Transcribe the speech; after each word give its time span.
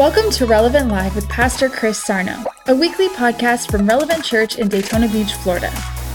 Welcome 0.00 0.30
to 0.30 0.46
Relevant 0.46 0.88
Live 0.88 1.14
with 1.14 1.28
Pastor 1.28 1.68
Chris 1.68 2.02
Sarno, 2.02 2.42
a 2.68 2.74
weekly 2.74 3.08
podcast 3.10 3.70
from 3.70 3.86
Relevant 3.86 4.24
Church 4.24 4.56
in 4.56 4.66
Daytona 4.66 5.06
Beach, 5.08 5.34
Florida. 5.34 5.70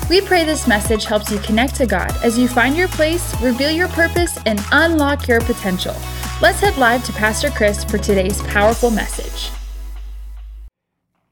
We 0.10 0.22
pray 0.22 0.44
this 0.44 0.68
message 0.68 1.06
helps 1.06 1.30
you 1.30 1.38
connect 1.38 1.76
to 1.76 1.86
God 1.86 2.12
as 2.24 2.36
you 2.36 2.48
find 2.48 2.76
your 2.76 2.88
place, 2.88 3.40
reveal 3.42 3.70
your 3.70 3.88
purpose, 3.90 4.40
and 4.48 4.60
unlock 4.72 5.28
your 5.28 5.40
potential. 5.42 5.94
Let's 6.42 6.62
head 6.62 6.76
live 6.78 7.06
to 7.06 7.14
Pastor 7.14 7.52
Chris 7.52 7.84
for 7.84 8.00
today's 8.00 8.42
powerful 8.48 8.90
message. 8.90 9.52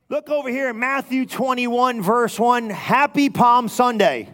Look 0.09 0.29
over 0.29 0.51
here 0.51 0.69
in 0.69 0.77
Matthew 0.77 1.25
21, 1.25 2.03
verse 2.03 2.39
1. 2.39 2.69
Happy 2.69 3.31
Palm 3.31 3.67
Sunday. 3.67 4.31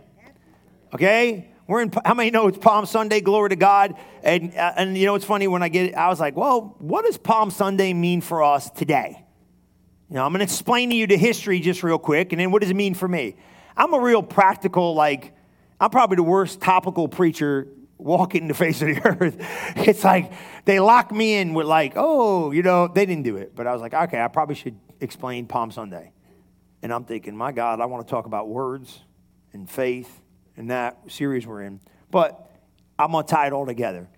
Okay? 0.94 1.49
We're 1.70 1.84
in, 1.84 1.94
how 2.04 2.16
many 2.16 2.32
know 2.32 2.48
it's 2.48 2.58
Palm 2.58 2.88
Sunday? 2.88 3.22
Glory 3.22 3.50
to 3.50 3.56
God. 3.56 3.94
And, 4.24 4.56
uh, 4.56 4.74
and 4.76 4.98
you 4.98 5.06
know, 5.06 5.14
it's 5.14 5.24
funny 5.24 5.48
when 5.48 5.62
I 5.62 5.70
get 5.70 5.94
I 5.94 6.10
was 6.10 6.20
like, 6.20 6.36
well, 6.36 6.76
what 6.80 7.06
does 7.06 7.20
Palm 7.20 7.52
Sunday 7.52 7.94
mean 7.94 8.22
for 8.22 8.42
us 8.42 8.72
today? 8.72 9.24
You 10.10 10.16
know, 10.16 10.26
I'm 10.26 10.32
going 10.32 10.40
to 10.40 10.46
explain 10.46 10.90
to 10.90 10.96
you 10.96 11.06
the 11.06 11.16
history 11.16 11.60
just 11.60 11.84
real 11.84 12.00
quick, 12.00 12.34
and 12.34 12.40
then 12.40 12.50
what 12.50 12.64
does 12.64 12.72
it 12.72 12.76
mean 12.76 12.96
for 12.96 13.08
me? 13.08 13.36
I'm 13.78 13.94
a 13.94 14.00
real 14.00 14.24
practical, 14.24 14.96
like, 14.96 15.36
I'm 15.80 15.92
probably 15.92 16.16
the 16.16 16.24
worst 16.24 16.60
topical 16.60 17.08
preacher 17.08 17.68
walking 18.00 18.48
the 18.48 18.56
face 18.56 18.82
of 18.82 18.88
the 18.88 19.02
earth. 19.06 19.36
It's 19.76 20.04
like 20.04 20.34
they 20.66 20.80
lock 20.80 21.12
me 21.12 21.36
in 21.36 21.54
with, 21.54 21.68
like, 21.68 21.94
oh, 21.96 22.50
you 22.50 22.64
know, 22.64 22.88
they 22.88 23.06
didn't 23.06 23.26
do 23.26 23.38
it. 23.38 23.56
But 23.56 23.68
I 23.68 23.74
was 23.74 23.82
like, 23.84 23.94
okay, 23.94 24.20
I 24.20 24.28
probably 24.28 24.56
should 24.56 24.80
explain 25.02 25.46
Palm 25.46 25.70
Sunday. 25.70 26.14
And 26.82 26.92
I'm 26.92 27.04
thinking, 27.04 27.38
my 27.38 27.52
God, 27.52 27.80
I 27.80 27.86
want 27.86 28.08
to 28.08 28.10
talk 28.10 28.26
about 28.26 28.50
words 28.50 29.02
and 29.54 29.70
faith 29.70 30.20
in 30.60 30.68
that 30.68 31.00
series 31.08 31.48
we're 31.48 31.64
in. 31.64 31.80
But 32.12 32.52
I'm 33.00 33.14
going 33.14 33.26
to 33.26 33.32
tie 33.32 33.48
it 33.48 33.54
all 33.54 33.66
together. 33.66 34.10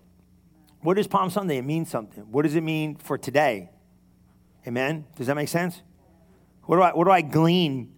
What 0.80 0.98
is 0.98 1.06
Palm 1.06 1.30
Sunday? 1.30 1.56
It 1.56 1.64
means 1.64 1.88
something. 1.88 2.24
What 2.24 2.42
does 2.42 2.56
it 2.56 2.62
mean 2.62 2.96
for 2.96 3.16
today? 3.16 3.70
Amen? 4.66 5.06
Does 5.16 5.28
that 5.28 5.36
make 5.36 5.48
sense? 5.48 5.80
What 6.64 6.76
do 6.76 6.82
I, 6.82 6.90
what 6.90 7.04
do 7.04 7.10
I 7.12 7.20
glean? 7.20 7.94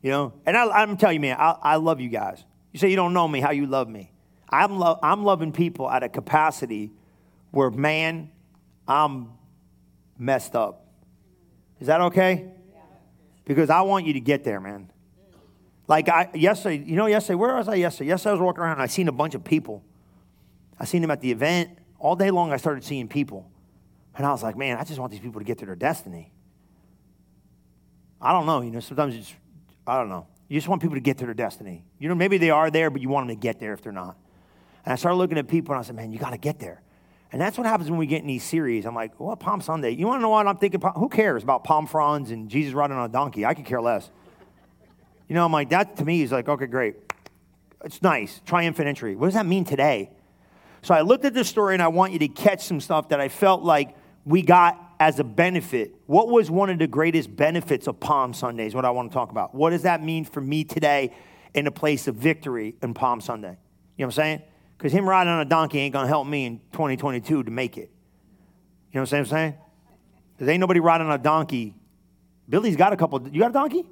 You 0.00 0.10
know? 0.10 0.32
And 0.46 0.56
I, 0.56 0.82
am 0.82 0.96
telling 0.96 1.16
you, 1.16 1.20
man, 1.20 1.36
I, 1.38 1.56
I 1.62 1.76
love 1.76 2.00
you 2.00 2.08
guys. 2.08 2.42
You 2.72 2.78
say 2.78 2.88
you 2.88 2.96
don't 2.96 3.12
know 3.12 3.28
me, 3.28 3.40
how 3.40 3.50
you 3.50 3.66
love 3.66 3.88
me. 3.88 4.12
I'm, 4.48 4.78
lo- 4.78 4.98
I'm 5.02 5.22
loving 5.22 5.52
people 5.52 5.90
at 5.90 6.02
a 6.02 6.08
capacity 6.08 6.90
where, 7.50 7.70
man, 7.70 8.30
I'm 8.86 9.28
messed 10.18 10.56
up. 10.56 10.86
Is 11.80 11.88
that 11.88 12.00
okay? 12.00 12.50
Because 13.44 13.68
I 13.68 13.82
want 13.82 14.06
you 14.06 14.14
to 14.14 14.20
get 14.20 14.42
there, 14.42 14.58
man. 14.58 14.90
Like 15.88 16.08
I 16.10 16.28
yesterday, 16.34 16.84
you 16.84 16.96
know, 16.96 17.06
yesterday, 17.06 17.36
where 17.36 17.56
was 17.56 17.66
I 17.66 17.76
yesterday? 17.76 18.10
Yesterday 18.10 18.30
I 18.30 18.32
was 18.34 18.42
walking 18.42 18.62
around 18.62 18.72
and 18.72 18.82
I 18.82 18.86
seen 18.86 19.08
a 19.08 19.12
bunch 19.12 19.34
of 19.34 19.42
people. 19.42 19.82
I 20.78 20.84
seen 20.84 21.02
them 21.02 21.10
at 21.10 21.22
the 21.22 21.32
event. 21.32 21.78
All 21.98 22.14
day 22.14 22.30
long 22.30 22.52
I 22.52 22.58
started 22.58 22.84
seeing 22.84 23.08
people. 23.08 23.50
And 24.16 24.26
I 24.26 24.30
was 24.30 24.42
like, 24.42 24.56
man, 24.56 24.76
I 24.76 24.84
just 24.84 25.00
want 25.00 25.10
these 25.10 25.20
people 25.20 25.40
to 25.40 25.44
get 25.44 25.58
to 25.58 25.66
their 25.66 25.74
destiny. 25.74 26.30
I 28.20 28.32
don't 28.32 28.46
know, 28.46 28.60
you 28.60 28.70
know, 28.70 28.80
sometimes 28.80 29.14
it's 29.14 29.32
I 29.86 29.96
don't 29.98 30.10
know. 30.10 30.26
You 30.48 30.58
just 30.58 30.68
want 30.68 30.82
people 30.82 30.96
to 30.96 31.00
get 31.00 31.18
to 31.18 31.24
their 31.24 31.34
destiny. 31.34 31.84
You 31.98 32.08
know, 32.08 32.14
maybe 32.14 32.36
they 32.36 32.50
are 32.50 32.70
there, 32.70 32.90
but 32.90 33.00
you 33.00 33.08
want 33.08 33.28
them 33.28 33.36
to 33.36 33.40
get 33.40 33.58
there 33.58 33.72
if 33.72 33.82
they're 33.82 33.92
not. 33.92 34.16
And 34.84 34.92
I 34.92 34.96
started 34.96 35.16
looking 35.16 35.38
at 35.38 35.48
people 35.48 35.74
and 35.74 35.80
I 35.80 35.82
said, 35.86 35.96
man, 35.96 36.12
you 36.12 36.18
got 36.18 36.30
to 36.30 36.38
get 36.38 36.58
there. 36.58 36.82
And 37.30 37.40
that's 37.40 37.58
what 37.58 37.66
happens 37.66 37.90
when 37.90 37.98
we 37.98 38.06
get 38.06 38.22
in 38.22 38.26
these 38.26 38.44
series. 38.44 38.86
I'm 38.86 38.94
like, 38.94 39.18
well, 39.20 39.36
Palm 39.36 39.60
Sunday. 39.60 39.90
You 39.90 40.06
want 40.06 40.18
to 40.18 40.22
know 40.22 40.30
what 40.30 40.46
I'm 40.46 40.56
thinking? 40.56 40.80
Who 40.96 41.08
cares 41.08 41.42
about 41.42 41.64
palm 41.64 41.86
fronds 41.86 42.30
and 42.30 42.48
Jesus 42.48 42.72
riding 42.72 42.96
on 42.96 43.04
a 43.04 43.12
donkey? 43.12 43.44
I 43.44 43.54
could 43.54 43.66
care 43.66 43.82
less. 43.82 44.10
You 45.28 45.34
know, 45.34 45.44
I'm 45.44 45.52
like, 45.52 45.70
that 45.70 45.96
to 45.96 46.04
me 46.04 46.22
is 46.22 46.32
like, 46.32 46.48
okay, 46.48 46.66
great. 46.66 46.96
It's 47.84 48.02
nice. 48.02 48.40
Triumphant 48.46 48.88
entry. 48.88 49.14
What 49.14 49.26
does 49.26 49.34
that 49.34 49.46
mean 49.46 49.64
today? 49.64 50.10
So 50.82 50.94
I 50.94 51.02
looked 51.02 51.24
at 51.24 51.34
this 51.34 51.48
story 51.48 51.74
and 51.74 51.82
I 51.82 51.88
want 51.88 52.12
you 52.12 52.18
to 52.20 52.28
catch 52.28 52.64
some 52.64 52.80
stuff 52.80 53.10
that 53.10 53.20
I 53.20 53.28
felt 53.28 53.62
like 53.62 53.94
we 54.24 54.42
got 54.42 54.78
as 55.00 55.18
a 55.18 55.24
benefit. 55.24 55.94
What 56.06 56.28
was 56.28 56.50
one 56.50 56.70
of 56.70 56.78
the 56.78 56.86
greatest 56.86 57.34
benefits 57.34 57.86
of 57.86 58.00
Palm 58.00 58.32
Sundays? 58.32 58.74
What 58.74 58.84
I 58.84 58.90
want 58.90 59.10
to 59.10 59.14
talk 59.14 59.30
about. 59.30 59.54
What 59.54 59.70
does 59.70 59.82
that 59.82 60.02
mean 60.02 60.24
for 60.24 60.40
me 60.40 60.64
today 60.64 61.14
in 61.54 61.66
a 61.66 61.70
place 61.70 62.08
of 62.08 62.14
victory 62.14 62.74
in 62.82 62.94
Palm 62.94 63.20
Sunday? 63.20 63.56
You 63.96 64.04
know 64.04 64.06
what 64.06 64.06
I'm 64.06 64.10
saying? 64.12 64.42
Because 64.76 64.92
him 64.92 65.08
riding 65.08 65.32
on 65.32 65.40
a 65.40 65.44
donkey 65.44 65.78
ain't 65.80 65.92
going 65.92 66.04
to 66.04 66.08
help 66.08 66.26
me 66.26 66.46
in 66.46 66.60
2022 66.72 67.42
to 67.42 67.50
make 67.50 67.76
it. 67.76 67.90
You 68.92 69.00
know 69.00 69.02
what 69.02 69.12
I'm 69.12 69.26
saying? 69.26 69.54
Because 70.34 70.48
ain't 70.48 70.60
nobody 70.60 70.80
riding 70.80 71.06
on 71.06 71.12
a 71.12 71.18
donkey. 71.22 71.74
Billy's 72.48 72.76
got 72.76 72.92
a 72.92 72.96
couple. 72.96 73.28
You 73.28 73.40
got 73.40 73.50
a 73.50 73.54
donkey? 73.54 73.84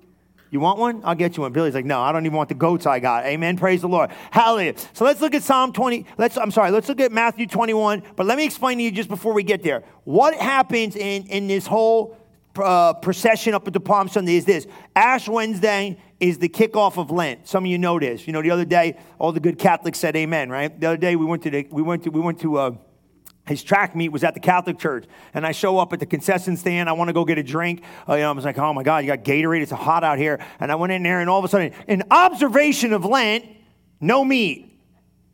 You 0.51 0.61
want 0.61 0.79
one? 0.79 1.01
I'll 1.05 1.15
get 1.15 1.37
you 1.37 1.43
one. 1.43 1.53
Billy's 1.53 1.75
like, 1.75 1.85
no, 1.85 2.01
I 2.01 2.13
don't 2.13 2.25
even 2.25 2.37
want 2.37 2.49
the 2.49 2.55
goats 2.55 2.87
I 2.87 3.01
got. 3.01 3.25
Amen. 3.25 3.57
Praise 3.57 3.81
the 3.81 3.89
Lord. 3.89 4.11
Hallelujah. 4.31 4.75
So 4.93 5.05
let's 5.05 5.21
look 5.21 5.35
at 5.35 5.43
Psalm 5.43 5.73
20. 5.73 6.07
Let's, 6.19 6.39
I'm 6.39 6.51
sorry, 6.51 6.71
let's 6.71 6.89
look 6.89 7.01
at 7.01 7.11
Matthew 7.11 7.47
21. 7.47 8.03
But 8.15 8.27
let 8.27 8.39
me 8.39 8.45
explain 8.45 8.79
to 8.79 8.85
you 8.85 8.91
just 8.93 9.09
before 9.09 9.33
we 9.33 9.43
get 9.43 9.63
there. 9.63 9.83
What 10.05 10.35
happens 10.35 10.95
in, 10.95 11.27
in 11.27 11.49
this 11.49 11.67
whole 11.67 12.17
uh, 12.59 12.95
procession 12.95 13.55
up 13.55 13.67
at 13.67 13.73
the 13.73 13.81
Palm 13.81 14.09
Sunday 14.09 14.37
is 14.37 14.45
this 14.45 14.67
Ash 14.95 15.29
Wednesday 15.29 15.99
is 16.21 16.39
the 16.39 16.49
kickoff 16.49 16.97
of 16.97 17.11
Lent. 17.11 17.47
Some 17.47 17.65
of 17.65 17.71
you 17.71 17.79
know 17.79 17.99
this. 17.99 18.27
You 18.27 18.33
know, 18.33 18.41
the 18.41 18.51
other 18.51 18.65
day, 18.65 18.99
all 19.19 19.33
the 19.33 19.41
good 19.41 19.59
Catholics 19.59 19.99
said 19.99 20.17
amen, 20.17 20.49
right? 20.49 20.79
The 20.79 20.87
other 20.87 20.97
day 20.97 21.17
we 21.17 21.27
went 21.27 21.43
to 21.43 21.51
the, 21.51 21.67
we 21.71 21.83
went 21.83 22.05
to, 22.05 22.11
we 22.11 22.21
went 22.21 22.41
to, 22.41 22.57
uh, 22.57 22.71
his 23.47 23.63
track 23.63 23.95
meet 23.95 24.11
was 24.11 24.25
at 24.25 24.35
the 24.35 24.41
Catholic 24.41 24.79
church, 24.79 25.05
and 25.33 25.47
I 25.47 25.53
show 25.53 25.79
up 25.79 25.93
at 25.93 26.01
the 26.01 26.07
concession 26.07 26.57
stand. 26.57 26.89
I 26.89 26.93
want 26.93 27.09
to 27.09 27.13
go 27.13 27.25
get 27.25 27.39
a 27.39 27.43
drink. 27.43 27.83
Uh, 28.09 28.15
you 28.15 28.21
know, 28.21 28.31
I 28.31 28.33
was 28.33 28.45
like, 28.45 28.59
"Oh 28.59 28.73
my 28.73 28.83
God, 28.83 29.05
you 29.05 29.07
got 29.09 29.25
Gatorade! 29.25 29.63
It's 29.63 29.73
hot 29.73 30.05
out 30.05 30.19
here." 30.19 30.45
And 30.61 30.73
I 30.73 30.75
went 30.75 30.93
in 30.93 31.03
there, 31.03 31.21
and 31.21 31.31
all 31.31 31.39
of 31.39 31.45
a 31.45 31.49
sudden, 31.49 31.73
an 31.87 32.03
observation 32.11 32.93
of 32.93 33.05
Lent, 33.05 33.45
no 34.01 34.25
meat. 34.25 34.76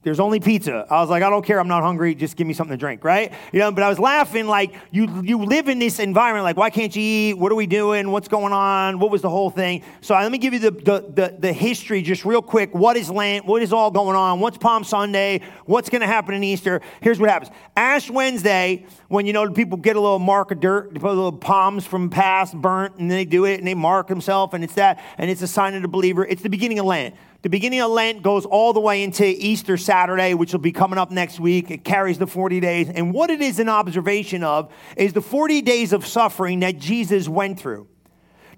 There's 0.02 0.18
only 0.18 0.40
pizza. 0.40 0.84
I 0.90 1.00
was 1.00 1.10
like, 1.10 1.22
I 1.22 1.30
don't 1.30 1.44
care. 1.44 1.60
I'm 1.60 1.68
not 1.68 1.82
hungry. 1.82 2.16
Just 2.16 2.36
give 2.36 2.44
me 2.44 2.54
something 2.54 2.76
to 2.76 2.80
drink, 2.80 3.04
right? 3.04 3.32
You 3.52 3.60
know, 3.60 3.70
but 3.70 3.84
I 3.84 3.88
was 3.88 4.00
laughing 4.00 4.48
like 4.48 4.74
you 4.90 5.22
you 5.22 5.38
live 5.38 5.68
in 5.68 5.78
this 5.78 6.00
environment. 6.00 6.42
Like, 6.42 6.56
why 6.56 6.70
can't 6.70 6.94
you 6.96 7.02
eat? 7.02 7.34
What 7.34 7.52
are 7.52 7.54
we 7.54 7.66
doing? 7.66 8.10
What's 8.10 8.26
going 8.26 8.52
on? 8.52 8.98
What 8.98 9.12
was 9.12 9.22
the 9.22 9.30
whole 9.30 9.50
thing? 9.50 9.84
So 10.00 10.14
let 10.14 10.32
me 10.32 10.38
give 10.38 10.54
you 10.54 10.58
the 10.58 10.70
the 10.72 11.12
the, 11.14 11.36
the 11.38 11.52
history 11.52 12.02
just 12.02 12.24
real 12.24 12.42
quick. 12.42 12.74
What 12.74 12.96
is 12.96 13.10
Lent? 13.10 13.46
What 13.46 13.62
is 13.62 13.72
all 13.72 13.92
going 13.92 14.16
on? 14.16 14.40
What's 14.40 14.58
Palm 14.58 14.82
Sunday? 14.82 15.42
What's 15.66 15.88
going 15.88 16.00
to 16.00 16.08
happen 16.08 16.34
in 16.34 16.42
Easter? 16.42 16.80
Here's 17.00 17.20
what 17.20 17.30
happens. 17.30 17.52
Ash 17.76 18.10
Wednesday, 18.10 18.86
when 19.06 19.24
you 19.24 19.32
know 19.32 19.48
people 19.52 19.78
get 19.78 19.94
a 19.94 20.00
little 20.00 20.18
mark 20.18 20.50
of 20.50 20.58
dirt, 20.58 20.92
they 20.92 20.98
put 20.98 21.10
a 21.10 21.14
little 21.14 21.30
palms 21.30 21.86
from 21.86 22.10
past 22.10 22.54
burnt, 22.54 22.96
and 22.96 23.08
they 23.08 23.24
do 23.24 23.44
it 23.44 23.60
and 23.60 23.68
they 23.68 23.74
mark 23.74 24.08
themselves, 24.08 24.52
and 24.52 24.64
it's 24.64 24.74
that, 24.74 25.00
and 25.16 25.30
it's 25.30 25.42
a 25.42 25.46
sign 25.46 25.74
of 25.74 25.82
the 25.82 25.88
believer. 25.88 26.26
It's 26.26 26.42
the 26.42 26.50
beginning 26.50 26.80
of 26.80 26.86
Lent. 26.86 27.14
The 27.42 27.48
beginning 27.48 27.80
of 27.80 27.90
Lent 27.90 28.22
goes 28.22 28.46
all 28.46 28.72
the 28.72 28.80
way 28.80 29.02
into 29.02 29.26
Easter 29.26 29.76
Saturday, 29.76 30.32
which 30.34 30.52
will 30.52 30.60
be 30.60 30.70
coming 30.70 30.96
up 30.96 31.10
next 31.10 31.40
week. 31.40 31.72
It 31.72 31.82
carries 31.82 32.16
the 32.16 32.28
40 32.28 32.60
days. 32.60 32.88
And 32.88 33.12
what 33.12 33.30
it 33.30 33.40
is 33.40 33.58
an 33.58 33.68
observation 33.68 34.44
of 34.44 34.72
is 34.96 35.12
the 35.12 35.20
40 35.20 35.60
days 35.62 35.92
of 35.92 36.06
suffering 36.06 36.60
that 36.60 36.78
Jesus 36.78 37.28
went 37.28 37.58
through. 37.58 37.88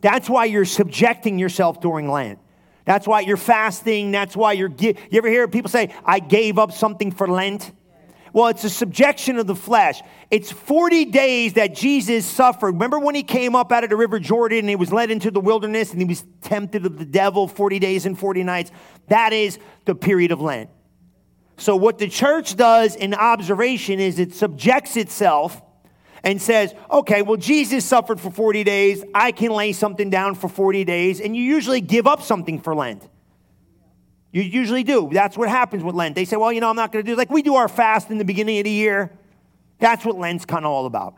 That's 0.02 0.28
why 0.28 0.44
you're 0.44 0.66
subjecting 0.66 1.38
yourself 1.38 1.80
during 1.80 2.10
Lent. 2.10 2.38
That's 2.84 3.06
why 3.06 3.20
you're 3.20 3.38
fasting. 3.38 4.10
That's 4.10 4.36
why 4.36 4.52
you're. 4.52 4.70
You 4.78 4.94
ever 5.14 5.28
hear 5.28 5.48
people 5.48 5.70
say, 5.70 5.94
I 6.04 6.18
gave 6.18 6.58
up 6.58 6.70
something 6.70 7.10
for 7.10 7.26
Lent? 7.26 7.72
Well, 8.34 8.48
it's 8.48 8.64
a 8.64 8.70
subjection 8.70 9.38
of 9.38 9.46
the 9.46 9.54
flesh. 9.54 10.02
It's 10.28 10.50
40 10.50 11.04
days 11.04 11.52
that 11.52 11.72
Jesus 11.72 12.26
suffered. 12.26 12.72
Remember 12.72 12.98
when 12.98 13.14
he 13.14 13.22
came 13.22 13.54
up 13.54 13.70
out 13.70 13.84
of 13.84 13.90
the 13.90 13.96
river 13.96 14.18
Jordan 14.18 14.58
and 14.58 14.68
he 14.68 14.74
was 14.74 14.92
led 14.92 15.12
into 15.12 15.30
the 15.30 15.38
wilderness 15.38 15.92
and 15.92 16.00
he 16.00 16.04
was 16.04 16.24
tempted 16.42 16.84
of 16.84 16.98
the 16.98 17.04
devil 17.04 17.46
40 17.46 17.78
days 17.78 18.06
and 18.06 18.18
40 18.18 18.42
nights? 18.42 18.72
That 19.06 19.32
is 19.32 19.60
the 19.84 19.94
period 19.94 20.32
of 20.32 20.40
Lent. 20.40 20.68
So, 21.58 21.76
what 21.76 21.98
the 21.98 22.08
church 22.08 22.56
does 22.56 22.96
in 22.96 23.14
observation 23.14 24.00
is 24.00 24.18
it 24.18 24.34
subjects 24.34 24.96
itself 24.96 25.62
and 26.24 26.42
says, 26.42 26.74
okay, 26.90 27.22
well, 27.22 27.36
Jesus 27.36 27.84
suffered 27.84 28.18
for 28.18 28.32
40 28.32 28.64
days. 28.64 29.04
I 29.14 29.30
can 29.30 29.52
lay 29.52 29.72
something 29.72 30.10
down 30.10 30.34
for 30.34 30.48
40 30.48 30.84
days. 30.84 31.20
And 31.20 31.36
you 31.36 31.42
usually 31.44 31.80
give 31.80 32.08
up 32.08 32.20
something 32.20 32.60
for 32.60 32.74
Lent. 32.74 33.08
You 34.34 34.42
usually 34.42 34.82
do. 34.82 35.08
That's 35.12 35.38
what 35.38 35.48
happens 35.48 35.84
with 35.84 35.94
Lent. 35.94 36.16
They 36.16 36.24
say, 36.24 36.36
well, 36.36 36.52
you 36.52 36.60
know, 36.60 36.68
I'm 36.68 36.74
not 36.74 36.90
going 36.90 37.04
to 37.04 37.10
do 37.12 37.16
like 37.16 37.30
we 37.30 37.40
do 37.40 37.54
our 37.54 37.68
fast 37.68 38.10
in 38.10 38.18
the 38.18 38.24
beginning 38.24 38.58
of 38.58 38.64
the 38.64 38.70
year. 38.70 39.12
That's 39.78 40.04
what 40.04 40.18
Lent's 40.18 40.44
kind 40.44 40.64
of 40.64 40.72
all 40.72 40.86
about. 40.86 41.14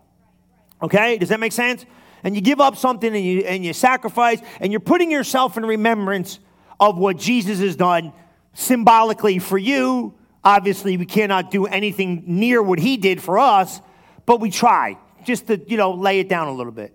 Okay? 0.82 1.17
Does 1.17 1.31
that 1.31 1.41
make 1.41 1.52
sense? 1.52 1.87
And 2.25 2.35
you 2.35 2.43
give 2.43 2.61
up 2.61 2.76
something 2.76 3.17
and 3.17 3.25
you 3.25 3.41
and 3.41 3.64
you 3.64 3.73
sacrifice 3.73 4.43
and 4.61 4.70
you're 4.70 4.81
putting 4.81 5.11
yourself 5.11 5.56
in 5.56 5.64
remembrance 5.64 6.41
of 6.79 6.99
what 6.99 7.17
Jesus 7.17 7.58
has 7.61 7.75
done 7.75 8.12
symbolically 8.52 9.38
for 9.38 9.56
you. 9.56 10.12
Obviously, 10.44 10.99
we 10.99 11.06
cannot 11.06 11.50
do 11.50 11.64
anything 11.64 12.23
near 12.26 12.62
what 12.62 12.79
he 12.79 12.99
did 12.99 13.23
for 13.23 13.38
us, 13.38 13.81
but 14.26 14.41
we 14.41 14.50
try 14.50 14.99
just 15.25 15.46
to, 15.46 15.58
you 15.67 15.79
know, 15.79 15.93
lay 15.93 16.20
it 16.20 16.29
down 16.29 16.49
a 16.49 16.52
little 16.52 16.70
bit. 16.70 16.94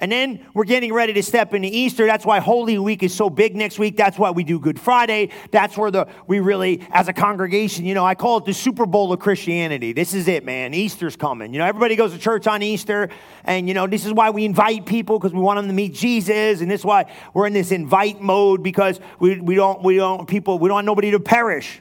And 0.00 0.12
then 0.12 0.46
we're 0.54 0.64
getting 0.64 0.92
ready 0.92 1.12
to 1.14 1.22
step 1.24 1.54
into 1.54 1.68
Easter. 1.68 2.06
That's 2.06 2.24
why 2.24 2.38
Holy 2.38 2.78
Week 2.78 3.02
is 3.02 3.12
so 3.12 3.28
big 3.28 3.56
next 3.56 3.80
week. 3.80 3.96
That's 3.96 4.16
why 4.16 4.30
we 4.30 4.44
do 4.44 4.60
Good 4.60 4.78
Friday. 4.78 5.30
That's 5.50 5.76
where 5.76 5.90
the 5.90 6.06
we 6.28 6.38
really, 6.38 6.86
as 6.90 7.08
a 7.08 7.12
congregation, 7.12 7.84
you 7.84 7.94
know, 7.94 8.04
I 8.04 8.14
call 8.14 8.38
it 8.38 8.44
the 8.44 8.54
Super 8.54 8.86
Bowl 8.86 9.12
of 9.12 9.18
Christianity. 9.18 9.92
This 9.92 10.14
is 10.14 10.28
it, 10.28 10.44
man. 10.44 10.72
Easter's 10.72 11.16
coming. 11.16 11.52
You 11.52 11.58
know, 11.58 11.66
everybody 11.66 11.96
goes 11.96 12.12
to 12.12 12.18
church 12.18 12.46
on 12.46 12.62
Easter, 12.62 13.08
and 13.44 13.66
you 13.66 13.74
know, 13.74 13.88
this 13.88 14.06
is 14.06 14.12
why 14.12 14.30
we 14.30 14.44
invite 14.44 14.86
people 14.86 15.18
because 15.18 15.32
we 15.32 15.40
want 15.40 15.58
them 15.58 15.66
to 15.66 15.74
meet 15.74 15.94
Jesus, 15.94 16.60
and 16.60 16.70
this 16.70 16.82
is 16.82 16.86
why 16.86 17.12
we're 17.34 17.48
in 17.48 17.52
this 17.52 17.72
invite 17.72 18.20
mode 18.20 18.62
because 18.62 19.00
we, 19.18 19.40
we 19.40 19.56
don't 19.56 19.82
we 19.82 19.96
don't 19.96 20.28
people 20.28 20.60
we 20.60 20.68
don't 20.68 20.76
want 20.76 20.86
nobody 20.86 21.10
to 21.10 21.20
perish. 21.20 21.80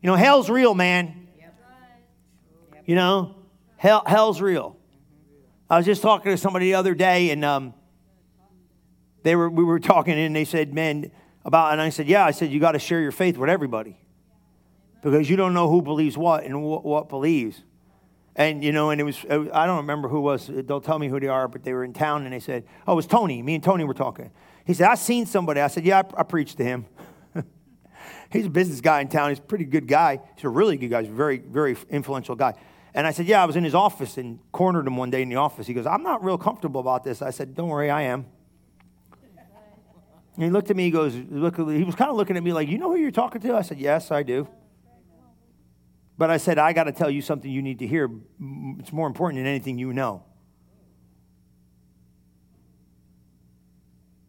You 0.00 0.06
know, 0.06 0.16
hell's 0.16 0.48
real, 0.48 0.74
man. 0.74 1.28
You 2.86 2.94
know, 2.94 3.36
hell 3.76 4.02
hell's 4.06 4.40
real. 4.40 4.76
I 5.72 5.78
was 5.78 5.86
just 5.86 6.02
talking 6.02 6.30
to 6.30 6.36
somebody 6.36 6.66
the 6.66 6.74
other 6.74 6.94
day, 6.94 7.30
and 7.30 7.42
um, 7.46 7.72
they 9.22 9.34
were 9.34 9.48
we 9.48 9.64
were 9.64 9.80
talking, 9.80 10.12
and 10.12 10.36
they 10.36 10.44
said, 10.44 10.74
"Man, 10.74 11.10
about," 11.46 11.72
and 11.72 11.80
I 11.80 11.88
said, 11.88 12.08
"Yeah." 12.08 12.26
I 12.26 12.30
said, 12.30 12.52
"You 12.52 12.60
got 12.60 12.72
to 12.72 12.78
share 12.78 13.00
your 13.00 13.10
faith 13.10 13.38
with 13.38 13.48
everybody, 13.48 13.96
because 15.02 15.30
you 15.30 15.36
don't 15.36 15.54
know 15.54 15.70
who 15.70 15.80
believes 15.80 16.18
what 16.18 16.44
and 16.44 16.62
what, 16.62 16.84
what 16.84 17.08
believes." 17.08 17.64
And 18.36 18.62
you 18.62 18.70
know, 18.70 18.90
and 18.90 19.00
it 19.00 19.04
was 19.04 19.24
I 19.30 19.64
don't 19.64 19.78
remember 19.78 20.08
who 20.08 20.20
was. 20.20 20.50
They'll 20.52 20.82
tell 20.82 20.98
me 20.98 21.08
who 21.08 21.18
they 21.18 21.28
are, 21.28 21.48
but 21.48 21.64
they 21.64 21.72
were 21.72 21.84
in 21.84 21.94
town, 21.94 22.24
and 22.24 22.34
they 22.34 22.40
said, 22.40 22.64
"Oh, 22.86 22.92
it 22.92 22.96
was 22.96 23.06
Tony." 23.06 23.40
Me 23.40 23.54
and 23.54 23.64
Tony 23.64 23.84
were 23.84 23.94
talking. 23.94 24.30
He 24.66 24.74
said, 24.74 24.90
"I 24.90 24.94
seen 24.96 25.24
somebody." 25.24 25.62
I 25.62 25.68
said, 25.68 25.86
"Yeah, 25.86 26.02
I, 26.02 26.20
I 26.20 26.22
preached 26.24 26.58
to 26.58 26.64
him." 26.64 26.84
He's 28.30 28.44
a 28.44 28.50
business 28.50 28.82
guy 28.82 29.00
in 29.00 29.08
town. 29.08 29.30
He's 29.30 29.38
a 29.38 29.40
pretty 29.40 29.64
good 29.64 29.88
guy. 29.88 30.20
He's 30.34 30.44
a 30.44 30.50
really 30.50 30.76
good 30.76 30.88
guy. 30.88 31.00
He's 31.00 31.10
a 31.10 31.14
very, 31.14 31.38
very 31.38 31.78
influential 31.88 32.34
guy. 32.34 32.56
And 32.94 33.06
I 33.06 33.10
said, 33.10 33.26
Yeah, 33.26 33.42
I 33.42 33.46
was 33.46 33.56
in 33.56 33.64
his 33.64 33.74
office 33.74 34.18
and 34.18 34.38
cornered 34.52 34.86
him 34.86 34.96
one 34.96 35.10
day 35.10 35.22
in 35.22 35.28
the 35.28 35.36
office. 35.36 35.66
He 35.66 35.74
goes, 35.74 35.86
I'm 35.86 36.02
not 36.02 36.22
real 36.22 36.38
comfortable 36.38 36.80
about 36.80 37.04
this. 37.04 37.22
I 37.22 37.30
said, 37.30 37.54
Don't 37.54 37.68
worry, 37.68 37.90
I 37.90 38.02
am. 38.02 38.26
And 40.34 40.44
he 40.44 40.50
looked 40.50 40.70
at 40.70 40.76
me, 40.76 40.84
he 40.84 40.90
goes, 40.90 41.14
look, 41.14 41.56
he 41.56 41.84
was 41.84 41.94
kind 41.94 42.10
of 42.10 42.16
looking 42.16 42.36
at 42.36 42.42
me 42.42 42.52
like, 42.52 42.68
You 42.68 42.78
know 42.78 42.90
who 42.90 42.96
you're 42.96 43.10
talking 43.10 43.40
to? 43.42 43.54
I 43.54 43.62
said, 43.62 43.78
Yes, 43.78 44.10
I 44.10 44.22
do. 44.22 44.48
But 46.18 46.30
I 46.30 46.36
said, 46.36 46.58
I 46.58 46.72
got 46.72 46.84
to 46.84 46.92
tell 46.92 47.10
you 47.10 47.22
something 47.22 47.50
you 47.50 47.62
need 47.62 47.78
to 47.80 47.86
hear. 47.86 48.08
It's 48.78 48.92
more 48.92 49.06
important 49.06 49.40
than 49.40 49.46
anything 49.46 49.78
you 49.78 49.92
know. 49.92 50.24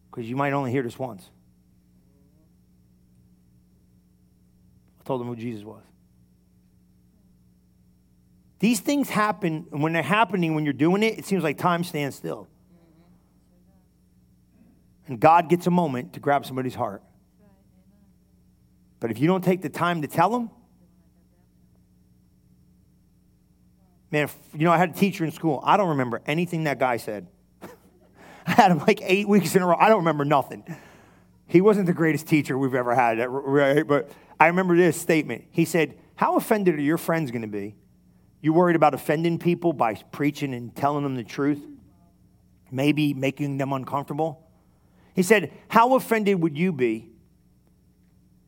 Because 0.09 0.29
you 0.29 0.35
might 0.35 0.53
only 0.53 0.71
hear 0.71 0.83
this 0.83 0.97
once. 0.97 1.29
I 5.01 5.03
told 5.03 5.21
him 5.21 5.27
who 5.27 5.35
Jesus 5.35 5.63
was. 5.63 5.83
These 8.63 8.79
things 8.79 9.09
happen, 9.09 9.67
and 9.73 9.83
when 9.83 9.91
they're 9.91 10.01
happening, 10.01 10.55
when 10.55 10.63
you're 10.63 10.71
doing 10.71 11.03
it, 11.03 11.19
it 11.19 11.25
seems 11.25 11.43
like 11.43 11.57
time 11.57 11.83
stands 11.83 12.15
still. 12.15 12.47
And 15.05 15.19
God 15.19 15.49
gets 15.49 15.67
a 15.67 15.69
moment 15.69 16.13
to 16.13 16.21
grab 16.21 16.45
somebody's 16.45 16.73
heart. 16.73 17.03
But 19.01 19.11
if 19.11 19.19
you 19.19 19.27
don't 19.27 19.43
take 19.43 19.61
the 19.61 19.67
time 19.67 20.01
to 20.03 20.07
tell 20.07 20.29
them, 20.29 20.49
man, 24.11 24.29
you 24.53 24.63
know, 24.63 24.71
I 24.71 24.77
had 24.77 24.91
a 24.91 24.93
teacher 24.93 25.25
in 25.25 25.33
school. 25.33 25.59
I 25.61 25.75
don't 25.75 25.89
remember 25.89 26.21
anything 26.25 26.63
that 26.63 26.79
guy 26.79 26.95
said. 26.95 27.27
I 28.47 28.51
had 28.51 28.71
him 28.71 28.79
like 28.79 29.01
eight 29.01 29.27
weeks 29.27 29.57
in 29.57 29.61
a 29.61 29.67
row. 29.67 29.75
I 29.77 29.89
don't 29.89 29.97
remember 29.97 30.23
nothing. 30.23 30.63
He 31.47 31.59
wasn't 31.59 31.87
the 31.87 31.93
greatest 31.93 32.27
teacher 32.27 32.57
we've 32.57 32.75
ever 32.75 32.95
had, 32.95 33.19
uh, 33.19 33.27
right? 33.27 33.85
But 33.85 34.09
I 34.39 34.47
remember 34.47 34.77
this 34.77 34.95
statement. 34.95 35.47
He 35.51 35.65
said, 35.65 35.97
How 36.15 36.37
offended 36.37 36.75
are 36.75 36.81
your 36.81 36.97
friends 36.97 37.29
going 37.29 37.41
to 37.41 37.49
be 37.49 37.75
you 38.43 38.51
worried 38.51 38.75
about 38.75 38.93
offending 38.93 39.39
people 39.39 39.71
by 39.71 39.95
preaching 39.95 40.53
and 40.53 40.75
telling 40.75 41.03
them 41.03 41.15
the 41.15 41.23
truth? 41.23 41.65
Maybe 42.69 43.13
making 43.13 43.57
them 43.57 43.71
uncomfortable? 43.71 44.45
He 45.15 45.23
said, 45.23 45.53
How 45.69 45.95
offended 45.95 46.41
would 46.41 46.57
you 46.57 46.73
be? 46.73 47.09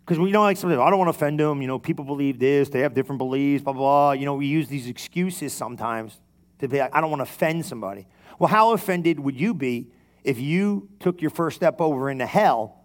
Because 0.04 0.20
we 0.20 0.34
don't 0.34 0.44
like 0.44 0.58
something, 0.58 0.78
I 0.78 0.90
don't 0.90 1.00
want 1.00 1.08
to 1.08 1.18
offend 1.18 1.40
them. 1.40 1.62
You 1.62 1.70
know, 1.70 1.80
people 1.80 2.04
believe 2.04 2.40
this, 2.40 2.68
they 2.68 2.82
have 2.82 2.94
different 2.94 3.20
beliefs, 3.20 3.64
blah, 3.64 3.72
blah, 3.72 3.82
blah. 3.82 4.12
You 4.12 4.26
know, 4.26 4.36
we 4.36 4.48
use 4.48 4.68
these 4.68 4.88
excuses 4.88 5.54
sometimes 5.54 6.20
to 6.60 6.68
be 6.68 6.78
like, 6.78 6.94
I 6.94 7.00
don't 7.00 7.10
want 7.10 7.22
to 7.22 7.24
offend 7.32 7.66
somebody. 7.66 8.06
Well, 8.38 8.50
how 8.50 8.74
offended 8.74 9.18
would 9.22 9.40
you 9.40 9.54
be 9.54 9.92
if 10.26 10.38
you 10.38 10.90
took 11.00 11.22
your 11.22 11.32
first 11.32 11.56
step 11.56 11.80
over 11.80 12.10
into 12.10 12.26
hell 12.26 12.84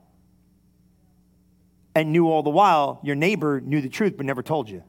and 1.92 2.12
knew 2.12 2.28
all 2.28 2.44
the 2.44 2.50
while 2.50 3.00
your 3.02 3.16
neighbor 3.16 3.60
knew 3.60 3.80
the 3.80 3.88
truth 3.88 4.16
but 4.16 4.24
never 4.24 4.44
told 4.44 4.70
you? 4.70 4.84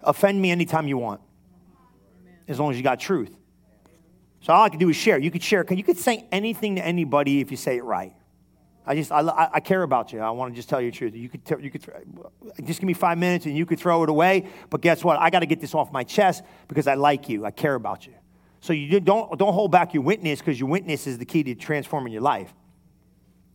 Offend 0.00 0.40
me 0.40 0.50
anytime 0.50 0.86
you 0.88 0.98
want, 0.98 1.20
as 2.46 2.60
long 2.60 2.70
as 2.70 2.76
you 2.76 2.82
got 2.82 3.00
truth. 3.00 3.36
So 4.40 4.52
all 4.52 4.62
I 4.62 4.68
can 4.68 4.78
do 4.78 4.88
is 4.88 4.96
share. 4.96 5.18
You 5.18 5.30
could 5.30 5.42
share. 5.42 5.64
You 5.68 5.82
could 5.82 5.98
say 5.98 6.26
anything 6.30 6.76
to 6.76 6.84
anybody 6.84 7.40
if 7.40 7.50
you 7.50 7.56
say 7.56 7.76
it 7.76 7.84
right. 7.84 8.14
I 8.86 8.94
just 8.94 9.12
I, 9.12 9.50
I 9.52 9.60
care 9.60 9.82
about 9.82 10.12
you. 10.12 10.20
I 10.20 10.30
want 10.30 10.52
to 10.52 10.56
just 10.56 10.68
tell 10.68 10.80
you 10.80 10.90
the 10.90 10.96
truth. 10.96 11.14
You 11.14 11.28
could 11.28 11.42
you 11.62 11.70
could 11.70 11.84
just 12.64 12.80
give 12.80 12.86
me 12.86 12.94
five 12.94 13.18
minutes 13.18 13.44
and 13.44 13.54
you 13.54 13.66
could 13.66 13.78
throw 13.78 14.02
it 14.02 14.08
away. 14.08 14.48
But 14.70 14.80
guess 14.80 15.04
what? 15.04 15.18
I 15.20 15.28
got 15.28 15.40
to 15.40 15.46
get 15.46 15.60
this 15.60 15.74
off 15.74 15.92
my 15.92 16.04
chest 16.04 16.42
because 16.68 16.86
I 16.86 16.94
like 16.94 17.28
you. 17.28 17.44
I 17.44 17.50
care 17.50 17.74
about 17.74 18.06
you. 18.06 18.14
So 18.60 18.72
you 18.72 18.98
don't 19.00 19.38
don't 19.38 19.52
hold 19.52 19.72
back 19.72 19.92
your 19.92 20.02
witness 20.02 20.38
because 20.38 20.58
your 20.58 20.70
witness 20.70 21.06
is 21.06 21.18
the 21.18 21.26
key 21.26 21.42
to 21.42 21.54
transforming 21.54 22.12
your 22.14 22.22
life. 22.22 22.52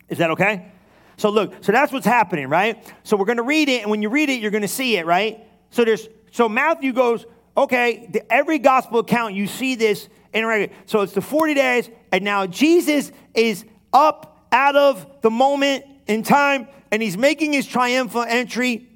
Is 0.07 0.19
that 0.19 0.29
okay? 0.31 0.71
So 1.17 1.29
look. 1.29 1.63
So 1.63 1.71
that's 1.71 1.91
what's 1.91 2.05
happening, 2.05 2.47
right? 2.47 2.85
So 3.01 3.17
we're 3.17 3.25
going 3.25 3.37
to 3.37 3.43
read 3.43 3.69
it, 3.69 3.81
and 3.81 3.89
when 3.89 4.03
you 4.03 4.09
read 4.09 4.29
it, 4.29 4.39
you're 4.39 4.51
going 4.51 4.61
to 4.61 4.67
see 4.67 4.97
it, 4.97 5.07
right? 5.07 5.39
So 5.71 5.83
there's 5.83 6.07
so 6.33 6.49
Matthew 6.49 6.93
goes, 6.93 7.27
okay, 7.55 8.11
every 8.27 8.57
gospel 8.57 8.97
account, 8.99 9.35
you 9.35 9.45
see 9.45 9.75
this 9.75 10.09
in. 10.33 10.71
So 10.87 11.01
it's 11.01 11.13
the 11.13 11.21
40 11.21 11.53
days, 11.53 11.91
and 12.11 12.23
now 12.23 12.47
Jesus 12.47 13.11
is 13.35 13.63
up 13.93 14.47
out 14.51 14.75
of 14.75 15.21
the 15.21 15.29
moment 15.29 15.85
in 16.07 16.23
time, 16.23 16.67
and 16.91 17.03
he's 17.03 17.19
making 17.19 17.53
his 17.53 17.67
triumphant 17.67 18.31
entry, 18.31 18.89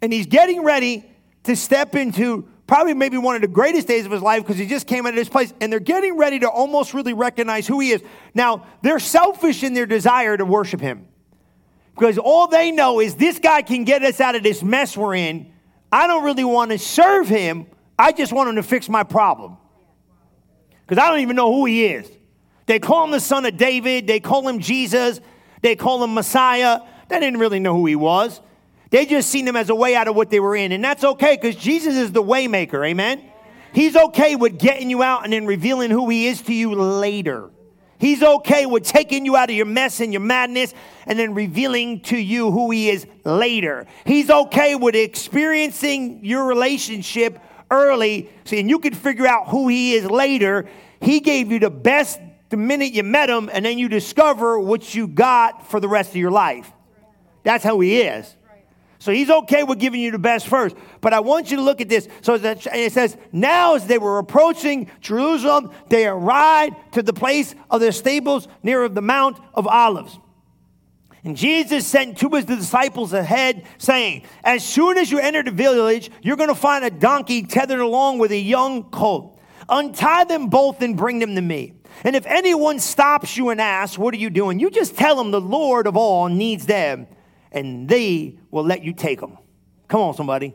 and 0.00 0.14
he's 0.14 0.24
getting 0.24 0.64
ready 0.64 1.04
to 1.42 1.54
step 1.54 1.94
into 1.94 2.48
probably 2.66 2.94
maybe 2.94 3.18
one 3.18 3.36
of 3.36 3.42
the 3.42 3.48
greatest 3.48 3.86
days 3.86 4.06
of 4.06 4.10
his 4.10 4.22
life 4.22 4.42
because 4.42 4.56
he 4.56 4.66
just 4.66 4.86
came 4.86 5.04
out 5.04 5.10
of 5.10 5.16
this 5.16 5.28
place 5.28 5.52
and 5.60 5.70
they're 5.70 5.78
getting 5.78 6.16
ready 6.16 6.38
to 6.38 6.48
almost 6.48 6.94
really 6.94 7.12
recognize 7.12 7.66
who 7.66 7.80
he 7.80 7.90
is. 7.90 8.02
Now, 8.32 8.66
they're 8.80 8.98
selfish 8.98 9.62
in 9.62 9.74
their 9.74 9.84
desire 9.84 10.38
to 10.38 10.46
worship 10.46 10.80
him 10.80 11.06
because 11.94 12.16
all 12.16 12.46
they 12.46 12.70
know 12.70 13.00
is 13.00 13.16
this 13.16 13.38
guy 13.38 13.60
can 13.60 13.84
get 13.84 14.02
us 14.02 14.18
out 14.18 14.34
of 14.34 14.42
this 14.42 14.62
mess 14.62 14.96
we're 14.96 15.16
in 15.16 15.52
I 15.94 16.08
don't 16.08 16.24
really 16.24 16.42
want 16.42 16.72
to 16.72 16.78
serve 16.78 17.28
him. 17.28 17.68
I 17.96 18.10
just 18.10 18.32
want 18.32 18.48
him 18.48 18.56
to 18.56 18.64
fix 18.64 18.88
my 18.88 19.04
problem. 19.04 19.56
Because 20.82 21.00
I 21.00 21.08
don't 21.08 21.20
even 21.20 21.36
know 21.36 21.54
who 21.54 21.66
he 21.66 21.84
is. 21.84 22.10
They 22.66 22.80
call 22.80 23.04
him 23.04 23.12
the 23.12 23.20
son 23.20 23.46
of 23.46 23.56
David. 23.56 24.08
They 24.08 24.18
call 24.18 24.48
him 24.48 24.58
Jesus. 24.58 25.20
They 25.62 25.76
call 25.76 26.02
him 26.02 26.12
Messiah. 26.12 26.80
They 27.08 27.20
didn't 27.20 27.38
really 27.38 27.60
know 27.60 27.76
who 27.76 27.86
he 27.86 27.94
was. 27.94 28.40
They 28.90 29.06
just 29.06 29.30
seen 29.30 29.46
him 29.46 29.54
as 29.54 29.70
a 29.70 29.74
way 29.76 29.94
out 29.94 30.08
of 30.08 30.16
what 30.16 30.30
they 30.30 30.40
were 30.40 30.56
in. 30.56 30.72
And 30.72 30.82
that's 30.82 31.04
okay 31.04 31.38
because 31.40 31.54
Jesus 31.54 31.94
is 31.94 32.10
the 32.10 32.24
waymaker. 32.24 32.84
Amen. 32.84 33.22
He's 33.72 33.94
okay 33.94 34.34
with 34.34 34.58
getting 34.58 34.90
you 34.90 35.00
out 35.00 35.22
and 35.22 35.32
then 35.32 35.46
revealing 35.46 35.92
who 35.92 36.08
he 36.08 36.26
is 36.26 36.42
to 36.42 36.52
you 36.52 36.74
later. 36.74 37.50
He's 37.98 38.20
okay 38.20 38.66
with 38.66 38.82
taking 38.82 39.24
you 39.24 39.36
out 39.36 39.48
of 39.48 39.54
your 39.54 39.66
mess 39.66 40.00
and 40.00 40.12
your 40.12 40.22
madness 40.22 40.74
and 41.06 41.18
then 41.18 41.34
revealing 41.34 42.00
to 42.00 42.16
you 42.16 42.50
who 42.50 42.70
He 42.70 42.90
is 42.90 43.06
later. 43.24 43.86
He's 44.04 44.30
okay 44.30 44.74
with 44.74 44.94
experiencing 44.94 46.24
your 46.24 46.46
relationship 46.46 47.38
early 47.70 48.30
so 48.44 48.56
you 48.56 48.78
can 48.78 48.94
figure 48.94 49.26
out 49.26 49.48
who 49.48 49.68
He 49.68 49.94
is 49.94 50.04
later. 50.10 50.68
He 51.00 51.20
gave 51.20 51.50
you 51.50 51.58
the 51.58 51.70
best 51.70 52.20
the 52.50 52.56
minute 52.56 52.92
you 52.92 53.02
met 53.02 53.28
Him, 53.28 53.50
and 53.52 53.64
then 53.64 53.78
you 53.78 53.88
discover 53.88 54.58
what 54.58 54.94
you 54.94 55.08
got 55.08 55.68
for 55.68 55.80
the 55.80 55.88
rest 55.88 56.10
of 56.10 56.16
your 56.16 56.30
life. 56.30 56.70
That's 57.42 57.64
how 57.64 57.80
He 57.80 58.00
is. 58.00 58.36
So 59.04 59.12
he's 59.12 59.28
okay 59.28 59.64
with 59.64 59.78
giving 59.80 60.00
you 60.00 60.10
the 60.10 60.18
best 60.18 60.46
first. 60.46 60.74
But 61.02 61.12
I 61.12 61.20
want 61.20 61.50
you 61.50 61.58
to 61.58 61.62
look 61.62 61.82
at 61.82 61.90
this. 61.90 62.08
So 62.22 62.36
it 62.36 62.90
says, 62.90 63.18
Now 63.32 63.74
as 63.74 63.86
they 63.86 63.98
were 63.98 64.18
approaching 64.18 64.90
Jerusalem, 65.02 65.72
they 65.90 66.06
arrived 66.06 66.76
to 66.92 67.02
the 67.02 67.12
place 67.12 67.54
of 67.70 67.82
their 67.82 67.92
stables 67.92 68.48
near 68.62 68.88
the 68.88 69.02
Mount 69.02 69.38
of 69.52 69.66
Olives. 69.66 70.18
And 71.24 71.36
Jesus 71.36 71.86
sent 71.86 72.18
two 72.18 72.26
of 72.26 72.32
his 72.34 72.44
disciples 72.44 73.14
ahead, 73.14 73.66
saying, 73.78 74.24
As 74.44 74.64
soon 74.64 74.98
as 74.98 75.10
you 75.10 75.18
enter 75.18 75.42
the 75.42 75.50
village, 75.50 76.10
you're 76.22 76.36
going 76.36 76.50
to 76.50 76.54
find 76.54 76.84
a 76.84 76.90
donkey 76.90 77.42
tethered 77.42 77.80
along 77.80 78.18
with 78.18 78.30
a 78.30 78.38
young 78.38 78.84
colt. 78.90 79.40
Untie 79.68 80.24
them 80.24 80.48
both 80.48 80.82
and 80.82 80.96
bring 80.96 81.18
them 81.20 81.34
to 81.34 81.40
me. 81.40 81.72
And 82.02 82.14
if 82.14 82.26
anyone 82.26 82.78
stops 82.78 83.38
you 83.38 83.48
and 83.48 83.60
asks, 83.60 83.96
What 83.96 84.12
are 84.12 84.18
you 84.18 84.28
doing? 84.28 84.60
You 84.60 84.70
just 84.70 84.96
tell 84.96 85.16
them 85.16 85.30
the 85.30 85.40
Lord 85.40 85.86
of 85.86 85.96
all 85.96 86.28
needs 86.28 86.66
them 86.66 87.06
and 87.50 87.88
they 87.88 88.36
will 88.50 88.64
let 88.64 88.82
you 88.82 88.92
take 88.92 89.20
them. 89.20 89.38
Come 89.88 90.00
on, 90.00 90.14
somebody. 90.14 90.54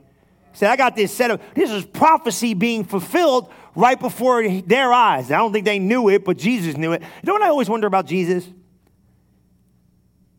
Say, 0.54 0.68
I 0.68 0.76
got 0.76 0.96
this 0.96 1.14
set 1.14 1.32
up. 1.32 1.42
This 1.56 1.72
is 1.72 1.86
prophecy 1.86 2.54
being 2.54 2.84
fulfilled 2.84 3.52
right 3.74 4.00
before 4.00 4.48
their 4.62 4.92
eyes. 4.92 5.32
I 5.32 5.38
don't 5.38 5.54
think 5.54 5.66
they 5.66 5.80
knew 5.80 6.10
it, 6.10 6.26
but 6.26 6.38
Jesus 6.38 6.76
knew 6.76 6.92
it. 6.92 7.02
You 7.02 7.08
know 7.24 7.34
what 7.34 7.42
I 7.42 7.48
always 7.48 7.70
wonder 7.70 7.88
about 7.88 8.06
Jesus? 8.06 8.48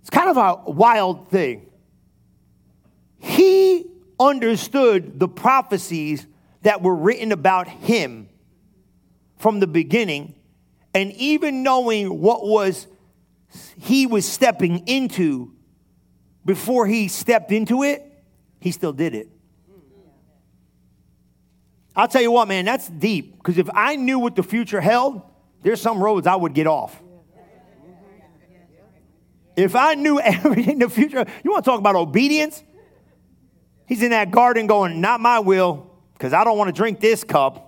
It's 0.00 0.10
kind 0.10 0.30
of 0.30 0.36
a 0.36 0.70
wild 0.70 1.30
thing. 1.30 1.66
He 3.18 3.86
understood 4.18 5.18
the 5.18 5.28
prophecies 5.28 6.26
that 6.62 6.82
were 6.82 6.94
written 6.94 7.32
about 7.32 7.68
him 7.68 8.28
from 9.38 9.60
the 9.60 9.66
beginning, 9.66 10.34
and 10.94 11.12
even 11.12 11.62
knowing 11.62 12.20
what 12.20 12.46
was 12.46 12.86
he 13.78 14.06
was 14.06 14.30
stepping 14.30 14.86
into 14.86 15.52
before 16.44 16.86
he 16.86 17.08
stepped 17.08 17.50
into 17.52 17.82
it, 17.82 18.06
he 18.60 18.70
still 18.70 18.92
did 18.92 19.14
it. 19.14 19.28
I'll 21.96 22.08
tell 22.08 22.22
you 22.22 22.30
what, 22.30 22.48
man, 22.48 22.64
that's 22.64 22.88
deep. 22.88 23.36
Because 23.36 23.58
if 23.58 23.68
I 23.74 23.96
knew 23.96 24.18
what 24.18 24.36
the 24.36 24.42
future 24.42 24.80
held, 24.80 25.22
there's 25.62 25.80
some 25.80 26.02
roads 26.02 26.26
I 26.26 26.36
would 26.36 26.54
get 26.54 26.66
off. 26.66 27.00
If 29.60 29.76
I 29.76 29.94
knew 29.94 30.18
everything 30.20 30.74
in 30.74 30.78
the 30.80 30.88
future, 30.88 31.24
you 31.44 31.50
want 31.50 31.64
to 31.64 31.70
talk 31.70 31.80
about 31.80 31.96
obedience? 31.96 32.62
He's 33.86 34.02
in 34.02 34.10
that 34.10 34.30
garden 34.30 34.66
going, 34.66 35.00
Not 35.00 35.20
my 35.20 35.38
will, 35.40 35.90
because 36.14 36.32
I 36.32 36.44
don't 36.44 36.56
want 36.56 36.68
to 36.68 36.72
drink 36.72 37.00
this 37.00 37.24
cup. 37.24 37.66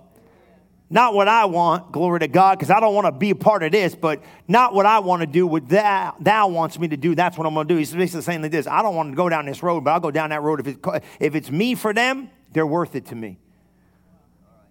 not 0.89 1.13
what 1.13 1.27
I 1.27 1.45
want, 1.45 1.91
glory 1.91 2.19
to 2.19 2.27
God, 2.27 2.57
because 2.57 2.69
I 2.69 2.79
don't 2.79 2.93
want 2.93 3.07
to 3.07 3.11
be 3.11 3.31
a 3.31 3.35
part 3.35 3.63
of 3.63 3.71
this, 3.71 3.95
but 3.95 4.23
not 4.47 4.73
what 4.73 4.85
I 4.85 4.99
want 4.99 5.21
to 5.21 5.27
do, 5.27 5.45
what 5.47 5.67
thou, 5.67 6.15
thou 6.19 6.47
wants 6.47 6.77
me 6.79 6.87
to 6.89 6.97
do. 6.97 7.15
That's 7.15 7.37
what 7.37 7.47
I'm 7.47 7.53
going 7.53 7.67
to 7.67 7.73
do. 7.73 7.77
He's 7.77 7.93
basically 7.93 8.21
saying 8.21 8.41
like 8.41 8.51
this 8.51 8.67
I 8.67 8.81
don't 8.81 8.95
want 8.95 9.11
to 9.11 9.15
go 9.15 9.29
down 9.29 9.45
this 9.45 9.61
road, 9.63 9.83
but 9.83 9.91
I'll 9.91 9.99
go 9.99 10.11
down 10.11 10.29
that 10.29 10.41
road. 10.41 10.59
If 10.59 10.67
it's, 10.67 11.05
if 11.19 11.35
it's 11.35 11.51
me 11.51 11.75
for 11.75 11.93
them, 11.93 12.29
they're 12.51 12.67
worth 12.67 12.95
it 12.95 13.07
to 13.07 13.15
me. 13.15 13.37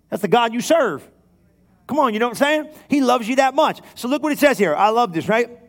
That's 0.09 0.23
the 0.23 0.29
God 0.29 0.53
you 0.53 0.61
serve. 0.61 1.09
Come 1.87 1.99
on, 1.99 2.15
you 2.15 2.21
know 2.21 2.29
what 2.29 2.41
I'm 2.41 2.65
saying? 2.65 2.75
He 2.89 3.01
loves 3.01 3.29
you 3.29 3.37
that 3.37 3.55
much. 3.55 3.81
So 3.95 4.09
look 4.09 4.23
what 4.23 4.33
it 4.33 4.39
says 4.39 4.57
here. 4.57 4.75
I 4.75 4.91
love 4.91 5.13
this, 5.13 5.29
right? 5.29 5.62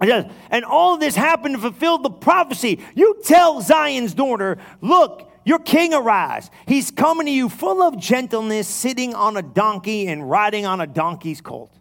And 0.00 0.64
all 0.64 0.98
this 0.98 1.16
happened 1.16 1.54
to 1.54 1.60
fulfill 1.60 1.98
the 1.98 2.10
prophecy. 2.10 2.80
You 2.94 3.20
tell 3.24 3.60
Zion's 3.62 4.14
daughter, 4.14 4.58
look, 4.80 5.30
your 5.44 5.58
king 5.58 5.94
arrives. 5.94 6.50
He's 6.66 6.90
coming 6.90 7.26
to 7.26 7.32
you 7.32 7.48
full 7.48 7.82
of 7.82 7.96
gentleness, 7.98 8.68
sitting 8.68 9.14
on 9.14 9.36
a 9.36 9.42
donkey 9.42 10.08
and 10.08 10.28
riding 10.28 10.66
on 10.66 10.80
a 10.80 10.86
donkey's 10.86 11.40
colt. 11.40 11.72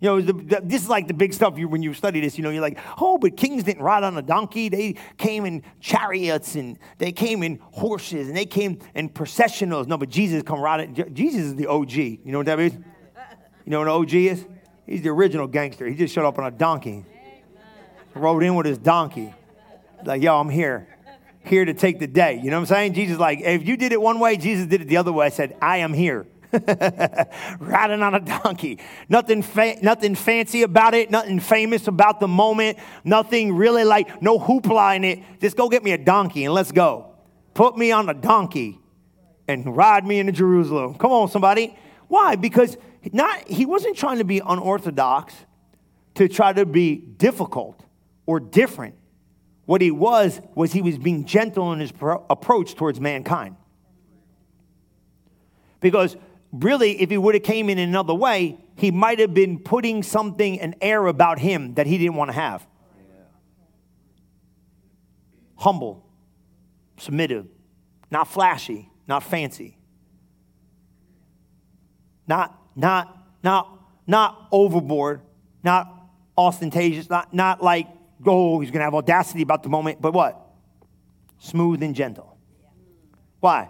You 0.00 0.08
know, 0.08 0.20
the, 0.20 0.32
the, 0.32 0.60
this 0.64 0.82
is 0.82 0.88
like 0.88 1.08
the 1.08 1.14
big 1.14 1.34
stuff 1.34 1.58
you, 1.58 1.68
when 1.68 1.82
you 1.82 1.92
study 1.92 2.20
this, 2.20 2.38
you 2.38 2.42
know, 2.42 2.48
you're 2.48 2.62
like, 2.62 2.78
oh, 2.98 3.18
but 3.18 3.36
kings 3.36 3.64
didn't 3.64 3.82
ride 3.82 4.02
on 4.02 4.16
a 4.16 4.22
donkey. 4.22 4.70
They 4.70 4.94
came 5.18 5.44
in 5.44 5.62
chariots 5.78 6.54
and 6.54 6.78
they 6.96 7.12
came 7.12 7.42
in 7.42 7.58
horses 7.60 8.28
and 8.28 8.36
they 8.36 8.46
came 8.46 8.78
in 8.94 9.10
processionals. 9.10 9.86
No, 9.86 9.98
but 9.98 10.08
Jesus 10.08 10.42
come 10.42 10.60
riding. 10.60 10.94
Jesus 11.12 11.42
is 11.42 11.54
the 11.54 11.66
OG. 11.66 11.92
You 11.92 12.18
know 12.24 12.38
what 12.38 12.46
that 12.46 12.58
means? 12.58 12.72
You 13.66 13.70
know 13.72 13.80
what 13.80 13.88
an 13.88 13.94
OG 13.94 14.14
is? 14.14 14.46
He's 14.86 15.02
the 15.02 15.10
original 15.10 15.46
gangster. 15.46 15.86
He 15.86 15.94
just 15.94 16.14
showed 16.14 16.26
up 16.26 16.38
on 16.38 16.46
a 16.46 16.50
donkey, 16.50 17.04
rode 18.14 18.42
in 18.42 18.54
with 18.54 18.66
his 18.66 18.78
donkey. 18.78 19.34
Like, 20.04 20.22
yo, 20.22 20.38
I'm 20.38 20.48
here 20.48 20.86
here 21.44 21.64
to 21.64 21.74
take 21.74 21.98
the 21.98 22.06
day. 22.06 22.40
You 22.42 22.50
know 22.50 22.56
what 22.56 22.70
I'm 22.70 22.74
saying? 22.74 22.94
Jesus, 22.94 23.18
like, 23.18 23.40
if 23.40 23.66
you 23.66 23.76
did 23.76 23.92
it 23.92 24.00
one 24.00 24.20
way, 24.20 24.36
Jesus 24.36 24.66
did 24.66 24.82
it 24.82 24.88
the 24.88 24.98
other 24.98 25.12
way. 25.12 25.26
I 25.26 25.30
said, 25.30 25.56
I 25.60 25.78
am 25.78 25.92
here. 25.92 26.26
Riding 26.52 28.02
on 28.02 28.14
a 28.14 28.20
donkey. 28.20 28.78
Nothing, 29.08 29.42
fa- 29.42 29.76
nothing 29.82 30.14
fancy 30.14 30.62
about 30.62 30.94
it, 30.94 31.10
nothing 31.10 31.40
famous 31.40 31.86
about 31.86 32.20
the 32.20 32.28
moment, 32.28 32.78
nothing 33.04 33.54
really 33.54 33.84
like, 33.84 34.20
no 34.20 34.38
hoopla 34.38 34.96
in 34.96 35.04
it. 35.04 35.20
Just 35.40 35.56
go 35.56 35.68
get 35.68 35.84
me 35.84 35.92
a 35.92 35.98
donkey 35.98 36.44
and 36.44 36.52
let's 36.52 36.72
go. 36.72 37.14
Put 37.54 37.78
me 37.78 37.92
on 37.92 38.08
a 38.08 38.14
donkey 38.14 38.80
and 39.46 39.76
ride 39.76 40.04
me 40.04 40.18
into 40.18 40.32
Jerusalem. 40.32 40.94
Come 40.94 41.12
on, 41.12 41.28
somebody. 41.28 41.76
Why? 42.08 42.36
Because 42.36 42.76
not, 43.12 43.48
he 43.48 43.64
wasn't 43.64 43.96
trying 43.96 44.18
to 44.18 44.24
be 44.24 44.40
unorthodox 44.40 45.34
to 46.16 46.28
try 46.28 46.52
to 46.52 46.66
be 46.66 46.96
difficult 46.96 47.84
or 48.30 48.38
different. 48.38 48.94
What 49.66 49.80
he 49.80 49.90
was, 49.90 50.40
was 50.54 50.72
he 50.72 50.82
was 50.82 50.98
being 50.98 51.24
gentle 51.24 51.72
in 51.72 51.80
his 51.80 51.90
pro- 51.90 52.24
approach 52.30 52.76
towards 52.76 53.00
mankind. 53.00 53.56
Because 55.80 56.16
really, 56.52 57.02
if 57.02 57.10
he 57.10 57.18
would 57.18 57.34
have 57.34 57.42
came 57.42 57.68
in 57.68 57.78
another 57.78 58.14
way, 58.14 58.56
he 58.76 58.92
might 58.92 59.18
have 59.18 59.34
been 59.34 59.58
putting 59.58 60.04
something, 60.04 60.60
an 60.60 60.76
air 60.80 61.08
about 61.08 61.40
him 61.40 61.74
that 61.74 61.88
he 61.88 61.98
didn't 61.98 62.14
want 62.14 62.30
to 62.30 62.36
have. 62.36 62.64
Humble, 65.56 66.06
submissive, 66.98 67.48
not 68.12 68.28
flashy, 68.28 68.88
not 69.08 69.24
fancy. 69.24 69.76
Not, 72.28 72.56
not, 72.76 73.26
not, 73.42 73.76
not 74.06 74.46
overboard, 74.52 75.20
not 75.64 75.92
ostentatious, 76.38 77.10
not, 77.10 77.34
not 77.34 77.60
like 77.60 77.88
oh, 78.26 78.60
he's 78.60 78.70
going 78.70 78.80
to 78.80 78.84
have 78.84 78.94
audacity 78.94 79.42
about 79.42 79.62
the 79.62 79.68
moment, 79.68 80.00
but 80.00 80.12
what? 80.12 80.40
Smooth 81.38 81.82
and 81.82 81.94
gentle. 81.94 82.36
Why? 83.40 83.68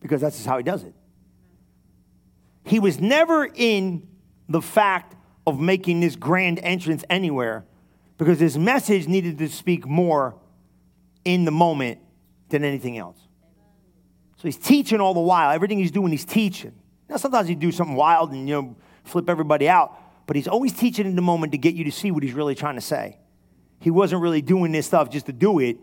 Because 0.00 0.20
that's 0.20 0.36
just 0.36 0.46
how 0.46 0.56
he 0.56 0.62
does 0.62 0.84
it. 0.84 0.94
He 2.64 2.78
was 2.80 3.00
never 3.00 3.46
in 3.46 4.06
the 4.48 4.62
fact 4.62 5.14
of 5.46 5.60
making 5.60 6.00
this 6.00 6.16
grand 6.16 6.58
entrance 6.62 7.04
anywhere 7.08 7.64
because 8.16 8.40
his 8.40 8.58
message 8.58 9.06
needed 9.06 9.38
to 9.38 9.48
speak 9.48 9.86
more 9.86 10.36
in 11.24 11.44
the 11.44 11.50
moment 11.50 12.00
than 12.48 12.64
anything 12.64 12.98
else. 12.98 13.18
So 14.36 14.42
he's 14.42 14.56
teaching 14.56 15.00
all 15.00 15.14
the 15.14 15.20
while. 15.20 15.50
Everything 15.50 15.78
he's 15.78 15.90
doing, 15.90 16.10
he's 16.10 16.24
teaching. 16.24 16.74
Now, 17.08 17.16
sometimes 17.16 17.48
he'd 17.48 17.58
do 17.58 17.72
something 17.72 17.96
wild 17.96 18.32
and, 18.32 18.48
you 18.48 18.54
know, 18.54 18.76
flip 19.04 19.28
everybody 19.28 19.68
out 19.68 19.98
but 20.28 20.36
he's 20.36 20.46
always 20.46 20.74
teaching 20.74 21.06
in 21.06 21.16
the 21.16 21.22
moment 21.22 21.52
to 21.52 21.58
get 21.58 21.74
you 21.74 21.84
to 21.84 21.90
see 21.90 22.10
what 22.10 22.22
he's 22.22 22.34
really 22.34 22.54
trying 22.54 22.74
to 22.74 22.82
say. 22.82 23.18
He 23.80 23.90
wasn't 23.90 24.20
really 24.20 24.42
doing 24.42 24.72
this 24.72 24.86
stuff 24.86 25.08
just 25.08 25.24
to 25.24 25.32
do 25.32 25.58
it, 25.58 25.78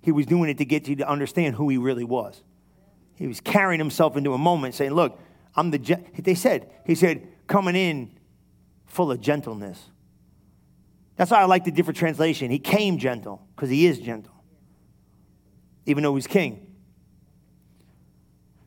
he 0.00 0.10
was 0.10 0.24
doing 0.24 0.48
it 0.48 0.56
to 0.58 0.64
get 0.64 0.88
you 0.88 0.96
to 0.96 1.08
understand 1.08 1.56
who 1.56 1.68
he 1.68 1.76
really 1.76 2.02
was. 2.02 2.42
He 3.16 3.26
was 3.26 3.40
carrying 3.40 3.78
himself 3.78 4.16
into 4.16 4.32
a 4.32 4.38
moment 4.38 4.74
saying, 4.74 4.92
Look, 4.92 5.20
I'm 5.54 5.70
the, 5.70 6.00
they 6.18 6.34
said, 6.34 6.70
he 6.86 6.94
said, 6.94 7.28
coming 7.46 7.76
in 7.76 8.18
full 8.86 9.12
of 9.12 9.20
gentleness. 9.20 9.78
That's 11.16 11.30
why 11.30 11.42
I 11.42 11.44
like 11.44 11.64
the 11.64 11.70
different 11.70 11.98
translation. 11.98 12.50
He 12.50 12.58
came 12.58 12.96
gentle 12.96 13.46
because 13.54 13.68
he 13.68 13.86
is 13.86 13.98
gentle, 13.98 14.32
even 15.84 16.02
though 16.02 16.14
he's 16.14 16.26
king. 16.26 16.66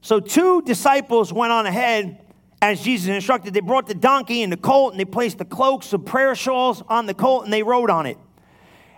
So, 0.02 0.20
two 0.20 0.62
disciples 0.62 1.34
went 1.34 1.52
on 1.52 1.66
ahead 1.66 2.25
as 2.66 2.82
Jesus 2.82 3.10
instructed, 3.10 3.54
they 3.54 3.60
brought 3.60 3.86
the 3.86 3.94
donkey 3.94 4.42
and 4.42 4.52
the 4.52 4.58
colt 4.58 4.94
and 4.94 5.00
they 5.00 5.06
placed 5.06 5.38
the 5.38 5.46
cloaks 5.46 5.94
of 5.94 6.04
prayer 6.04 6.34
shawls 6.34 6.82
on 6.90 7.06
the 7.06 7.14
colt 7.14 7.44
and 7.44 7.54
they 7.54 7.62
rode 7.62 7.92
on 7.92 8.08
it. 8.08 8.18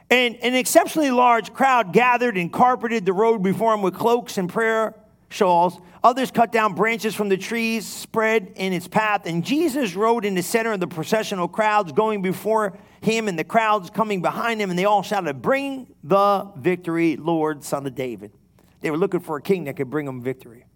And 0.10 0.38
an 0.38 0.56
exceptionally 0.56 1.12
large 1.12 1.54
crowd 1.54 1.92
gathered 1.92 2.38
and 2.38 2.52
carpeted 2.52 3.06
the 3.06 3.12
road 3.12 3.44
before 3.44 3.74
him 3.74 3.82
with 3.82 3.94
cloaks 3.94 4.38
and 4.38 4.48
prayer 4.48 4.96
shawls. 5.28 5.82
Others 6.02 6.32
cut 6.32 6.54
down 6.54 6.76
branches 6.76 7.14
from 7.14 7.28
the 7.28 7.36
trees 7.36 7.86
spread 7.86 8.54
in 8.56 8.72
its 8.72 8.88
path. 8.88 9.26
And 9.26 9.44
Jesus 9.44 9.96
rode 9.96 10.24
in 10.24 10.34
the 10.34 10.44
center 10.44 10.72
of 10.72 10.80
the 10.80 10.88
processional 10.88 11.50
crowds 11.50 11.92
going 11.92 12.22
before 12.22 12.78
him 13.02 13.28
and 13.28 13.38
the 13.38 13.44
crowds 13.44 13.90
coming 13.90 14.22
behind 14.22 14.62
him. 14.62 14.70
And 14.70 14.80
they 14.80 14.86
all 14.86 15.04
shouted, 15.04 15.42
Bring 15.42 15.94
the 16.06 16.50
victory, 16.56 17.18
Lord, 17.18 17.66
son 17.66 17.86
of 17.86 17.96
David. 17.96 18.32
They 18.80 18.92
were 18.92 18.98
looking 18.98 19.20
for 19.20 19.36
a 19.36 19.42
king 19.42 19.66
that 19.66 19.76
could 19.76 19.90
bring 19.90 20.06
them 20.06 20.22
victory. 20.22 20.67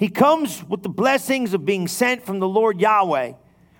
He 0.00 0.08
comes 0.08 0.64
with 0.64 0.82
the 0.82 0.88
blessings 0.88 1.52
of 1.52 1.66
being 1.66 1.86
sent 1.86 2.24
from 2.24 2.38
the 2.38 2.48
Lord 2.48 2.80
Yahweh. 2.80 3.34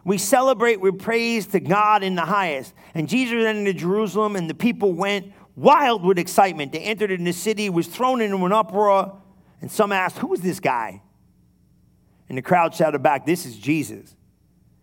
We 0.05 0.19
celebrate 0.19 0.79
with 0.79 0.99
praise 0.99 1.47
to 1.47 1.61
God 1.61 2.03
in 2.03 2.15
the 2.15 2.27
highest. 2.27 2.75
And 2.93 3.09
Jesus 3.09 3.43
entered 3.43 3.79
Jerusalem, 3.79 4.37
and 4.37 4.49
the 4.49 4.55
people 4.55 4.93
went 4.93 5.33
wild 5.57 6.05
with 6.05 6.19
excitement. 6.19 6.73
They 6.73 6.81
entered 6.81 7.11
in 7.11 7.25
the 7.25 7.33
city, 7.33 7.71
was 7.71 7.87
thrown 7.87 8.21
into 8.21 8.37
an 8.45 8.53
uproar, 8.53 9.19
and 9.63 9.71
some 9.71 9.93
asked, 9.93 10.19
Who 10.19 10.35
is 10.35 10.43
this 10.43 10.61
guy? 10.61 11.01
And 12.29 12.37
the 12.37 12.43
crowd 12.43 12.75
shouted 12.75 13.03
back, 13.03 13.25
This 13.25 13.47
is 13.47 13.57
Jesus. 13.57 14.15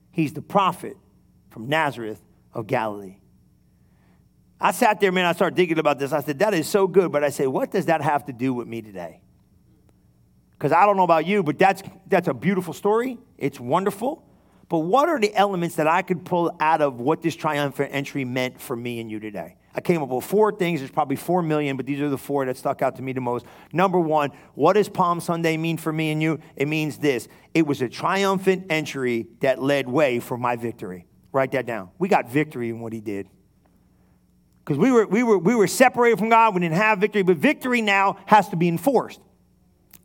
He's 0.09 0.33
the 0.33 0.41
prophet 0.41 0.97
from 1.51 1.69
Nazareth 1.69 2.19
of 2.51 2.65
Galilee. 2.65 3.17
I 4.59 4.71
sat 4.71 4.99
there, 4.99 5.11
man, 5.11 5.27
I 5.27 5.33
started 5.33 5.55
thinking 5.55 5.77
about 5.77 5.99
this. 5.99 6.13
I 6.13 6.21
said, 6.21 6.39
That 6.39 6.55
is 6.55 6.67
so 6.67 6.87
good. 6.87 7.11
But 7.11 7.23
I 7.23 7.29
say, 7.29 7.45
What 7.45 7.69
does 7.69 7.85
that 7.85 8.01
have 8.01 8.25
to 8.25 8.33
do 8.33 8.55
with 8.55 8.67
me 8.67 8.81
today? 8.81 9.21
Because 10.57 10.71
I 10.71 10.85
don't 10.85 10.97
know 10.97 11.03
about 11.03 11.25
you, 11.25 11.43
but 11.43 11.59
that's, 11.59 11.83
that's 12.07 12.27
a 12.27 12.33
beautiful 12.33 12.73
story. 12.73 13.17
It's 13.37 13.59
wonderful. 13.59 14.23
But 14.69 14.79
what 14.79 15.07
are 15.07 15.19
the 15.19 15.33
elements 15.33 15.75
that 15.75 15.87
I 15.87 16.01
could 16.01 16.25
pull 16.25 16.55
out 16.59 16.81
of 16.81 16.99
what 16.99 17.21
this 17.21 17.35
triumphant 17.35 17.93
entry 17.93 18.25
meant 18.25 18.59
for 18.59 18.75
me 18.75 18.99
and 18.99 19.09
you 19.09 19.19
today? 19.19 19.55
I 19.73 19.81
came 19.81 20.01
up 20.01 20.09
with 20.09 20.25
four 20.25 20.51
things. 20.51 20.79
There's 20.79 20.91
probably 20.91 21.15
four 21.15 21.43
million, 21.43 21.77
but 21.77 21.85
these 21.85 22.01
are 22.01 22.09
the 22.09 22.17
four 22.17 22.45
that 22.47 22.57
stuck 22.57 22.81
out 22.81 22.95
to 22.95 23.03
me 23.03 23.13
the 23.13 23.21
most. 23.21 23.45
Number 23.71 23.99
one, 23.99 24.31
what 24.55 24.73
does 24.73 24.89
Palm 24.89 25.19
Sunday 25.19 25.55
mean 25.55 25.77
for 25.77 25.93
me 25.93 26.09
and 26.09 26.21
you? 26.21 26.39
It 26.55 26.67
means 26.67 26.97
this 26.97 27.27
it 27.53 27.67
was 27.67 27.81
a 27.83 27.87
triumphant 27.87 28.65
entry 28.71 29.27
that 29.41 29.61
led 29.61 29.87
way 29.87 30.19
for 30.19 30.35
my 30.35 30.55
victory. 30.55 31.05
Write 31.31 31.51
that 31.51 31.67
down. 31.67 31.91
We 31.99 32.07
got 32.07 32.29
victory 32.29 32.69
in 32.69 32.79
what 32.79 32.91
he 32.91 32.99
did. 32.99 33.29
Because 34.65 34.79
we 34.79 34.91
were, 34.91 35.05
we, 35.05 35.23
were, 35.23 35.37
we 35.37 35.55
were 35.55 35.67
separated 35.67 36.17
from 36.17 36.29
God, 36.29 36.55
we 36.55 36.61
didn't 36.61 36.75
have 36.75 36.99
victory, 36.99 37.21
but 37.21 37.37
victory 37.37 37.81
now 37.81 38.17
has 38.25 38.49
to 38.49 38.57
be 38.57 38.67
enforced. 38.67 39.21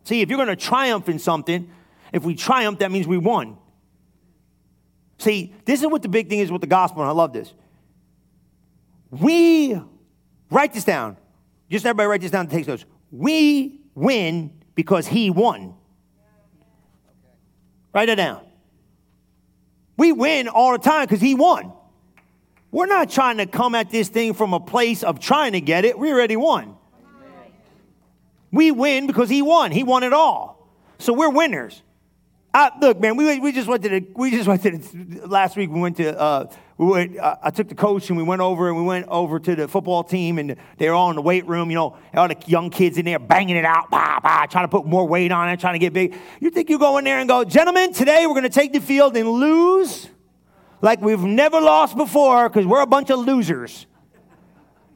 See, 0.05 0.21
if 0.21 0.29
you're 0.29 0.37
going 0.37 0.49
to 0.49 0.57
triumph 0.57 1.09
in 1.09 1.19
something, 1.19 1.71
if 2.13 2.25
we 2.25 2.35
triumph, 2.35 2.81
that 2.81 2.91
means 2.91 3.07
we 3.07 3.19
won. 3.19 3.57
See, 5.19 5.55
this 5.65 5.81
is 5.81 5.87
what 5.87 6.03
the 6.03 6.09
big 6.09 6.29
thing 6.29 6.41
is 6.41 6.51
with 6.51 6.61
the 6.61 6.67
gospel, 6.67 7.03
and 7.03 7.09
I 7.09 7.13
love 7.13 7.33
this. 7.33 7.53
We, 9.11 9.81
write 10.51 10.73
this 10.73 10.85
down. 10.85 11.17
Just 11.71 11.87
everybody 11.87 12.07
write 12.07 12.21
this 12.21 12.31
down 12.31 12.43
and 12.43 12.51
take 12.51 12.67
notes. 12.67 12.85
We 13.11 13.81
win 13.95 14.53
because 14.75 15.07
he 15.07 15.31
won. 15.31 15.75
Write 17.95 18.09
it 18.09 18.17
down. 18.17 18.45
We 19.97 20.13
win 20.13 20.49
all 20.49 20.73
the 20.73 20.79
time 20.79 21.05
because 21.05 21.21
he 21.21 21.35
won. 21.35 21.73
We're 22.71 22.87
not 22.87 23.11
trying 23.11 23.37
to 23.37 23.47
come 23.47 23.75
at 23.75 23.91
this 23.91 24.09
thing 24.09 24.33
from 24.35 24.55
a 24.55 24.61
place 24.61 25.03
of 25.03 25.21
trying 25.21 25.53
to 25.53 25.61
get 25.61 25.85
it. 25.85 25.99
We 25.99 26.11
already 26.11 26.37
won. 26.37 26.77
We 28.53 28.71
win 28.71 29.07
because 29.07 29.29
he 29.29 29.43
won. 29.43 29.73
He 29.73 29.83
won 29.83 30.03
it 30.03 30.13
all. 30.13 30.69
So 30.99 31.13
we're 31.13 31.31
winners. 31.31 31.83
look, 32.81 33.01
man, 33.01 33.17
we, 33.17 33.41
we 33.41 33.51
just 33.51 33.67
went 33.67 33.83
to 33.83 33.89
the, 33.89 34.07
we 34.15 34.31
just 34.31 34.47
went 34.47 34.63
to 34.63 34.79
the, 34.79 35.27
last 35.27 35.57
week. 35.57 35.71
We 35.71 35.81
went 35.81 35.97
to 35.97 36.17
uh, 36.19 36.53
we 36.83 36.87
went, 36.87 37.19
uh, 37.19 37.37
I 37.41 37.51
took 37.51 37.69
the 37.69 37.77
coach 37.77 38.09
and 38.09 38.17
we 38.17 38.25
went 38.25 38.43
over 38.43 38.67
and 38.67 38.77
we 38.77 38.83
went 38.83 39.07
over 39.07 39.39
to 39.39 39.55
the 39.55 39.69
football 39.69 40.03
team 40.03 40.39
and 40.39 40.57
they 40.79 40.89
were 40.89 40.95
all 40.95 41.11
in 41.11 41.17
the 41.17 41.23
weight 41.23 41.47
room, 41.47 41.71
you 41.71 41.77
know, 41.77 41.97
all 42.13 42.27
the 42.27 42.37
young 42.47 42.71
kids 42.71 42.99
in 42.99 43.05
there 43.05 43.21
banging 43.21 43.57
it 43.57 43.65
out, 43.65 43.89
bah, 43.89 44.19
bah, 44.21 44.47
trying 44.47 44.65
to 44.65 44.69
put 44.69 44.85
more 44.85 45.07
weight 45.07 45.31
on 45.31 45.49
it, 45.49 45.61
trying 45.61 45.75
to 45.75 45.79
get 45.79 45.93
big. 45.93 46.17
You 46.41 46.51
think 46.51 46.71
you 46.71 46.81
go 46.81 46.99
in 46.99 47.05
there 47.05 47.21
and 47.21 47.29
go, 47.29 47.45
gentlemen, 47.45 47.93
today 47.93 48.27
we're 48.27 48.35
going 48.35 48.43
to 48.43 48.49
take 48.49 48.73
the 48.73 48.81
field 48.81 49.17
and 49.17 49.29
lose 49.29 50.09
like 50.81 51.01
we've 51.01 51.21
never 51.23 51.61
lost 51.61 51.97
before 51.97 52.49
because 52.49 52.67
we're 52.67 52.83
a 52.83 52.87
bunch 52.87 53.11
of 53.11 53.21
losers. 53.21 53.87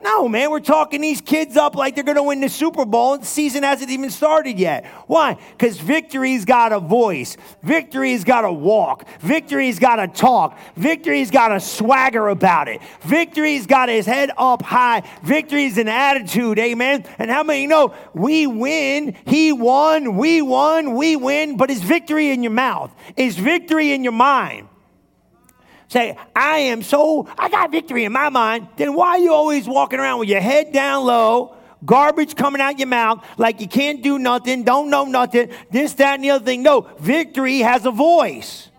No, 0.02 0.28
man, 0.28 0.50
we're 0.50 0.60
talking 0.60 1.00
these 1.00 1.22
kids 1.22 1.56
up 1.56 1.74
like 1.74 1.94
they're 1.94 2.04
going 2.04 2.16
to 2.16 2.22
win 2.22 2.40
the 2.40 2.50
Super 2.50 2.84
Bowl, 2.84 3.14
and 3.14 3.22
the 3.22 3.26
season 3.26 3.62
hasn't 3.62 3.90
even 3.90 4.10
started 4.10 4.58
yet. 4.58 4.84
Why? 5.06 5.38
Because 5.52 5.78
victory's 5.78 6.44
got 6.44 6.72
a 6.72 6.80
voice, 6.80 7.36
victory's 7.62 8.22
got 8.22 8.44
a 8.44 8.52
walk, 8.52 9.08
victory's 9.20 9.78
got 9.78 9.98
a 9.98 10.06
talk, 10.06 10.58
victory's 10.76 11.30
got 11.30 11.50
a 11.50 11.60
swagger 11.60 12.28
about 12.28 12.68
it, 12.68 12.82
victory's 13.00 13.66
got 13.66 13.88
his 13.88 14.04
head 14.04 14.30
up 14.36 14.62
high, 14.62 15.02
victory's 15.22 15.78
an 15.78 15.88
attitude, 15.88 16.58
amen. 16.58 17.04
And 17.18 17.30
how 17.30 17.42
many 17.42 17.66
know 17.66 17.94
we 18.12 18.46
win, 18.46 19.16
he 19.26 19.52
won, 19.52 20.16
we 20.16 20.42
won, 20.42 20.94
we 20.94 21.16
win, 21.16 21.56
but 21.56 21.70
is 21.70 21.82
victory 21.82 22.30
in 22.30 22.42
your 22.42 22.52
mouth? 22.52 22.94
Is 23.16 23.36
victory 23.38 23.92
in 23.92 24.04
your 24.04 24.12
mind? 24.12 24.68
Say, 25.88 26.16
I 26.34 26.58
am 26.58 26.82
so, 26.82 27.28
I 27.38 27.48
got 27.48 27.70
victory 27.70 28.04
in 28.04 28.12
my 28.12 28.28
mind, 28.28 28.68
then 28.76 28.94
why 28.94 29.10
are 29.10 29.18
you 29.18 29.32
always 29.32 29.66
walking 29.66 29.98
around 29.98 30.20
with 30.20 30.28
your 30.28 30.40
head 30.40 30.72
down 30.72 31.04
low, 31.04 31.54
garbage 31.84 32.34
coming 32.34 32.60
out 32.60 32.78
your 32.78 32.88
mouth, 32.88 33.24
like 33.38 33.60
you 33.60 33.68
can't 33.68 34.02
do 34.02 34.18
nothing, 34.18 34.64
don't 34.64 34.90
know 34.90 35.04
nothing, 35.04 35.50
this, 35.70 35.94
that, 35.94 36.14
and 36.14 36.24
the 36.24 36.30
other 36.30 36.44
thing? 36.44 36.62
No, 36.62 36.88
victory 36.98 37.58
has 37.58 37.86
a 37.86 37.90
voice. 37.90 38.70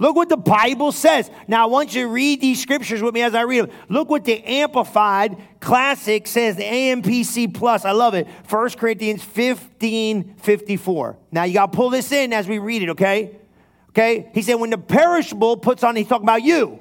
Look 0.00 0.16
what 0.16 0.30
the 0.30 0.38
Bible 0.38 0.92
says. 0.92 1.30
Now, 1.46 1.64
I 1.64 1.66
want 1.66 1.94
you 1.94 2.04
to 2.04 2.08
read 2.08 2.40
these 2.40 2.60
scriptures 2.60 3.02
with 3.02 3.12
me 3.12 3.20
as 3.20 3.34
I 3.34 3.42
read 3.42 3.64
them. 3.64 3.70
Look 3.90 4.08
what 4.08 4.24
the 4.24 4.42
Amplified 4.42 5.36
Classic 5.60 6.26
says, 6.26 6.56
the 6.56 6.62
AMPC 6.62 7.52
Plus. 7.52 7.84
I 7.84 7.90
love 7.90 8.14
it. 8.14 8.26
1 8.48 8.70
Corinthians 8.70 9.22
15 9.22 10.36
54. 10.38 11.18
Now, 11.30 11.44
you 11.44 11.52
got 11.52 11.70
to 11.70 11.76
pull 11.76 11.90
this 11.90 12.12
in 12.12 12.32
as 12.32 12.48
we 12.48 12.58
read 12.58 12.82
it, 12.82 12.88
okay? 12.90 13.39
Okay? 13.90 14.30
He 14.34 14.42
said, 14.42 14.54
when 14.54 14.70
the 14.70 14.78
perishable 14.78 15.56
puts 15.56 15.84
on, 15.84 15.96
he's 15.96 16.06
talking 16.06 16.24
about 16.24 16.42
you, 16.42 16.80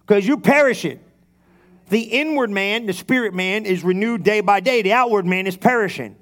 because 0.00 0.26
you're 0.26 0.40
perishing. 0.40 1.00
The 1.88 2.00
inward 2.00 2.50
man, 2.50 2.86
the 2.86 2.92
spirit 2.92 3.34
man, 3.34 3.66
is 3.66 3.82
renewed 3.82 4.22
day 4.22 4.40
by 4.40 4.60
day. 4.60 4.82
The 4.82 4.92
outward 4.92 5.26
man 5.26 5.46
is 5.46 5.56
perishing. 5.56 6.16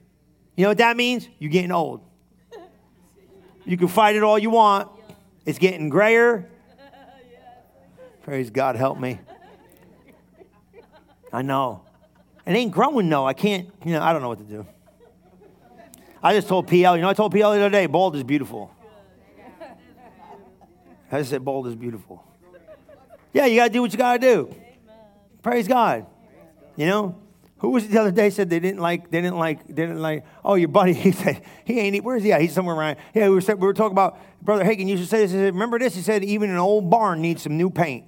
You 0.57 0.65
know 0.65 0.71
what 0.71 0.79
that 0.79 0.97
means? 0.97 1.29
You're 1.39 1.51
getting 1.51 1.73
old. 1.73 2.01
You 3.65 3.77
can 3.77 3.89
fight 3.89 4.17
it 4.17 4.23
all 4.23 4.39
you 4.39 4.51
want. 4.51 4.89
It's 5.45 5.59
getting 5.59 5.91
grayer. 5.91 6.51
Praise 8.23 8.51
God, 8.51 8.77
help 8.77 8.99
me. 8.99 9.21
I 11.33 11.43
know. 11.43 11.83
It 12.47 12.53
ain't 12.53 12.73
growing 12.73 13.09
though. 13.11 13.27
I 13.27 13.35
can't, 13.35 13.71
you 13.85 13.93
know, 13.93 14.01
I 14.01 14.15
don't 14.15 14.23
know 14.23 14.29
what 14.29 14.39
to 14.39 14.45
do. 14.45 14.67
I 16.23 16.35
just 16.35 16.49
told 16.49 16.67
PL, 16.67 16.97
you 16.97 17.03
know, 17.03 17.11
I 17.11 17.15
told 17.15 17.33
PL 17.33 17.53
the 17.53 17.59
other 17.59 17.71
day, 17.71 17.87
bald 17.87 18.17
is 18.17 18.25
beautiful. 18.25 18.75
I 21.11 21.19
just 21.19 21.31
said, 21.31 21.45
bold 21.45 21.67
is 21.67 21.75
beautiful. 21.75 22.25
Yeah, 23.33 23.47
you 23.47 23.57
got 23.57 23.69
to 23.69 23.73
do 23.73 23.83
what 23.83 23.93
you 23.93 23.99
got 23.99 24.15
to 24.15 24.19
do. 24.19 24.55
Praise 25.43 25.69
God. 25.69 26.07
You 26.77 26.87
know, 26.87 27.19
who 27.59 27.71
was 27.71 27.85
it 27.85 27.91
the 27.91 28.00
other 28.00 28.11
day 28.11 28.31
said 28.31 28.50
they 28.50 28.61
didn't 28.61 28.81
like, 28.81 29.11
they 29.11 29.21
didn't 29.21 29.38
like, 29.38 29.67
they 29.67 29.75
didn't 29.75 30.00
like, 30.00 30.25
oh, 30.45 30.55
your 30.55 30.69
buddy, 30.69 30.93
he 30.95 31.12
said, 31.12 31.43
he 31.65 31.81
ain't, 31.81 32.05
where's 32.05 32.23
he 32.23 32.33
at? 32.33 32.41
He's 32.41 32.53
somewhere 32.53 32.77
around. 32.77 32.99
Yeah, 33.15 33.29
we 33.29 33.37
were, 33.37 33.43
we 33.47 33.67
were 33.67 33.75
talking 33.75 33.93
about, 33.93 34.19
Brother 34.43 34.65
Hagin 34.65 34.87
used 34.87 35.03
to 35.03 35.09
say 35.09 35.21
this, 35.21 35.33
he 35.33 35.38
said, 35.38 35.55
remember 35.55 35.79
this? 35.79 35.95
He 35.95 36.03
said, 36.03 36.23
even 36.25 36.50
an 36.50 36.57
old 36.57 36.91
barn 36.91 37.21
needs 37.21 37.43
some 37.43 37.57
new 37.57 37.71
paint. 37.71 38.05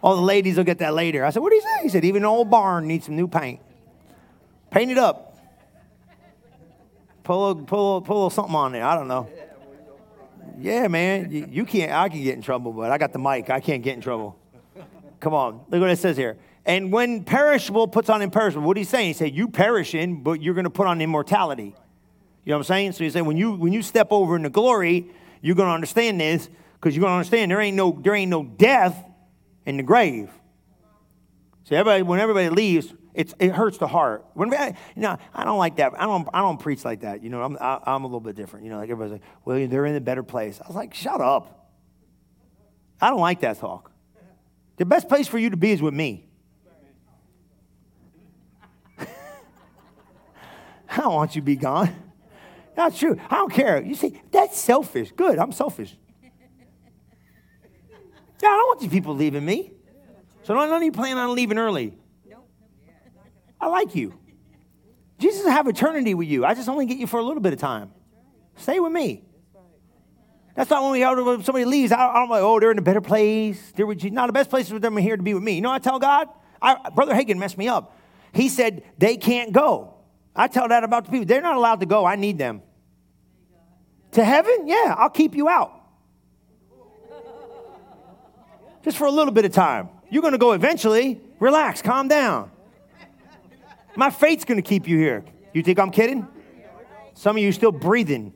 All 0.00 0.14
the 0.14 0.22
ladies 0.22 0.56
will 0.56 0.64
get 0.64 0.78
that 0.78 0.94
later. 0.94 1.24
I 1.24 1.30
said, 1.30 1.42
what 1.42 1.50
did 1.50 1.62
he 1.62 1.68
say? 1.68 1.82
He 1.82 1.88
said, 1.88 2.04
even 2.04 2.22
an 2.22 2.28
old 2.28 2.50
barn 2.50 2.86
needs 2.86 3.06
some 3.06 3.16
new 3.16 3.26
paint. 3.26 3.60
Paint 4.70 4.92
it 4.92 4.98
up. 4.98 5.27
Pull 7.28 7.50
a, 7.50 7.54
pull, 7.56 7.96
a, 7.98 8.00
pull 8.00 8.26
a 8.28 8.30
something 8.30 8.54
on 8.54 8.72
there. 8.72 8.86
I 8.86 8.94
don't 8.94 9.06
know. 9.06 9.28
Yeah, 10.58 10.88
man. 10.88 11.30
You, 11.30 11.46
you 11.50 11.64
can't, 11.66 11.92
I 11.92 12.08
can 12.08 12.22
get 12.22 12.34
in 12.36 12.40
trouble, 12.40 12.72
but 12.72 12.90
I 12.90 12.96
got 12.96 13.12
the 13.12 13.18
mic. 13.18 13.50
I 13.50 13.60
can't 13.60 13.82
get 13.82 13.96
in 13.96 14.00
trouble. 14.00 14.38
Come 15.20 15.34
on. 15.34 15.60
Look 15.68 15.82
what 15.82 15.90
it 15.90 15.98
says 15.98 16.16
here. 16.16 16.38
And 16.64 16.90
when 16.90 17.24
perishable 17.24 17.86
puts 17.86 18.08
on 18.08 18.22
imperishable, 18.22 18.66
what 18.66 18.78
he's 18.78 18.88
saying? 18.88 19.08
He 19.08 19.12
said, 19.12 19.36
You 19.36 19.48
perishing, 19.48 20.22
but 20.22 20.40
you're 20.40 20.54
going 20.54 20.64
to 20.64 20.70
put 20.70 20.86
on 20.86 21.02
immortality. 21.02 21.74
You 22.46 22.50
know 22.50 22.54
what 22.54 22.60
I'm 22.60 22.64
saying? 22.64 22.92
So 22.92 23.04
he's 23.04 23.12
saying, 23.12 23.26
when 23.26 23.36
you 23.36 23.52
when 23.52 23.74
you 23.74 23.82
step 23.82 24.08
over 24.10 24.34
into 24.34 24.48
glory, 24.48 25.10
you're 25.42 25.54
going 25.54 25.68
to 25.68 25.74
understand 25.74 26.18
this 26.18 26.48
because 26.80 26.96
you're 26.96 27.02
going 27.02 27.10
to 27.10 27.16
understand 27.16 27.50
there 27.50 27.60
ain't 27.60 27.76
no 27.76 27.92
there 28.02 28.14
ain't 28.14 28.30
no 28.30 28.42
death 28.42 29.04
in 29.66 29.76
the 29.76 29.82
grave. 29.82 30.30
So 31.64 31.76
everybody, 31.76 32.04
when 32.04 32.20
everybody 32.20 32.48
leaves, 32.48 32.94
it's, 33.14 33.34
it 33.38 33.50
hurts 33.50 33.78
the 33.78 33.86
heart. 33.86 34.24
When 34.34 34.50
you 34.50 34.74
know, 34.96 35.16
I 35.34 35.44
don't 35.44 35.58
like 35.58 35.76
that. 35.76 35.92
I 36.00 36.04
don't, 36.04 36.28
I 36.32 36.40
don't 36.40 36.58
preach 36.58 36.84
like 36.84 37.00
that. 37.00 37.22
You 37.22 37.30
know, 37.30 37.42
I'm, 37.42 37.56
I, 37.60 37.80
am 37.94 38.04
a 38.04 38.06
little 38.06 38.20
bit 38.20 38.36
different. 38.36 38.64
You 38.64 38.70
know, 38.70 38.78
like 38.78 38.90
everybody's 38.90 39.12
like, 39.12 39.22
well, 39.44 39.66
they're 39.66 39.86
in 39.86 39.96
a 39.96 40.00
better 40.00 40.22
place. 40.22 40.60
I 40.62 40.66
was 40.66 40.76
like, 40.76 40.94
shut 40.94 41.20
up. 41.20 41.70
I 43.00 43.10
don't 43.10 43.20
like 43.20 43.40
that 43.40 43.58
talk. 43.58 43.92
The 44.76 44.84
best 44.84 45.08
place 45.08 45.26
for 45.26 45.38
you 45.38 45.50
to 45.50 45.56
be 45.56 45.72
is 45.72 45.82
with 45.82 45.94
me. 45.94 46.26
I 49.00 49.06
don't 50.96 51.14
want 51.14 51.34
you 51.34 51.40
to 51.40 51.46
be 51.46 51.56
gone. 51.56 51.94
Not 52.76 52.94
true. 52.94 53.18
I 53.28 53.36
don't 53.36 53.52
care. 53.52 53.82
You 53.82 53.96
see, 53.96 54.22
that's 54.30 54.56
selfish. 54.56 55.10
Good, 55.12 55.38
I'm 55.38 55.50
selfish. 55.50 55.96
Yeah, 58.40 58.48
I 58.48 58.52
don't 58.52 58.68
want 58.68 58.80
these 58.80 58.90
people 58.90 59.16
leaving 59.16 59.44
me. 59.44 59.72
So 60.44 60.54
don't, 60.54 60.68
don't 60.68 60.82
even 60.82 60.92
plan 60.92 61.18
on 61.18 61.34
leaving 61.34 61.58
early. 61.58 61.94
I 63.60 63.66
like 63.68 63.94
you. 63.94 64.18
Jesus 65.18 65.44
will 65.44 65.50
have 65.50 65.66
eternity 65.66 66.14
with 66.14 66.28
you. 66.28 66.44
I 66.44 66.54
just 66.54 66.68
only 66.68 66.86
get 66.86 66.98
you 66.98 67.06
for 67.06 67.18
a 67.18 67.22
little 67.22 67.42
bit 67.42 67.52
of 67.52 67.58
time. 67.58 67.90
Stay 68.56 68.78
with 68.80 68.92
me. 68.92 69.24
That's 70.54 70.70
not 70.70 70.82
when 70.82 70.92
we 70.92 71.04
when 71.04 71.44
somebody 71.44 71.64
leaves. 71.64 71.92
I, 71.92 72.22
am 72.22 72.28
like, 72.28 72.42
oh, 72.42 72.58
they're 72.58 72.72
in 72.72 72.78
a 72.78 72.82
better 72.82 73.00
place. 73.00 73.72
They're 73.76 73.86
with 73.86 74.02
you. 74.02 74.10
No, 74.10 74.26
the 74.26 74.32
best 74.32 74.50
place 74.50 74.68
for 74.68 74.80
them 74.80 74.96
here 74.96 75.16
to 75.16 75.22
be 75.22 75.34
with 75.34 75.42
me. 75.42 75.52
You 75.52 75.60
know, 75.60 75.70
I 75.70 75.78
tell 75.78 76.00
God, 76.00 76.28
I, 76.60 76.90
Brother 76.90 77.14
Hagin 77.14 77.36
messed 77.36 77.56
me 77.56 77.68
up. 77.68 77.96
He 78.32 78.48
said 78.48 78.82
they 78.98 79.16
can't 79.16 79.52
go. 79.52 79.94
I 80.34 80.48
tell 80.48 80.68
that 80.68 80.82
about 80.82 81.04
the 81.04 81.10
people. 81.12 81.26
They're 81.26 81.42
not 81.42 81.56
allowed 81.56 81.80
to 81.80 81.86
go. 81.86 82.04
I 82.04 82.16
need 82.16 82.38
them. 82.38 82.62
To 84.12 84.24
heaven? 84.24 84.66
Yeah, 84.66 84.94
I'll 84.98 85.10
keep 85.10 85.34
you 85.34 85.48
out. 85.48 85.74
Just 88.84 88.96
for 88.96 89.06
a 89.06 89.10
little 89.10 89.32
bit 89.32 89.44
of 89.44 89.52
time. 89.52 89.90
You're 90.10 90.22
going 90.22 90.32
to 90.32 90.38
go 90.38 90.52
eventually. 90.52 91.20
Relax, 91.40 91.82
calm 91.82 92.08
down. 92.08 92.50
My 93.98 94.10
faith's 94.10 94.44
going 94.44 94.62
to 94.62 94.62
keep 94.62 94.86
you 94.86 94.96
here. 94.96 95.24
You 95.52 95.60
think 95.64 95.80
I'm 95.80 95.90
kidding? 95.90 96.24
Some 97.14 97.36
of 97.36 97.42
you 97.42 97.50
still 97.50 97.72
breathing 97.72 98.32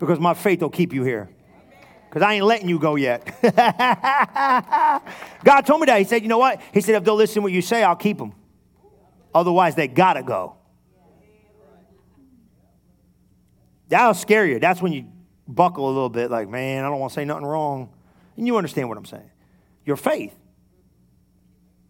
because 0.00 0.18
my 0.18 0.34
faith 0.34 0.60
will 0.60 0.68
keep 0.68 0.92
you 0.92 1.04
here. 1.04 1.30
Because 2.08 2.22
I 2.22 2.34
ain't 2.34 2.44
letting 2.44 2.68
you 2.68 2.80
go 2.80 2.96
yet. 2.96 3.24
God 5.44 5.60
told 5.60 5.80
me 5.80 5.86
that. 5.86 5.98
He 5.98 6.04
said, 6.04 6.22
you 6.22 6.28
know 6.28 6.38
what? 6.38 6.60
He 6.74 6.80
said, 6.80 6.96
if 6.96 7.04
they'll 7.04 7.14
listen 7.14 7.36
to 7.36 7.42
what 7.42 7.52
you 7.52 7.62
say, 7.62 7.84
I'll 7.84 7.94
keep 7.94 8.18
them. 8.18 8.32
Otherwise, 9.32 9.76
they 9.76 9.86
got 9.86 10.14
to 10.14 10.24
go. 10.24 10.56
That'll 13.88 14.12
scare 14.12 14.44
you. 14.44 14.58
That's 14.58 14.82
when 14.82 14.92
you 14.92 15.04
buckle 15.46 15.86
a 15.86 15.92
little 15.92 16.08
bit, 16.08 16.32
like, 16.32 16.48
man, 16.48 16.84
I 16.84 16.88
don't 16.88 16.98
want 16.98 17.12
to 17.12 17.14
say 17.14 17.24
nothing 17.24 17.46
wrong. 17.46 17.90
And 18.36 18.44
you 18.44 18.56
understand 18.56 18.88
what 18.88 18.98
I'm 18.98 19.06
saying. 19.06 19.30
Your 19.84 19.96
faith. 19.96 20.34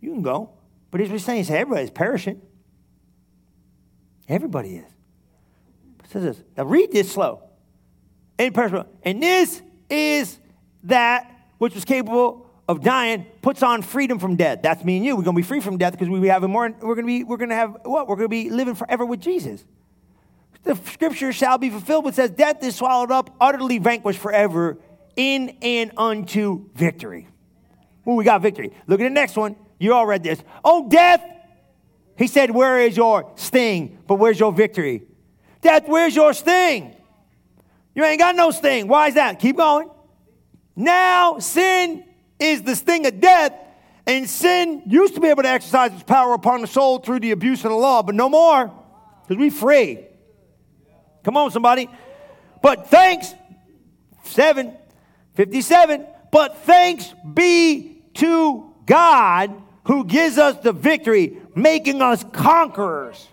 You 0.02 0.12
can 0.12 0.20
go. 0.20 0.50
But 0.90 1.00
he's 1.00 1.24
saying, 1.24 1.46
everybody's 1.48 1.90
perishing. 1.90 2.42
Everybody 4.28 4.76
is. 4.76 4.92
Says 6.08 6.22
this. 6.22 6.42
Now 6.56 6.64
read 6.64 6.92
this 6.92 7.10
slow. 7.10 7.42
And 8.38 9.22
this 9.22 9.62
is 9.90 10.38
that 10.84 11.30
which 11.58 11.74
was 11.74 11.84
capable 11.84 12.46
of 12.68 12.82
dying, 12.82 13.26
puts 13.42 13.62
on 13.62 13.82
freedom 13.82 14.18
from 14.18 14.36
death. 14.36 14.60
That's 14.62 14.84
me 14.84 14.98
and 14.98 15.06
you. 15.06 15.16
We're 15.16 15.22
gonna 15.22 15.36
be 15.36 15.42
free 15.42 15.60
from 15.60 15.78
death 15.78 15.92
because 15.92 16.08
we 16.08 16.28
have 16.28 16.44
a 16.44 16.48
more. 16.48 16.70
We're 16.80 16.94
gonna 16.94 17.06
be. 17.06 17.24
We're 17.24 17.38
gonna 17.38 17.54
have 17.54 17.78
what? 17.84 18.06
We're 18.06 18.16
gonna 18.16 18.28
be 18.28 18.50
living 18.50 18.74
forever 18.74 19.04
with 19.06 19.20
Jesus. 19.20 19.64
The 20.64 20.74
scripture 20.74 21.32
shall 21.32 21.56
be 21.56 21.70
fulfilled, 21.70 22.04
which 22.04 22.16
says, 22.16 22.30
"Death 22.30 22.62
is 22.62 22.76
swallowed 22.76 23.10
up, 23.10 23.34
utterly 23.40 23.78
vanquished 23.78 24.18
forever, 24.18 24.78
in 25.16 25.56
and 25.62 25.92
unto 25.96 26.68
victory." 26.74 27.28
Well, 28.04 28.16
we 28.16 28.24
got 28.24 28.42
victory. 28.42 28.72
Look 28.86 29.00
at 29.00 29.04
the 29.04 29.10
next 29.10 29.36
one. 29.36 29.56
You 29.78 29.94
all 29.94 30.06
read 30.06 30.22
this. 30.22 30.42
Oh, 30.64 30.88
death 30.88 31.22
he 32.18 32.26
said, 32.26 32.50
Where 32.50 32.80
is 32.80 32.96
your 32.96 33.32
sting? 33.36 33.98
But 34.06 34.16
where's 34.16 34.38
your 34.38 34.52
victory? 34.52 35.02
Death, 35.60 35.84
where's 35.86 36.14
your 36.14 36.32
sting? 36.34 36.94
You 37.94 38.04
ain't 38.04 38.18
got 38.18 38.34
no 38.34 38.50
sting. 38.50 38.88
Why 38.88 39.08
is 39.08 39.14
that? 39.14 39.38
Keep 39.38 39.56
going. 39.56 39.88
Now, 40.76 41.38
sin 41.38 42.04
is 42.38 42.62
the 42.62 42.76
sting 42.76 43.06
of 43.06 43.20
death, 43.20 43.52
and 44.06 44.28
sin 44.28 44.82
used 44.86 45.14
to 45.14 45.20
be 45.20 45.28
able 45.28 45.42
to 45.42 45.48
exercise 45.48 45.92
its 45.92 46.02
power 46.02 46.34
upon 46.34 46.60
the 46.60 46.66
soul 46.66 46.98
through 46.98 47.20
the 47.20 47.30
abuse 47.32 47.64
of 47.64 47.70
the 47.70 47.76
law, 47.76 48.02
but 48.02 48.14
no 48.14 48.28
more, 48.28 48.72
because 49.22 49.36
we're 49.36 49.50
free. 49.50 50.04
Come 51.24 51.36
on, 51.36 51.50
somebody. 51.50 51.88
But 52.62 52.88
thanks, 52.88 53.34
seven, 54.24 54.76
57. 55.34 56.06
But 56.30 56.58
thanks 56.58 57.12
be 57.34 58.02
to 58.14 58.72
God 58.86 59.54
who 59.84 60.04
gives 60.04 60.38
us 60.38 60.58
the 60.58 60.72
victory, 60.72 61.37
making 61.62 62.02
us 62.02 62.24
conquerors 62.32 63.28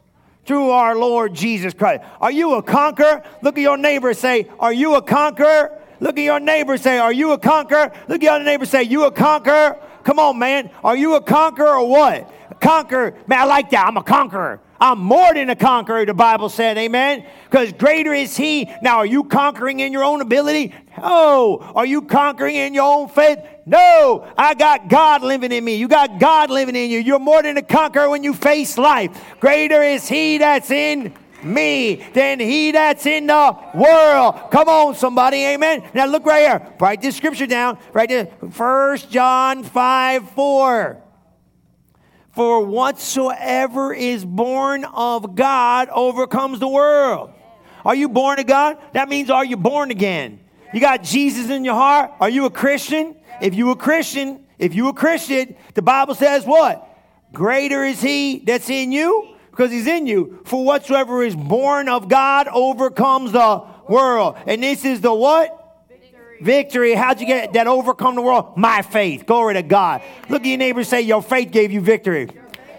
through 0.46 0.70
our 0.70 0.96
Lord 0.96 1.34
Jesus 1.34 1.74
Christ. 1.74 2.04
Are 2.22 2.32
you 2.32 2.56
a 2.56 2.64
conqueror? 2.64 3.24
Look 3.42 3.58
at 3.58 3.62
your 3.62 3.78
neighbor 3.78 4.14
say, 4.14 4.50
Are 4.60 4.74
you 4.74 4.96
a 4.96 5.02
conqueror? 5.02 5.82
Look 6.00 6.18
at 6.18 6.24
your 6.24 6.40
neighbor 6.40 6.78
say, 6.78 6.98
Are 6.98 7.14
you 7.14 7.32
a 7.32 7.38
conqueror? 7.38 7.92
Look 8.08 8.24
at 8.24 8.24
your 8.24 8.44
neighbor 8.44 8.66
say, 8.66 8.84
You 8.84 9.06
a 9.06 9.12
conqueror? 9.12 9.80
Come 10.04 10.20
on, 10.20 10.38
man. 10.38 10.70
Are 10.84 10.96
you 10.96 11.16
a 11.16 11.22
conqueror 11.22 11.80
or 11.80 11.90
what? 11.90 12.32
Conqueror. 12.60 13.16
Man, 13.28 13.40
I 13.40 13.46
like 13.46 13.70
that. 13.72 13.88
I'm 13.88 13.98
a 13.98 14.04
conqueror. 14.04 14.60
I'm 14.80 15.00
more 15.00 15.34
than 15.34 15.50
a 15.50 15.56
conqueror, 15.56 16.06
the 16.06 16.14
Bible 16.14 16.50
said, 16.50 16.78
amen? 16.78 17.26
Because 17.50 17.72
greater 17.74 18.14
is 18.14 18.36
He. 18.36 18.70
Now, 18.82 18.98
are 18.98 19.06
you 19.06 19.24
conquering 19.24 19.80
in 19.80 19.94
your 19.94 20.04
own 20.04 20.22
ability? 20.22 20.74
No. 20.98 21.60
Are 21.76 21.86
you 21.86 22.02
conquering 22.02 22.56
in 22.56 22.74
your 22.74 22.84
own 22.84 23.08
faith? 23.08 23.40
No. 23.66 24.28
I 24.38 24.54
got 24.54 24.90
God 24.90 25.24
living 25.24 25.52
in 25.52 25.64
me. 25.64 25.76
You 25.76 25.88
got 25.88 26.20
God 26.20 26.50
living 26.50 26.76
in 26.76 26.90
you. 26.90 27.00
You're 27.00 27.20
more 27.20 27.42
than 27.42 27.58
a 27.58 27.62
conqueror 27.62 28.10
when 28.10 28.24
you 28.24 28.34
face 28.34 28.78
life. 28.78 29.18
Greater 29.40 29.82
is 29.82 30.08
He 30.08 30.38
that's 30.38 30.70
in 30.72 31.14
me 31.46 32.04
than 32.14 32.40
he 32.40 32.72
that's 32.72 33.06
in 33.06 33.28
the 33.28 33.58
world. 33.76 34.50
Come 34.52 34.68
on, 34.68 34.96
somebody, 34.96 35.46
amen. 35.46 35.84
Now 35.94 36.08
look 36.08 36.26
right 36.26 36.40
here. 36.40 36.74
Write 36.80 37.02
this 37.02 37.16
scripture 37.16 37.46
down. 37.46 37.78
Right 37.94 38.10
there. 38.10 38.28
First 38.50 39.12
John 39.12 39.64
5 39.64 40.30
4. 40.32 41.05
For 42.36 42.66
whatsoever 42.66 43.94
is 43.94 44.26
born 44.26 44.84
of 44.84 45.36
God 45.36 45.88
overcomes 45.90 46.60
the 46.60 46.68
world. 46.68 47.32
Are 47.86 47.96
you 47.96 48.10
born 48.10 48.40
of 48.40 48.46
God? 48.46 48.78
That 48.94 49.08
means 49.08 49.30
are 49.30 49.46
you 49.46 49.56
born 49.56 49.90
again? 49.90 50.42
You 50.74 50.82
got 50.82 51.04
Jesus 51.04 51.50
in 51.50 51.64
your 51.64 51.76
heart? 51.76 52.12
Are 52.20 52.30
you 52.30 52.46
a 52.46 52.50
Christian? 52.50 53.16
If 53.42 53.56
you 53.56 53.72
a 53.72 53.76
Christian, 53.76 54.44
if 54.60 54.76
you 54.76 54.90
a 54.90 54.94
Christian, 54.94 55.56
the 55.76 55.82
Bible 55.82 56.16
says 56.16 56.46
what? 56.46 56.86
Greater 57.32 57.86
is 57.86 58.02
he 58.02 58.40
that's 58.40 58.70
in 58.70 58.92
you 58.92 59.36
because 59.52 59.72
he's 59.72 59.88
in 59.88 60.06
you. 60.06 60.42
For 60.44 60.66
whatsoever 60.66 61.24
is 61.24 61.36
born 61.36 61.88
of 61.88 62.10
God 62.10 62.50
overcomes 62.50 63.32
the 63.32 63.64
world. 63.88 64.36
And 64.46 64.62
this 64.62 64.84
is 64.84 65.00
the 65.00 65.14
what? 65.14 65.65
Victory. 66.42 66.94
How'd 66.94 67.20
you 67.20 67.28
get 67.28 67.54
that 67.54 67.68
overcome 67.68 68.16
the 68.16 68.22
world? 68.22 68.58
My 68.58 68.82
faith. 68.82 69.26
Glory 69.26 69.56
to 69.56 69.64
God. 69.64 70.02
Look 70.30 70.42
at 70.42 70.48
your 70.48 70.58
neighbor 70.58 70.84
say, 70.84 71.02
Your 71.02 71.22
faith 71.22 71.52
gave 71.52 71.72
you 71.72 71.82
victory. 71.82 72.30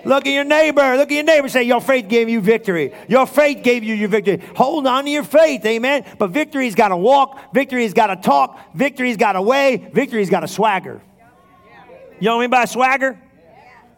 Look 0.05 0.27
at 0.27 0.33
your 0.33 0.45
neighbor. 0.45 0.97
Look 0.97 1.11
at 1.11 1.15
your 1.15 1.25
neighbor. 1.25 1.49
Say, 1.49 1.65
Your 1.65 1.81
faith 1.81 2.09
gave 2.09 2.29
you 2.29 2.41
victory. 2.41 2.93
Your 3.09 3.27
faith 3.27 3.63
gave 3.63 3.83
you 3.83 3.95
your 3.95 4.09
victory. 4.09 4.43
Hold 4.57 4.87
on 4.87 5.05
to 5.05 5.11
your 5.11 5.25
faith. 5.25 5.65
Amen. 5.65 6.05
But 6.19 6.31
victory's 6.31 6.75
got 6.75 6.89
to 6.89 6.97
walk. 6.97 7.53
Victory's 7.53 7.93
got 7.93 8.09
to 8.09 8.17
talk. 8.17 8.59
Victory's 8.75 9.17
got 9.17 9.37
a 9.37 9.43
way. 9.43 9.91
Victory's 9.93 10.31
got 10.31 10.45
a 10.45 10.49
swagger. 10.49 11.01
You 12.21 12.27
know 12.27 12.37
what 12.37 12.43
I 12.43 12.45
mean 12.45 12.51
by 12.51 12.65
swagger? 12.67 13.21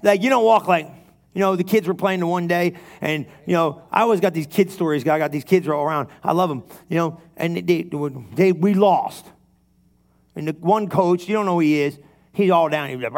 Like, 0.02 0.22
you 0.22 0.30
don't 0.30 0.44
walk 0.44 0.66
like, 0.66 0.86
you 1.34 1.40
know, 1.40 1.56
the 1.56 1.64
kids 1.64 1.86
were 1.86 1.94
playing 1.94 2.20
the 2.20 2.26
one 2.26 2.48
day, 2.48 2.74
and, 3.00 3.26
you 3.46 3.52
know, 3.52 3.82
I 3.92 4.02
always 4.02 4.20
got 4.20 4.34
these 4.34 4.46
kid 4.46 4.70
stories. 4.70 5.06
I 5.06 5.18
got 5.18 5.30
these 5.30 5.44
kids 5.44 5.68
all 5.68 5.84
around. 5.84 6.08
I 6.22 6.32
love 6.32 6.48
them, 6.48 6.64
you 6.88 6.96
know, 6.96 7.20
and 7.36 7.56
they, 7.56 7.82
they, 7.82 8.52
we 8.52 8.74
lost. 8.74 9.26
And 10.38 10.46
the 10.46 10.52
one 10.52 10.88
coach, 10.88 11.28
you 11.28 11.34
don't 11.34 11.46
know 11.46 11.54
who 11.54 11.60
he 11.60 11.80
is, 11.80 11.98
he's 12.32 12.50
all 12.50 12.68
down. 12.68 12.88
He's 12.88 13.00
like, 13.00 13.12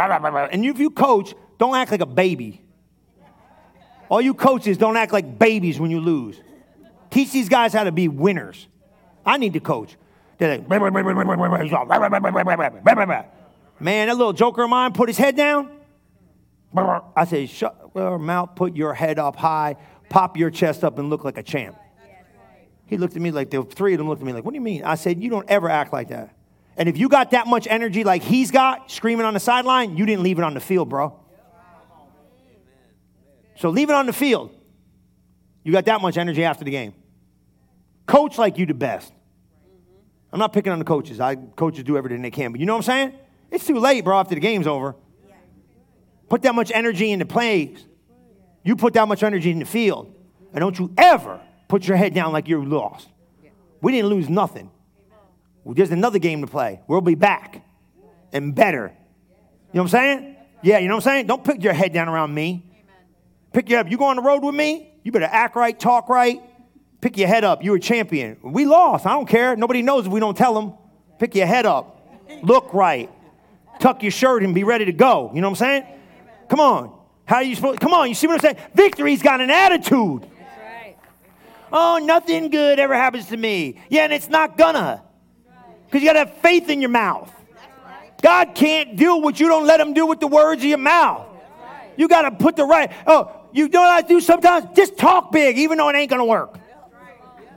and 0.53 0.65
if 0.65 0.79
you 0.79 0.89
coach, 0.89 1.35
don't 1.59 1.77
act 1.77 1.91
like 1.91 2.01
a 2.01 2.07
baby. 2.07 2.63
All 4.09 4.23
you 4.23 4.33
coaches 4.33 4.79
don't 4.79 4.97
act 4.97 5.13
like 5.13 5.39
babies 5.39 5.79
when 5.79 5.91
you 5.91 6.01
lose. 6.01 6.41
Teach 7.11 7.31
these 7.31 7.51
guys 7.51 7.75
how 7.75 7.85
to 7.85 7.93
be 7.93 8.09
winners. 8.09 8.67
I 9.27 9.37
need 9.37 9.53
to 9.53 9.61
coach. 9.61 9.97
They're 10.39 10.57
like, 10.57 10.67
man, 13.79 14.09
that 14.09 14.17
little 14.17 14.33
joker 14.33 14.63
of 14.63 14.71
mine 14.71 14.93
put 14.95 15.11
his 15.11 15.19
head 15.19 15.37
down. 15.37 15.71
I 16.75 17.27
say, 17.27 17.45
shut 17.45 17.91
your 17.95 18.19
mouth, 18.19 18.55
put 18.55 18.75
your 18.75 18.95
head 18.95 19.19
up 19.19 19.37
high, 19.37 19.77
pop 20.09 20.39
your 20.39 20.51
chest 20.51 20.85
up, 20.85 20.99
and 20.99 21.11
look 21.11 21.23
like 21.23 21.37
a 21.37 21.43
champ. 21.43 21.77
He 22.87 22.97
looked 22.97 23.15
at 23.15 23.23
me 23.23 23.31
like 23.31 23.51
the 23.51 23.63
three 23.63 23.93
of 23.93 23.99
them 23.99 24.09
looked 24.09 24.23
at 24.23 24.27
me 24.27 24.33
like, 24.33 24.45
what 24.45 24.53
do 24.53 24.57
you 24.57 24.63
mean? 24.63 24.83
I 24.85 24.95
said, 24.95 25.23
you 25.23 25.29
don't 25.29 25.49
ever 25.49 25.69
act 25.69 25.93
like 25.93 26.09
that. 26.09 26.35
And 26.81 26.89
if 26.89 26.97
you 26.97 27.11
got 27.11 27.33
that 27.33 27.47
much 27.47 27.67
energy 27.69 28.05
like 28.05 28.23
he's 28.23 28.51
got, 28.51 28.91
screaming 28.91 29.27
on 29.27 29.35
the 29.35 29.41
sideline, 29.41 29.99
you 29.99 30.07
didn't 30.07 30.23
leave 30.23 30.39
it 30.39 30.45
on 30.45 30.55
the 30.55 30.61
field, 30.61 30.89
bro. 30.89 31.15
So 33.57 33.69
leave 33.69 33.91
it 33.91 33.95
on 33.95 34.07
the 34.07 34.15
field. 34.15 34.51
You 35.63 35.73
got 35.73 35.85
that 35.85 36.01
much 36.01 36.17
energy 36.17 36.43
after 36.43 36.65
the 36.65 36.71
game. 36.71 36.95
Coach 38.07 38.39
like 38.39 38.57
you 38.57 38.65
the 38.65 38.73
best. 38.73 39.13
I'm 40.33 40.39
not 40.39 40.55
picking 40.55 40.73
on 40.73 40.79
the 40.79 40.87
coaches. 40.87 41.21
I 41.21 41.37
coaches 41.37 41.85
do 41.85 41.99
everything 41.99 42.23
they 42.23 42.31
can, 42.31 42.51
but 42.51 42.61
you 42.61 42.67
know 42.67 42.73
what 42.73 42.89
I'm 42.89 43.11
saying? 43.11 43.13
It's 43.51 43.67
too 43.67 43.79
late, 43.79 44.03
bro, 44.03 44.19
after 44.19 44.35
the 44.35 44.41
game's 44.41 44.67
over. 44.67 44.97
Put 46.31 46.41
that 46.43 46.55
much 46.55 46.73
energy 46.75 47.11
into 47.11 47.27
plays. 47.27 47.85
You 48.65 48.75
put 48.75 48.95
that 48.95 49.07
much 49.07 49.23
energy 49.23 49.51
in 49.51 49.59
the 49.59 49.67
field. 49.67 50.15
And 50.55 50.63
don't 50.63 50.79
you 50.79 50.95
ever 50.97 51.43
put 51.69 51.87
your 51.87 51.99
head 51.99 52.15
down 52.15 52.33
like 52.33 52.49
you're 52.49 52.65
lost. 52.65 53.07
We 53.83 53.93
didn't 53.93 54.09
lose 54.09 54.31
nothing. 54.31 54.71
There's 55.75 55.91
another 55.91 56.19
game 56.19 56.41
to 56.41 56.47
play. 56.47 56.81
We'll 56.87 57.01
be 57.01 57.15
back 57.15 57.65
and 58.33 58.55
better. 58.55 58.93
You 59.73 59.79
know 59.79 59.83
what 59.83 59.83
I'm 59.83 59.89
saying? 59.89 60.37
Yeah, 60.63 60.79
you 60.79 60.89
know 60.89 60.97
what 60.97 61.07
I'm 61.07 61.13
saying? 61.13 61.27
Don't 61.27 61.45
put 61.45 61.63
your 61.63 61.73
head 61.73 61.93
down 61.93 62.09
around 62.09 62.35
me. 62.35 62.65
Pick 63.53 63.69
you 63.69 63.79
up. 63.79 63.91
You 63.91 63.99
go 63.99 64.05
on 64.05 64.17
the 64.17 64.23
road 64.23 64.43
with 64.43 64.55
me, 64.55 64.93
you 65.03 65.13
better 65.13 65.25
act 65.25 65.57
right, 65.57 65.79
talk 65.79 66.09
right, 66.09 66.41
pick 67.01 67.17
your 67.17 67.29
head 67.29 67.45
up. 67.45 67.65
You're 67.65 67.77
a 67.77 67.81
champion. 67.81 68.37
We 68.43 68.67
lost. 68.67 69.07
I 69.07 69.11
don't 69.11 69.29
care. 69.29 69.57
Nobody 69.57 69.83
knows 69.83 70.07
if 70.07 70.13
we 70.13 70.21
don't 70.21 70.37
tell 70.37 70.55
them. 70.55 70.75
Pick 71.19 71.35
your 71.35 71.47
head 71.47 71.67
up. 71.67 72.01
Look 72.43 72.73
right. 72.73 73.11
Tuck 73.81 74.03
your 74.03 74.13
shirt 74.13 74.43
and 74.43 74.55
be 74.55 74.65
ready 74.65 74.85
to 74.85 74.93
go. 74.93 75.31
You 75.35 75.41
know 75.41 75.49
what 75.49 75.61
I'm 75.61 75.67
saying? 75.67 75.87
Come 76.49 76.61
on. 76.61 76.99
How 77.25 77.37
are 77.37 77.43
you 77.43 77.55
supposed 77.55 77.81
Come 77.81 77.95
on, 77.95 78.09
you 78.09 78.15
see 78.15 78.27
what 78.27 78.35
I'm 78.35 78.41
saying? 78.41 78.57
Victory's 78.75 79.23
got 79.23 79.41
an 79.41 79.51
attitude. 79.51 80.29
Oh, 81.73 82.01
nothing 82.03 82.51
good 82.51 82.81
ever 82.81 82.95
happens 82.95 83.29
to 83.29 83.37
me. 83.37 83.81
Yeah, 83.89 84.03
and 84.03 84.13
it's 84.13 84.29
not 84.29 84.59
gonna. 84.59 85.03
Because 85.91 86.03
you 86.03 86.09
got 86.09 86.13
to 86.13 86.19
have 86.21 86.35
faith 86.39 86.71
in 86.71 86.81
your 86.81 86.91
mouth. 86.91 87.33
God 88.23 88.55
can't 88.55 88.95
do 88.95 89.17
what 89.17 89.41
you 89.41 89.49
don't 89.49 89.67
let 89.67 89.81
him 89.81 89.93
do 89.93 90.07
with 90.07 90.21
the 90.21 90.29
words 90.29 90.63
of 90.63 90.69
your 90.69 90.79
mouth. 90.79 91.27
You 91.97 92.07
got 92.07 92.23
to 92.23 92.31
put 92.31 92.55
the 92.55 92.65
right. 92.65 92.93
Oh, 93.09 93.33
you 93.53 93.69
know 93.69 93.81
what 93.81 93.91
I 93.91 94.03
do 94.03 94.21
sometimes? 94.21 94.67
Just 94.77 94.97
talk 94.97 95.33
big, 95.33 95.59
even 95.59 95.79
though 95.79 95.89
it 95.89 95.97
ain't 95.97 96.09
going 96.09 96.21
to 96.21 96.25
work. 96.25 96.57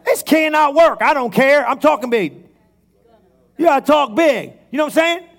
This 0.04 0.24
cannot 0.24 0.74
work. 0.74 1.04
I 1.04 1.14
don't 1.14 1.32
care. 1.32 1.68
I'm 1.68 1.80
talking 1.80 2.10
big. 2.10 2.44
You 3.56 3.66
got 3.66 3.86
to 3.86 3.92
talk 3.92 4.16
big. 4.16 4.54
You 4.72 4.78
know 4.78 4.86
what 4.86 4.94
I'm 4.94 5.00
saying? 5.00 5.30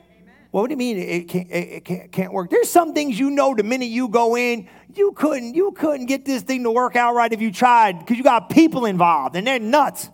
Well, 0.52 0.62
what 0.62 0.68
do 0.68 0.74
you 0.74 0.76
mean 0.76 0.98
it 0.98 1.28
can't, 1.28 1.50
it 1.50 1.84
can't, 1.84 2.12
can't 2.12 2.32
work? 2.32 2.48
There's 2.48 2.70
some 2.70 2.94
things 2.94 3.18
you 3.18 3.30
know 3.30 3.56
the 3.56 3.64
minute 3.64 3.88
you 3.88 4.06
go 4.06 4.36
in, 4.36 4.68
you 4.94 5.10
couldn't, 5.10 5.54
you 5.54 5.72
couldn't 5.72 6.06
get 6.06 6.24
this 6.24 6.42
thing 6.42 6.62
to 6.62 6.70
work 6.70 6.94
out 6.94 7.16
right 7.16 7.32
if 7.32 7.42
you 7.42 7.50
tried 7.50 7.98
because 7.98 8.16
you 8.16 8.22
got 8.22 8.50
people 8.50 8.86
involved 8.86 9.34
and 9.34 9.44
they're 9.44 9.58
nuts 9.58 10.08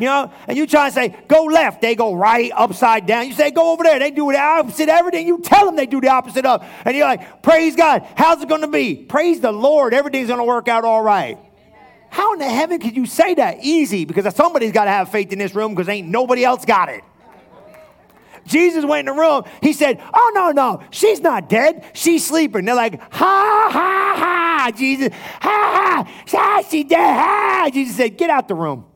you 0.00 0.06
know, 0.06 0.32
and 0.48 0.56
you 0.56 0.66
try 0.66 0.88
to 0.88 0.94
say, 0.94 1.16
go 1.28 1.44
left, 1.44 1.82
they 1.82 1.94
go 1.94 2.14
right, 2.14 2.50
upside 2.54 3.06
down. 3.06 3.26
You 3.26 3.34
say, 3.34 3.50
go 3.50 3.72
over 3.72 3.84
there, 3.84 3.98
they 3.98 4.10
do 4.10 4.32
the 4.32 4.40
opposite 4.40 4.88
everything. 4.88 5.26
You 5.26 5.40
tell 5.40 5.66
them 5.66 5.76
they 5.76 5.86
do 5.86 6.00
the 6.00 6.08
opposite 6.08 6.46
of. 6.46 6.64
And 6.84 6.96
you're 6.96 7.06
like, 7.06 7.42
praise 7.42 7.76
God. 7.76 8.06
How's 8.16 8.42
it 8.42 8.48
going 8.48 8.62
to 8.62 8.68
be? 8.68 8.96
Praise 8.96 9.40
the 9.40 9.52
Lord. 9.52 9.94
Everything's 9.94 10.28
going 10.28 10.38
to 10.38 10.44
work 10.44 10.68
out 10.68 10.84
all 10.84 11.02
right. 11.02 11.38
How 12.08 12.32
in 12.32 12.40
the 12.40 12.48
heaven 12.48 12.80
could 12.80 12.96
you 12.96 13.06
say 13.06 13.34
that? 13.34 13.58
Easy, 13.62 14.04
because 14.04 14.34
somebody's 14.34 14.72
got 14.72 14.84
to 14.84 14.90
have 14.90 15.10
faith 15.10 15.32
in 15.32 15.38
this 15.38 15.54
room 15.54 15.74
because 15.74 15.88
ain't 15.88 16.08
nobody 16.08 16.44
else 16.44 16.64
got 16.64 16.88
it. 16.88 17.04
Jesus 18.46 18.84
went 18.84 19.08
in 19.08 19.14
the 19.14 19.20
room. 19.20 19.44
He 19.62 19.72
said, 19.72 20.02
Oh, 20.12 20.32
no, 20.34 20.50
no, 20.50 20.82
she's 20.90 21.20
not 21.20 21.48
dead. 21.48 21.84
She's 21.92 22.26
sleeping. 22.26 22.64
They're 22.64 22.74
like, 22.74 23.00
Ha, 23.12 23.68
ha, 23.70 24.14
ha. 24.16 24.70
Jesus, 24.76 25.12
ha, 25.12 26.04
ha, 26.06 26.24
ha, 26.26 26.62
she's 26.68 26.86
dead. 26.86 27.14
Ha. 27.14 27.70
Jesus 27.72 27.96
said, 27.96 28.18
Get 28.18 28.30
out 28.30 28.48
the 28.48 28.54
room. 28.54 28.86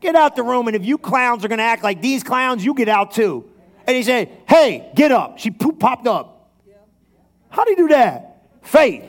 Get 0.00 0.14
out 0.14 0.36
the 0.36 0.42
room, 0.42 0.68
and 0.68 0.76
if 0.76 0.84
you 0.84 0.96
clowns 0.98 1.44
are 1.44 1.48
going 1.48 1.58
to 1.58 1.64
act 1.64 1.82
like 1.82 2.00
these 2.00 2.22
clowns, 2.22 2.64
you 2.64 2.74
get 2.74 2.88
out 2.88 3.12
too. 3.12 3.44
And 3.86 3.96
he 3.96 4.02
said, 4.02 4.30
Hey, 4.48 4.90
get 4.94 5.10
up. 5.10 5.38
She 5.38 5.50
poop 5.50 5.78
popped 5.78 6.06
up. 6.06 6.50
How 7.48 7.64
do 7.64 7.70
you 7.70 7.76
do 7.76 7.88
that? 7.88 8.42
Faith. 8.62 9.04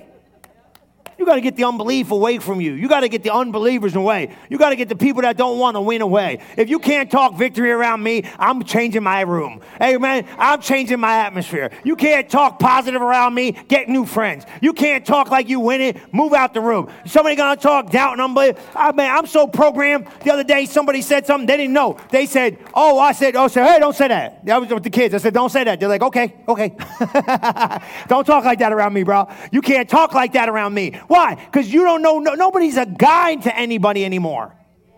You 1.20 1.26
got 1.26 1.36
to 1.36 1.42
get 1.42 1.58
the 1.58 1.66
unbelief 1.66 2.12
away 2.12 2.40
from 2.40 2.62
you. 2.62 2.72
You 2.72 2.88
got 2.88 3.02
to 3.02 3.10
get 3.10 3.24
the 3.24 3.34
unbelievers 3.34 3.94
away. 3.94 4.34
You 4.50 4.58
got 4.58 4.70
to 4.70 4.78
get 4.78 4.88
the 4.88 4.96
people 4.96 5.24
that 5.24 5.36
don't 5.36 5.60
want 5.60 5.76
to 5.76 5.82
win 5.82 6.02
away. 6.02 6.40
If 6.56 6.70
you 6.70 6.80
can't 6.80 7.12
talk 7.12 7.36
victory 7.36 7.72
around 7.72 8.02
me, 8.02 8.24
I'm 8.40 8.64
changing 8.64 9.04
my 9.04 9.20
room. 9.22 9.60
Amen. 9.82 10.26
I'm 10.38 10.62
changing 10.62 10.98
my 11.02 11.18
atmosphere. 11.18 11.72
You 11.84 11.98
can't 11.98 12.30
talk 12.30 12.58
positive 12.58 13.02
around 13.02 13.34
me, 13.34 13.52
get 13.52 13.90
new 13.90 14.06
friends. 14.06 14.46
You 14.62 14.72
can't 14.72 15.06
talk 15.06 15.30
like 15.30 15.50
you 15.50 15.60
win 15.60 15.82
it, 15.82 16.14
move 16.14 16.32
out 16.32 16.54
the 16.54 16.62
room. 16.62 16.90
Somebody 17.06 17.36
going 17.36 17.58
to 17.58 17.62
talk 17.62 17.92
doubt 17.92 18.14
and 18.14 18.22
unbelief. 18.22 18.56
I 18.74 18.94
mean, 18.94 19.12
I'm 19.12 19.28
so 19.28 19.46
programmed. 19.46 20.08
The 20.24 20.32
other 20.32 20.46
day, 20.46 20.66
somebody 20.68 21.02
said 21.02 21.26
something 21.26 21.48
they 21.48 21.58
didn't 21.58 21.74
know. 21.74 22.00
They 22.12 22.28
said, 22.28 22.60
Oh, 22.74 22.98
I 22.98 23.12
said, 23.12 23.36
Oh, 23.36 23.50
say, 23.50 23.62
hey, 23.62 23.78
don't 23.78 23.96
say 23.96 24.08
that. 24.08 24.46
That 24.46 24.62
was 24.62 24.70
with 24.70 24.84
the 24.84 24.90
kids. 24.90 25.14
I 25.14 25.18
said, 25.18 25.34
Don't 25.34 25.50
say 25.50 25.66
that. 25.66 25.82
They're 25.82 25.90
like, 25.90 26.02
Okay, 26.02 26.34
okay. 26.48 26.70
don't 28.08 28.26
talk 28.26 28.46
like 28.46 28.60
that 28.60 28.72
around 28.72 28.94
me, 28.94 29.04
bro. 29.04 29.28
You 29.52 29.62
can't 29.62 29.90
talk 29.90 30.14
like 30.14 30.32
that 30.32 30.48
around 30.48 30.74
me. 30.74 30.98
Why? 31.10 31.34
Because 31.34 31.74
you 31.74 31.84
don't 31.84 32.04
know, 32.04 32.20
no, 32.20 32.36
nobody's 32.36 32.78
a 32.78 32.86
guide 32.86 33.42
to 33.42 33.58
anybody 33.58 34.06
anymore. 34.06 34.56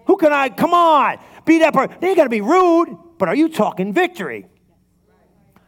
Who 0.08 0.18
can 0.18 0.34
I, 0.34 0.50
come 0.50 0.74
on, 0.74 1.18
be 1.46 1.60
that 1.60 1.74
person. 1.74 1.96
They 2.02 2.10
ain't 2.10 2.18
got 2.18 2.26
to 2.26 2.30
be 2.30 2.42
rude, 2.42 2.98
but 3.18 3.30
are 3.30 3.36
you 3.36 3.48
talking 3.48 3.94
victory? 3.94 4.46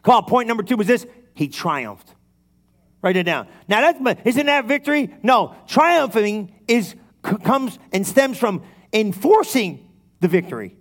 On, 0.04 0.26
point 0.26 0.50
number 0.50 0.62
two 0.62 0.76
was 0.76 0.86
this 0.86 1.08
He 1.34 1.48
triumphed. 1.48 2.14
Write 3.02 3.16
it 3.16 3.24
down. 3.24 3.48
Now, 3.70 3.80
that's, 3.92 4.22
isn't 4.26 4.46
that 4.48 4.66
victory? 4.66 5.16
No. 5.24 5.56
Triumphing 5.66 6.54
is, 6.68 6.94
comes 7.22 7.80
and 7.94 8.06
stems 8.06 8.38
from 8.38 8.64
enforcing 8.92 9.90
the 10.20 10.28
victory. 10.28 10.76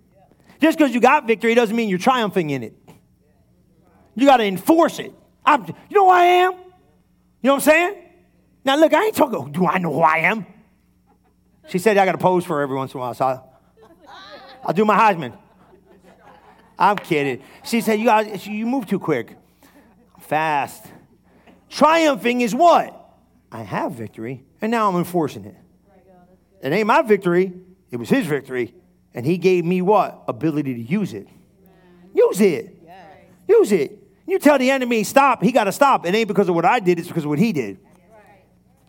Just 0.59 0.77
because 0.77 0.93
you 0.93 0.99
got 0.99 1.25
victory 1.25 1.55
doesn't 1.55 1.75
mean 1.75 1.87
you're 1.87 1.99
triumphing 1.99 2.49
in 2.49 2.63
it. 2.63 2.77
You 4.15 4.25
got 4.25 4.37
to 4.37 4.43
enforce 4.43 4.99
it. 4.99 5.13
I'm, 5.45 5.65
you 5.65 5.95
know 5.95 6.05
who 6.05 6.11
I 6.11 6.23
am? 6.23 6.51
You 6.51 6.59
know 7.43 7.53
what 7.53 7.53
I'm 7.53 7.59
saying? 7.61 8.02
Now, 8.65 8.77
look, 8.77 8.93
I 8.93 9.05
ain't 9.05 9.15
talking, 9.15 9.35
oh, 9.35 9.47
do 9.47 9.65
I 9.65 9.77
know 9.77 9.93
who 9.93 10.01
I 10.01 10.19
am? 10.19 10.45
She 11.67 11.79
said 11.79 11.97
I 11.97 12.05
got 12.05 12.13
to 12.13 12.17
pose 12.17 12.45
for 12.45 12.57
her 12.57 12.61
every 12.61 12.75
once 12.75 12.93
in 12.93 12.99
a 12.99 13.01
while, 13.01 13.13
so 13.13 13.25
I'll, 13.25 13.53
I'll 14.65 14.73
do 14.73 14.85
my 14.85 14.97
Heisman. 14.97 15.37
I'm 16.77 16.97
kidding. 16.97 17.41
She 17.63 17.81
said, 17.81 17.99
You 17.99 18.05
guys, 18.05 18.47
you 18.47 18.65
move 18.65 18.87
too 18.87 18.99
quick. 18.99 19.37
Fast. 20.19 20.85
Triumphing 21.69 22.41
is 22.41 22.53
what? 22.53 22.99
I 23.51 23.61
have 23.61 23.93
victory, 23.93 24.43
and 24.61 24.71
now 24.71 24.89
I'm 24.89 24.95
enforcing 24.95 25.45
it. 25.45 25.55
It 26.61 26.71
ain't 26.71 26.87
my 26.87 27.01
victory, 27.01 27.53
it 27.91 27.97
was 27.97 28.09
his 28.09 28.25
victory. 28.25 28.73
And 29.13 29.25
he 29.25 29.37
gave 29.37 29.63
me 29.63 29.81
what? 29.81 30.23
Ability 30.27 30.73
to 30.73 30.81
use 30.81 31.13
it. 31.13 31.27
Use 32.15 32.41
it. 32.41 32.75
Use 33.47 33.71
it. 33.71 33.99
You 34.25 34.39
tell 34.39 34.57
the 34.57 34.71
enemy, 34.71 35.03
stop, 35.03 35.43
he 35.43 35.51
got 35.51 35.65
to 35.65 35.71
stop. 35.71 36.05
It 36.05 36.15
ain't 36.15 36.27
because 36.27 36.49
of 36.49 36.55
what 36.55 36.65
I 36.65 36.79
did, 36.79 36.97
it's 36.97 37.07
because 37.07 37.25
of 37.25 37.29
what 37.29 37.39
he 37.39 37.53
did. 37.53 37.77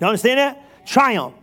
You 0.05 0.09
understand 0.11 0.38
that? 0.38 0.87
Triumph. 0.87 1.35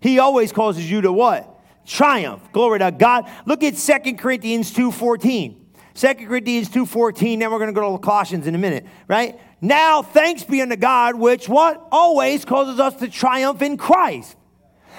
He 0.00 0.18
always 0.18 0.50
causes 0.50 0.90
you 0.90 1.02
to 1.02 1.12
what? 1.12 1.60
Triumph. 1.86 2.42
Glory 2.52 2.80
to 2.80 2.90
God. 2.90 3.30
Look 3.46 3.62
at 3.62 3.76
2 3.76 4.14
Corinthians 4.14 4.74
2.14. 4.74 5.54
2 5.94 6.14
Corinthians 6.26 6.68
2.14, 6.68 7.38
then 7.38 7.50
we're 7.50 7.58
going 7.58 7.68
to 7.68 7.72
go 7.72 7.86
to 7.86 7.92
the 7.92 8.04
Colossians 8.04 8.48
in 8.48 8.56
a 8.56 8.58
minute, 8.58 8.86
right? 9.06 9.38
Now, 9.60 10.02
thanks 10.02 10.42
be 10.42 10.60
unto 10.60 10.74
God, 10.74 11.14
which 11.14 11.48
what? 11.48 11.86
Always 11.92 12.44
causes 12.44 12.80
us 12.80 12.96
to 12.96 13.08
triumph 13.08 13.62
in 13.62 13.76
Christ 13.76 14.36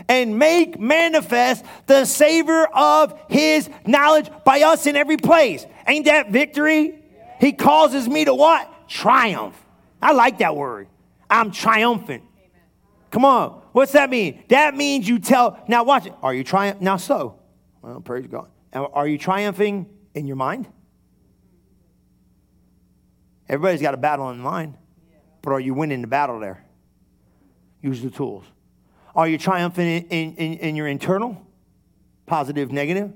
and 0.07 0.39
make 0.39 0.79
manifest 0.79 1.65
the 1.87 2.05
savor 2.05 2.67
of 2.67 3.19
his 3.27 3.69
knowledge 3.85 4.29
by 4.45 4.61
us 4.61 4.87
in 4.87 4.95
every 4.95 5.17
place. 5.17 5.65
Ain't 5.87 6.05
that 6.05 6.31
victory? 6.31 7.03
He 7.41 7.51
causes 7.51 8.07
me 8.07 8.23
to 8.23 8.33
what? 8.33 8.87
Triumph. 8.87 9.61
I 10.01 10.13
like 10.13 10.37
that 10.37 10.55
word. 10.55 10.87
I'm 11.29 11.51
triumphant. 11.51 12.23
Come 13.11 13.25
on. 13.25 13.61
What's 13.71 13.91
that 13.93 14.09
mean? 14.09 14.43
That 14.49 14.75
means 14.75 15.07
you 15.07 15.19
tell, 15.19 15.63
now 15.67 15.83
watch 15.83 16.05
it. 16.05 16.13
Are 16.21 16.33
you 16.33 16.43
triumphing? 16.43 16.83
Now, 16.83 16.97
so, 16.97 17.39
well, 17.81 18.01
praise 18.01 18.27
God. 18.27 18.49
Are 18.73 19.07
you 19.07 19.17
triumphing 19.17 19.87
in 20.13 20.27
your 20.27 20.35
mind? 20.35 20.67
Everybody's 23.47 23.81
got 23.81 23.95
a 23.95 23.97
battle 23.97 24.29
in 24.29 24.39
mind, 24.39 24.75
but 25.41 25.51
are 25.51 25.59
you 25.59 25.73
winning 25.73 26.01
the 26.01 26.07
battle 26.07 26.39
there? 26.39 26.63
Use 27.81 28.01
the 28.01 28.11
tools. 28.11 28.45
Are 29.15 29.27
you 29.27 29.39
triumphing 29.39 29.87
in, 29.87 30.03
in, 30.09 30.35
in, 30.35 30.53
in 30.59 30.75
your 30.75 30.87
internal? 30.87 31.45
Positive, 32.27 32.71
negative, 32.71 33.11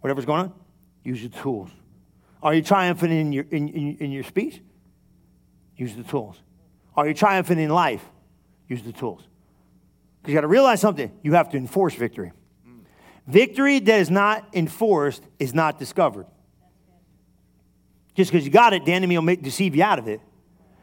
whatever's 0.00 0.24
going 0.24 0.42
on? 0.42 0.52
Use 1.02 1.22
the 1.22 1.28
tools. 1.28 1.70
Are 2.40 2.54
you 2.54 2.62
triumphant 2.62 3.12
in 3.12 3.32
your, 3.32 3.44
in, 3.50 3.68
in, 3.68 3.96
in 3.96 4.12
your 4.12 4.22
speech? 4.22 4.60
Use 5.76 5.96
the 5.96 6.04
tools. 6.04 6.36
Are 6.96 7.08
you 7.08 7.14
triumphant 7.14 7.58
in 7.58 7.70
life? 7.70 8.04
Use 8.74 8.82
the 8.82 8.92
tools. 8.92 9.22
Because 10.20 10.32
you 10.32 10.34
got 10.34 10.40
to 10.40 10.48
realize 10.48 10.80
something. 10.80 11.12
You 11.22 11.34
have 11.34 11.48
to 11.50 11.56
enforce 11.56 11.94
victory. 11.94 12.32
Victory 13.28 13.78
that 13.78 14.00
is 14.00 14.10
not 14.10 14.48
enforced 14.52 15.22
is 15.38 15.54
not 15.54 15.78
discovered. 15.78 16.26
Just 18.16 18.32
because 18.32 18.44
you 18.44 18.50
got 18.50 18.72
it, 18.72 18.84
the 18.84 18.92
enemy 18.92 19.16
will 19.16 19.22
make, 19.22 19.42
deceive 19.42 19.76
you 19.76 19.84
out 19.84 20.00
of 20.00 20.08
it. 20.08 20.20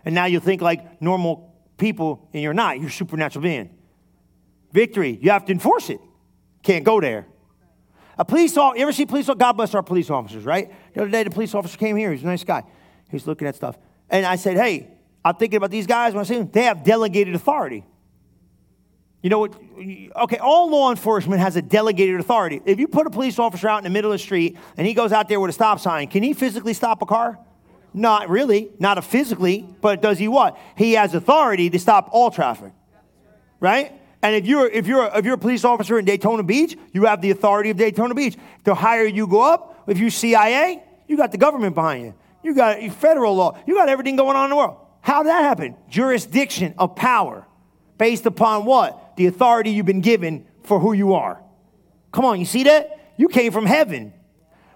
And 0.05 0.15
now 0.15 0.23
you'll 0.25 0.41
think 0.41 0.61
like 0.61 1.01
normal 1.01 1.53
people, 1.77 2.29
and 2.33 2.41
you're 2.41 2.53
not. 2.53 2.79
You're 2.79 2.89
supernatural 2.89 3.43
being. 3.43 3.69
Victory, 4.71 5.19
you 5.21 5.31
have 5.31 5.43
to 5.45 5.51
enforce 5.51 5.89
it. 5.89 5.99
Can't 6.63 6.85
go 6.85 7.01
there. 7.01 7.27
A 8.17 8.23
police 8.23 8.55
officer, 8.55 8.77
you 8.77 8.83
ever 8.83 8.93
see 8.93 9.05
police 9.05 9.27
officer? 9.27 9.39
God 9.39 9.53
bless 9.53 9.75
our 9.75 9.83
police 9.83 10.09
officers, 10.09 10.45
right? 10.45 10.71
The 10.93 11.01
other 11.01 11.11
day, 11.11 11.23
the 11.23 11.29
police 11.29 11.53
officer 11.53 11.77
came 11.77 11.97
here. 11.97 12.13
He's 12.13 12.23
a 12.23 12.27
nice 12.27 12.45
guy. 12.45 12.63
He's 13.09 13.27
looking 13.27 13.49
at 13.49 13.55
stuff. 13.55 13.77
And 14.09 14.25
I 14.25 14.37
said, 14.37 14.55
hey, 14.55 14.90
I'm 15.23 15.35
thinking 15.35 15.57
about 15.57 15.71
these 15.71 15.87
guys 15.87 16.13
when 16.13 16.21
I 16.21 16.23
see 16.23 16.37
them. 16.37 16.49
They 16.51 16.63
have 16.63 16.83
delegated 16.83 17.35
authority. 17.35 17.85
You 19.21 19.29
know 19.29 19.39
what? 19.39 19.53
Okay, 20.23 20.37
all 20.37 20.69
law 20.69 20.89
enforcement 20.89 21.41
has 21.41 21.55
a 21.55 21.61
delegated 21.61 22.19
authority. 22.19 22.59
If 22.65 22.79
you 22.79 22.87
put 22.87 23.05
a 23.05 23.11
police 23.11 23.37
officer 23.37 23.69
out 23.69 23.77
in 23.77 23.83
the 23.83 23.91
middle 23.91 24.11
of 24.11 24.15
the 24.15 24.23
street 24.23 24.57
and 24.77 24.87
he 24.87 24.93
goes 24.93 25.11
out 25.11 25.29
there 25.29 25.39
with 25.39 25.49
a 25.49 25.53
stop 25.53 25.79
sign, 25.79 26.07
can 26.07 26.23
he 26.23 26.33
physically 26.33 26.73
stop 26.73 27.01
a 27.01 27.05
car? 27.05 27.37
Not 27.93 28.29
really, 28.29 28.69
not 28.79 29.03
physically, 29.03 29.67
but 29.81 30.01
does 30.01 30.17
he 30.17 30.27
what? 30.27 30.57
He 30.75 30.93
has 30.93 31.13
authority 31.13 31.69
to 31.69 31.77
stop 31.77 32.09
all 32.11 32.31
traffic. 32.31 32.73
Right? 33.59 33.91
And 34.23 34.35
if 34.35 34.45
you're 34.47 34.67
if 34.67 34.87
you're 34.87 35.09
if 35.13 35.25
you're 35.25 35.35
a 35.35 35.39
police 35.39 35.63
officer 35.65 35.99
in 35.99 36.05
Daytona 36.05 36.41
Beach, 36.41 36.75
you 36.93 37.05
have 37.05 37.21
the 37.21 37.31
authority 37.31 37.69
of 37.69 37.77
Daytona 37.77 38.15
Beach. 38.15 38.37
The 38.63 38.73
higher 38.73 39.05
you 39.05 39.27
go 39.27 39.41
up, 39.41 39.83
if 39.87 39.99
you 39.99 40.09
CIA, 40.09 40.81
you 41.07 41.17
got 41.17 41.31
the 41.31 41.37
government 41.37 41.75
behind 41.75 42.05
you. 42.05 42.13
You 42.43 42.55
got 42.55 42.81
federal 42.93 43.35
law. 43.35 43.59
You 43.67 43.75
got 43.75 43.89
everything 43.89 44.15
going 44.15 44.35
on 44.35 44.45
in 44.45 44.49
the 44.51 44.55
world. 44.55 44.77
How 45.01 45.23
did 45.23 45.29
that 45.29 45.43
happen? 45.43 45.75
Jurisdiction 45.89 46.75
of 46.77 46.95
power 46.95 47.47
based 47.97 48.25
upon 48.25 48.65
what? 48.65 49.15
The 49.17 49.27
authority 49.27 49.71
you've 49.71 49.85
been 49.85 50.01
given 50.01 50.47
for 50.63 50.79
who 50.79 50.93
you 50.93 51.13
are. 51.13 51.41
Come 52.11 52.25
on, 52.25 52.39
you 52.39 52.45
see 52.45 52.63
that? 52.63 53.13
You 53.17 53.27
came 53.27 53.51
from 53.51 53.65
heaven. 53.65 54.13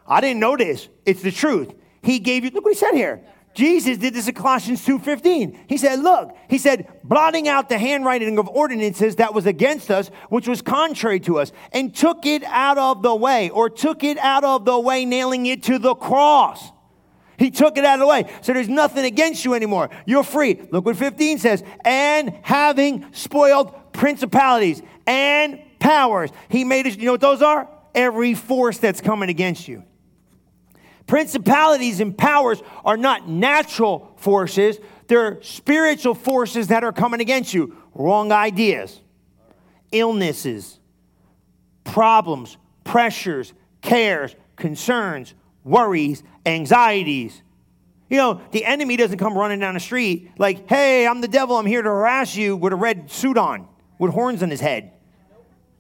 I 0.08 0.22
didn't 0.22 0.40
know 0.40 0.56
this. 0.58 0.88
It's 1.06 1.22
the 1.22 1.32
truth. 1.32 1.74
He 2.04 2.20
gave 2.20 2.44
you, 2.44 2.52
look 2.52 2.64
what 2.64 2.74
he 2.74 2.80
said 2.80 2.94
here. 2.94 3.24
Jesus 3.56 3.98
did 3.98 4.14
this 4.14 4.28
in 4.28 4.36
Colossians 4.36 4.86
2:15. 4.86 5.58
He 5.68 5.78
said, 5.78 6.00
"Look, 6.00 6.36
he 6.50 6.58
said, 6.58 6.88
blotting 7.06 7.48
out 7.48 7.70
the 7.70 7.78
handwriting 7.78 8.38
of 8.38 8.50
ordinances 8.50 9.16
that 9.16 9.34
was 9.34 9.46
against 9.46 9.90
us, 9.90 10.12
which 10.28 10.46
was 10.46 10.62
contrary 10.62 11.22
to 11.22 11.40
us, 11.40 11.54
and 11.72 11.96
took 11.96 12.26
it 12.26 12.44
out 12.44 12.78
of 12.78 13.02
the 13.02 13.16
way, 13.16 13.50
or 13.50 13.70
took 13.70 14.04
it 14.04 14.18
out 14.18 14.44
of 14.44 14.66
the 14.66 14.78
way, 14.78 15.06
nailing 15.06 15.46
it 15.46 15.64
to 15.64 15.80
the 15.80 15.96
cross." 15.96 16.74
He 17.38 17.52
took 17.52 17.78
it 17.78 17.86
out 17.86 17.96
of 17.96 18.00
the 18.02 18.08
way. 18.08 18.32
So 18.42 18.54
there's 18.54 18.70
nothing 18.70 19.06
against 19.06 19.46
you 19.46 19.54
anymore. 19.54 19.90
You're 20.06 20.24
free. 20.24 20.62
Look 20.72 20.86
what 20.86 20.98
15 20.98 21.40
says. 21.40 21.64
And 21.84 22.34
having 22.42 23.06
spoiled 23.14 23.94
principalities 23.94 24.82
and 25.08 25.60
powers. 25.80 26.32
He 26.50 26.64
made 26.64 26.88
us, 26.88 26.96
you 26.96 27.06
know 27.06 27.14
what 27.14 27.22
those 27.22 27.42
are? 27.42 27.70
Every 27.94 28.34
force 28.34 28.78
that's 28.78 29.02
coming 29.02 29.30
against 29.30 29.68
you. 29.68 29.84
Principalities 31.08 32.00
and 32.00 32.18
powers 32.18 32.62
are 32.84 32.98
not 32.98 33.30
natural 33.30 34.14
forces, 34.18 34.80
they're 35.08 35.40
spiritual 35.44 36.16
forces 36.16 36.68
that 36.68 36.84
are 36.84 36.92
coming 36.92 37.22
against 37.22 37.54
you. 37.54 37.78
Wrong 37.94 38.32
ideas, 38.32 39.00
illnesses, 39.92 40.80
problems, 41.84 42.58
pressures, 42.84 43.54
cares, 43.82 44.36
concerns, 44.56 45.36
worries, 45.64 46.24
anxieties. 46.46 47.42
You 48.10 48.18
know, 48.18 48.42
the 48.52 48.66
enemy 48.66 48.98
doesn't 48.98 49.18
come 49.18 49.38
running 49.38 49.60
down 49.60 49.74
the 49.74 49.80
street 49.80 50.32
like, 50.38 50.70
hey, 50.70 51.08
I'm 51.08 51.22
the 51.22 51.28
devil, 51.28 51.58
I'm 51.58 51.66
here 51.66 51.82
to 51.82 51.90
harass 51.90 52.36
you 52.36 52.56
with 52.56 52.72
a 52.72 52.76
red 52.76 53.10
suit 53.10 53.38
on, 53.38 53.68
with 53.98 54.12
horns 54.12 54.44
on 54.44 54.50
his 54.50 54.62
head. 54.62 54.92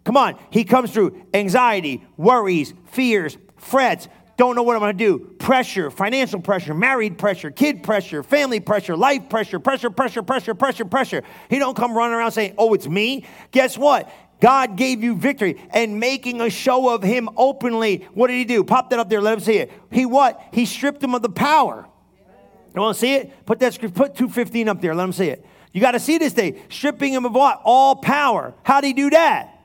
Come 0.04 0.17
on, 0.17 0.38
he 0.49 0.63
comes 0.63 0.91
through 0.91 1.23
anxiety, 1.34 2.06
worries, 2.17 2.73
fears, 2.86 3.38
frets, 3.58 4.08
don't 4.38 4.56
know 4.56 4.63
what 4.63 4.75
I'm 4.75 4.82
gonna 4.82 4.93
do, 4.93 5.19
pressure, 5.39 5.89
financial 5.89 6.41
pressure, 6.41 6.73
married 6.73 7.17
pressure, 7.17 7.51
kid 7.51 7.84
pressure, 7.84 8.21
family 8.21 8.60
pressure, 8.60 8.97
life 8.97 9.30
pressure, 9.30 9.60
pressure, 9.60 9.89
pressure, 9.89 10.23
pressure, 10.23 10.54
pressure, 10.54 10.86
pressure. 10.86 11.23
He 11.49 11.58
don't 11.58 11.75
come 11.75 11.95
running 11.95 12.15
around 12.15 12.34
saying, 12.34 12.56
oh, 12.58 12.73
it's 12.73 12.88
me. 12.88 13.25
Guess 13.51 13.78
what? 13.78 14.12
God 14.41 14.76
gave 14.76 15.04
you 15.04 15.15
victory 15.15 15.62
and 15.71 16.00
making 16.00 16.41
a 16.41 16.50
show 16.50 16.93
of 16.93 17.04
him 17.04 17.30
openly. 17.38 18.08
What 18.13 18.28
did 18.28 18.36
he 18.36 18.45
do? 18.45 18.63
Pop 18.63 18.89
that 18.89 19.00
up 19.00 19.10
there. 19.10 19.21
Let 19.21 19.36
him 19.36 19.39
see 19.39 19.58
it. 19.58 19.71
He 19.91 20.06
what? 20.06 20.41
He 20.52 20.65
stripped 20.65 21.04
him 21.04 21.15
of 21.15 21.21
the 21.21 21.30
power. 21.30 21.88
You 22.74 22.82
want 22.82 22.95
to 22.95 23.00
see 23.00 23.13
it? 23.15 23.45
Put 23.45 23.60
that 23.60 23.74
script, 23.74 23.95
put 23.95 24.15
215 24.15 24.67
up 24.67 24.82
there. 24.82 24.93
Let 24.93 25.06
him 25.06 25.13
see 25.13 25.30
it. 25.30 25.45
You 25.71 25.82
got 25.82 25.91
to 25.91 26.00
see 26.00 26.17
this 26.17 26.34
day. 26.34 26.62
Stripping 26.69 27.13
him 27.13 27.26
of 27.26 27.34
what? 27.34 27.62
All 27.63 27.95
power. 27.95 28.54
How 28.63 28.82
did 28.82 28.88
he 28.88 28.93
do 28.93 29.10
that? 29.12 29.60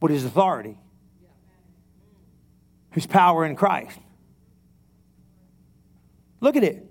With 0.00 0.10
his 0.10 0.24
authority. 0.24 0.76
His 2.92 3.06
power 3.06 3.44
in 3.44 3.54
Christ. 3.56 3.98
Look 6.40 6.56
at 6.56 6.64
it. 6.64 6.86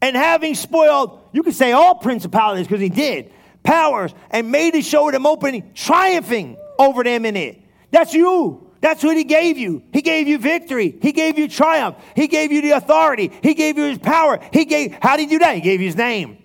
And 0.00 0.16
having 0.16 0.54
spoiled, 0.54 1.20
you 1.32 1.42
could 1.42 1.54
say 1.54 1.72
all 1.72 1.94
principalities 1.94 2.66
because 2.66 2.80
he 2.80 2.88
did 2.88 3.32
powers, 3.64 4.14
and 4.30 4.52
made 4.52 4.74
his 4.74 4.86
show 4.86 5.10
them 5.10 5.26
open, 5.26 5.72
triumphing 5.74 6.56
over 6.78 7.02
them 7.02 7.24
in 7.24 7.36
it. 7.36 7.60
That's 7.90 8.14
you. 8.14 8.70
That's 8.80 9.02
what 9.02 9.16
he 9.16 9.24
gave 9.24 9.56
you. 9.56 9.82
He 9.92 10.02
gave 10.02 10.28
you 10.28 10.36
victory. 10.36 10.94
He 11.00 11.12
gave 11.12 11.38
you 11.38 11.48
triumph. 11.48 11.96
He 12.14 12.28
gave 12.28 12.52
you 12.52 12.60
the 12.60 12.72
authority. 12.72 13.32
He 13.42 13.54
gave 13.54 13.78
you 13.78 13.84
his 13.84 13.98
power. 13.98 14.38
He 14.52 14.66
gave, 14.66 14.96
how 15.00 15.16
did 15.16 15.22
he 15.22 15.28
do 15.28 15.38
that? 15.38 15.54
He 15.54 15.62
gave 15.62 15.80
you 15.80 15.86
his 15.86 15.96
name. 15.96 16.36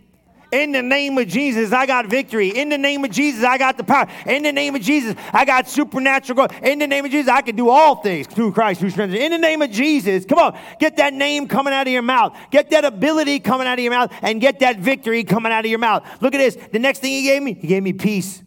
In 0.52 0.72
the 0.72 0.82
name 0.82 1.18
of 1.18 1.28
Jesus, 1.28 1.72
I 1.72 1.86
got 1.86 2.08
victory. 2.08 2.50
In 2.50 2.70
the 2.70 2.78
name 2.78 3.06
of 3.06 3.12
Jesus, 3.12 3.44
I 3.44 3.60
got 3.60 3.78
the 3.78 3.84
power. 3.84 4.08
In 4.26 4.42
the 4.42 4.52
name 4.52 4.74
of 4.76 4.82
Jesus, 4.82 5.16
I 5.32 5.46
got 5.46 5.70
supernatural 5.70 6.36
growth. 6.36 6.64
In 6.64 6.80
the 6.80 6.88
name 6.88 7.06
of 7.06 7.12
Jesus, 7.12 7.32
I 7.32 7.42
can 7.42 7.56
do 7.56 7.70
all 7.70 7.98
things 7.98 8.26
through 8.26 8.54
Christ 8.54 8.82
who 8.82 8.90
strengthens. 8.90 9.22
In 9.22 9.32
the 9.32 9.38
name 9.38 9.62
of 9.62 9.70
Jesus, 9.70 10.26
come 10.26 10.40
on, 10.40 10.60
get 10.80 10.98
that 10.98 11.14
name 11.14 11.48
coming 11.48 11.72
out 11.72 11.86
of 11.86 11.94
your 11.94 12.02
mouth. 12.02 12.36
Get 12.50 12.72
that 12.72 12.84
ability 12.84 13.40
coming 13.40 13.68
out 13.68 13.78
of 13.78 13.84
your 13.84 13.94
mouth 13.94 14.12
and 14.24 14.42
get 14.42 14.60
that 14.60 14.80
victory 14.80 15.24
coming 15.24 15.52
out 15.52 15.66
of 15.66 15.70
your 15.70 15.80
mouth. 15.80 16.04
Look 16.20 16.34
at 16.34 16.40
this. 16.40 16.58
The 16.72 16.80
next 16.80 17.00
thing 17.00 17.12
he 17.12 17.24
gave 17.24 17.44
me, 17.44 17.54
he 17.54 17.68
gave 17.68 17.84
me 17.84 17.94
peace. 17.94 18.42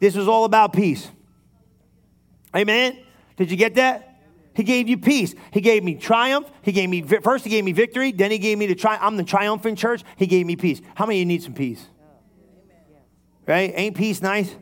This 0.00 0.16
was 0.16 0.26
all 0.26 0.44
about 0.44 0.72
peace. 0.72 1.08
Amen. 2.54 2.98
Did 3.36 3.50
you 3.50 3.56
get 3.56 3.76
that? 3.76 4.13
He 4.54 4.62
gave 4.62 4.88
you 4.88 4.96
peace. 4.96 5.34
He 5.50 5.60
gave 5.60 5.82
me 5.82 5.94
triumph. 5.96 6.50
He 6.62 6.72
gave 6.72 6.88
me 6.88 7.02
first. 7.02 7.44
He 7.44 7.50
gave 7.50 7.64
me 7.64 7.72
victory. 7.72 8.12
Then 8.12 8.30
he 8.30 8.38
gave 8.38 8.56
me 8.56 8.66
the 8.66 8.74
tri- 8.74 8.98
I'm 9.00 9.16
the 9.16 9.24
triumphant 9.24 9.78
church. 9.78 10.02
He 10.16 10.26
gave 10.26 10.46
me 10.46 10.56
peace. 10.56 10.80
How 10.94 11.06
many 11.06 11.18
of 11.18 11.20
you 11.20 11.26
need 11.26 11.42
some 11.42 11.54
peace? 11.54 11.84
Right? 13.46 13.72
Ain't 13.74 13.96
peace 13.96 14.22
nice? 14.22 14.54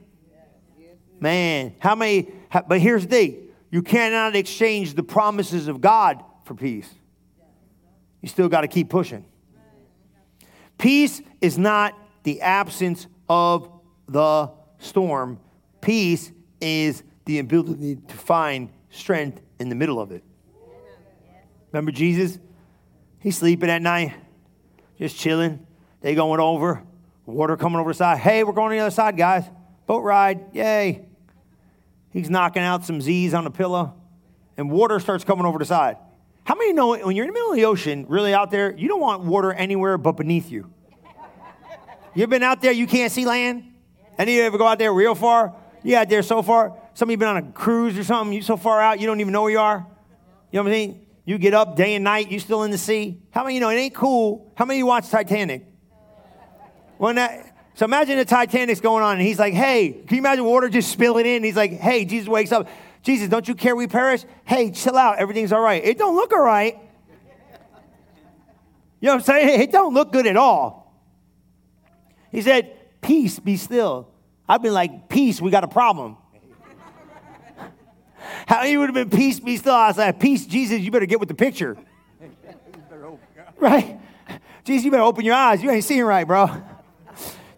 Man, 1.21 1.75
how 1.79 1.95
many? 1.95 2.33
But 2.67 2.81
here's 2.81 3.07
the 3.07 3.09
thing: 3.09 3.49
you 3.71 3.83
cannot 3.83 4.35
exchange 4.35 4.95
the 4.95 5.05
promises 5.05 5.69
of 5.69 5.81
God 5.81 6.25
for 6.45 6.55
peace. 6.55 6.89
You 8.21 8.29
still 8.29 8.49
got 8.49 8.63
to 8.63 8.69
keep 8.69 8.89
pushing. 8.89 9.25
Peace 10.79 11.23
is 11.41 11.59
not 11.59 11.97
the 12.25 12.41
absence 12.41 13.07
of 13.29 13.71
the 14.09 14.51
storm. 14.79 15.39
Peace 15.81 16.33
is 16.61 17.03
the 17.25 17.39
ability 17.39 17.97
to 17.97 18.17
find 18.17 18.69
strength 18.91 19.41
in 19.59 19.69
the 19.69 19.75
middle 19.75 20.01
of 20.01 20.13
it. 20.13 20.23
Remember 21.73 21.91
Jesus? 21.91 22.39
He's 23.19 23.39
sleeping 23.39 23.71
at 23.71 23.81
night, 23.81 24.15
just 24.99 25.17
chilling. 25.17 25.67
They 26.01 26.15
going 26.15 26.41
over, 26.41 26.83
water 27.25 27.57
coming 27.57 27.79
over 27.79 27.91
the 27.91 27.95
side. 27.95 28.19
Hey, 28.19 28.45
we're 28.45 28.53
going 28.53 28.71
to 28.71 28.77
the 28.77 28.81
other 28.81 28.91
side, 28.91 29.17
guys. 29.17 29.45
Boat 29.87 30.01
ride, 30.01 30.41
yay. 30.53 31.07
He's 32.11 32.29
knocking 32.29 32.63
out 32.63 32.85
some 32.85 33.01
Z's 33.01 33.33
on 33.33 33.45
the 33.45 33.51
pillow, 33.51 33.95
and 34.57 34.71
water 34.71 34.99
starts 35.01 35.25
coming 35.25 35.47
over 35.47 35.59
the 35.59 35.65
side. 35.65 35.97
How 36.45 36.57
many 36.57 36.73
know 36.73 36.97
when 36.97 37.15
you're 37.15 37.25
in 37.25 37.31
the 37.31 37.35
middle 37.35 37.51
of 37.51 37.57
the 37.57 37.65
ocean, 37.65 38.05
really 38.09 38.35
out 38.35 38.51
there, 38.51 38.77
you 38.77 38.89
don't 38.89 39.01
want 39.01 39.23
water 39.23 39.53
anywhere 39.53 39.97
but 39.97 40.13
beneath 40.13 40.51
you? 40.51 40.71
You've 42.15 42.29
been 42.29 42.43
out 42.43 42.61
there, 42.61 42.73
you 42.73 42.87
can't 42.87 43.11
see 43.11 43.25
land? 43.25 43.65
Any 44.19 44.33
of 44.33 44.37
you 44.37 44.43
ever 44.43 44.59
go 44.59 44.67
out 44.67 44.79
there 44.79 44.93
real 44.93 45.15
far? 45.15 45.55
You 45.83 45.97
out 45.97 46.09
there 46.09 46.23
so 46.23 46.43
far? 46.43 46.77
Some 46.95 47.09
of 47.09 47.11
you 47.11 47.17
been 47.17 47.29
on 47.29 47.37
a 47.37 47.53
cruise 47.53 47.99
or 47.99 48.05
something, 48.05 48.33
you 48.33 48.43
so 48.43 48.57
far 48.57 48.81
out, 48.81 49.01
you 49.01 49.07
don't 49.07 49.21
even 49.21 49.33
know 49.33 49.43
where 49.43 49.51
you 49.51 49.59
are. 49.59 49.87
You 50.51 50.59
know 50.59 50.65
what 50.65 50.71
I 50.71 50.73
mean? 50.73 51.07
You 51.25 51.39
get 51.39 51.55
up 51.55 51.77
day 51.77 51.95
and 51.95 52.05
night, 52.05 52.31
you 52.31 52.39
still 52.39 52.63
in 52.65 52.71
the 52.71 52.79
sea. 52.79 53.23
How 53.31 53.43
many 53.43 53.55
you 53.55 53.61
know 53.61 53.71
it 53.71 53.77
ain't 53.77 53.95
cool? 53.95 54.53
How 54.57 54.65
many 54.65 54.79
you 54.79 54.87
watch 54.87 55.09
Titanic? 55.09 55.65
When 56.99 57.17
that, 57.17 57.57
so 57.75 57.85
imagine 57.85 58.19
the 58.19 58.25
Titanic's 58.25 58.81
going 58.81 59.03
on, 59.03 59.15
and 59.15 59.23
he's 59.23 59.39
like, 59.39 59.55
"Hey, 59.55 59.93
can 59.93 60.17
you 60.17 60.21
imagine 60.21 60.45
water 60.45 60.69
just 60.69 60.91
spilling 60.91 61.27
in?" 61.27 61.43
He's 61.43 61.57
like, 61.57 61.73
"Hey, 61.73 62.05
Jesus 62.05 62.29
wakes 62.29 62.53
up. 62.53 62.69
Jesus, 63.03 63.29
don't 63.29 63.47
you 63.49 63.55
care 63.55 63.75
we 63.75 63.89
perish? 63.89 64.25
Hey, 64.45 64.71
chill 64.71 64.97
out. 64.97 65.19
Everything's 65.19 65.53
all 65.53 65.61
right. 65.61 65.83
It 65.85 65.99
don't 65.99 66.15
look 66.15 66.33
all 66.33 66.43
right. 66.43 66.79
You 69.01 69.07
know 69.07 69.15
what 69.15 69.21
I'm 69.21 69.25
saying? 69.25 69.61
It 69.63 69.73
don't 69.73 69.95
look 69.95 70.13
good 70.13 70.27
at 70.27 70.37
all." 70.37 70.95
He 72.31 72.43
said, 72.43 73.01
"Peace, 73.01 73.39
be 73.39 73.57
still." 73.57 74.12
I've 74.53 74.61
been 74.61 74.75
like, 74.75 75.09
"Peace, 75.09 75.41
we 75.41 75.51
got 75.51 75.65
a 75.65 75.69
problem." 75.69 76.19
How 78.47 78.65
you 78.65 78.81
would 78.81 78.95
have 78.95 78.95
been 78.95 79.19
peace, 79.19 79.41
be 79.41 79.57
still. 79.57 79.75
I 79.75 79.91
like, 79.93 80.21
peace, 80.21 80.45
Jesus, 80.45 80.81
you 80.81 80.91
better 80.91 81.07
get 81.07 81.19
with 81.19 81.31
the 81.31 81.35
picture. 81.35 81.75
right? 83.59 83.99
Jesus, 84.63 84.85
you 84.85 84.91
better 84.91 85.05
open 85.05 85.25
your 85.25 85.35
eyes. 85.35 85.63
You 85.63 85.71
ain't 85.71 85.85
seeing 85.85 86.05
right, 86.05 86.27
bro. 86.27 86.51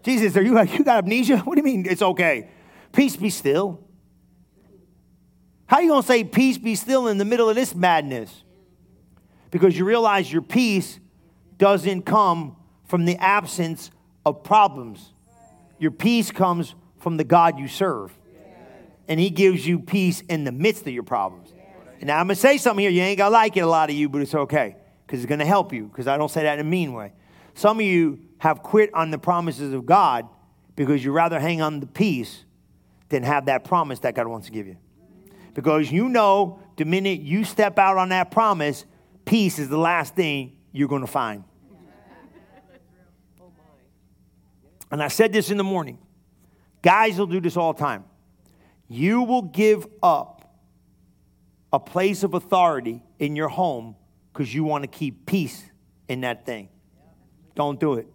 Jesus, 0.03 0.37
are 0.37 0.41
you 0.41 0.57
you 0.61 0.85
got 0.85 1.03
amnesia? 1.03 1.39
What 1.39 1.55
do 1.55 1.59
you 1.59 1.65
mean 1.65 1.85
it's 1.85 2.01
okay? 2.01 2.49
Peace 2.93 3.17
be 3.17 3.29
still. 3.29 3.83
How 5.65 5.79
you 5.79 5.89
gonna 5.89 6.01
say 6.01 6.23
peace 6.23 6.57
be 6.57 6.75
still 6.75 7.07
in 7.09 7.17
the 7.17 7.25
middle 7.25 7.49
of 7.49 7.57
this 7.57 7.75
madness? 7.75 8.43
Because 9.51 9.77
you 9.77 9.83
realize 9.83 10.31
your 10.31 10.43
peace 10.43 10.99
doesn't 11.57 12.03
come 12.03 12.55
from 12.85 13.03
the 13.03 13.17
absence 13.17 13.91
of 14.25 14.43
problems. 14.43 15.11
Your 15.77 15.91
peace 15.91 16.31
comes 16.31 16.73
from 17.05 17.17
the 17.17 17.23
God 17.23 17.59
you 17.59 17.67
serve 17.67 18.11
and 19.07 19.19
he 19.19 19.29
gives 19.29 19.63
you 19.67 19.77
peace 19.77 20.21
in 20.21 20.43
the 20.43 20.51
midst 20.51 20.87
of 20.87 20.91
your 20.91 21.03
problems. 21.03 21.53
And 21.99 22.07
now 22.07 22.17
I'm 22.17 22.25
gonna 22.25 22.33
say 22.33 22.57
something 22.57 22.81
here. 22.81 22.89
You 22.89 23.03
ain't 23.03 23.19
gonna 23.19 23.29
like 23.29 23.55
it, 23.55 23.59
a 23.59 23.67
lot 23.67 23.91
of 23.91 23.95
you, 23.95 24.09
but 24.09 24.23
it's 24.23 24.33
okay 24.33 24.75
because 25.05 25.19
it's 25.19 25.29
gonna 25.29 25.45
help 25.45 25.71
you. 25.71 25.83
Because 25.83 26.07
I 26.07 26.17
don't 26.17 26.31
say 26.31 26.41
that 26.41 26.57
in 26.57 26.65
a 26.65 26.67
mean 26.67 26.93
way. 26.93 27.13
Some 27.53 27.77
of 27.77 27.85
you 27.85 28.21
have 28.39 28.63
quit 28.63 28.91
on 28.95 29.11
the 29.11 29.19
promises 29.19 29.71
of 29.71 29.85
God 29.85 30.27
because 30.75 31.05
you 31.05 31.11
rather 31.11 31.39
hang 31.39 31.61
on 31.61 31.79
the 31.79 31.85
peace 31.85 32.43
than 33.09 33.21
have 33.21 33.45
that 33.45 33.65
promise 33.65 33.99
that 33.99 34.15
God 34.15 34.25
wants 34.25 34.47
to 34.47 34.51
give 34.51 34.65
you. 34.65 34.77
Because 35.53 35.91
you 35.91 36.09
know 36.09 36.59
the 36.75 36.85
minute 36.85 37.19
you 37.19 37.43
step 37.43 37.77
out 37.77 37.97
on 37.97 38.09
that 38.09 38.31
promise, 38.31 38.83
peace 39.25 39.59
is 39.59 39.69
the 39.69 39.77
last 39.77 40.15
thing 40.15 40.53
you're 40.71 40.89
gonna 40.89 41.05
find. 41.05 41.43
And 44.89 45.03
I 45.03 45.09
said 45.09 45.31
this 45.31 45.51
in 45.51 45.57
the 45.57 45.63
morning. 45.63 45.99
Guys 46.85 47.17
will 47.17 47.27
do 47.27 47.41
this 47.41 47.57
all 47.57 47.73
the 47.73 47.79
time 47.79 48.05
you 48.87 49.23
will 49.23 49.41
give 49.41 49.87
up 50.03 50.59
a 51.73 51.79
place 51.79 52.23
of 52.23 52.33
authority 52.33 53.03
in 53.19 53.35
your 53.35 53.49
home 53.49 53.95
because 54.31 54.53
you 54.53 54.63
want 54.63 54.83
to 54.83 54.87
keep 54.87 55.25
peace 55.25 55.63
in 56.07 56.21
that 56.21 56.45
thing. 56.45 56.69
Don't 57.55 57.79
do 57.79 57.95
it. 57.95 58.07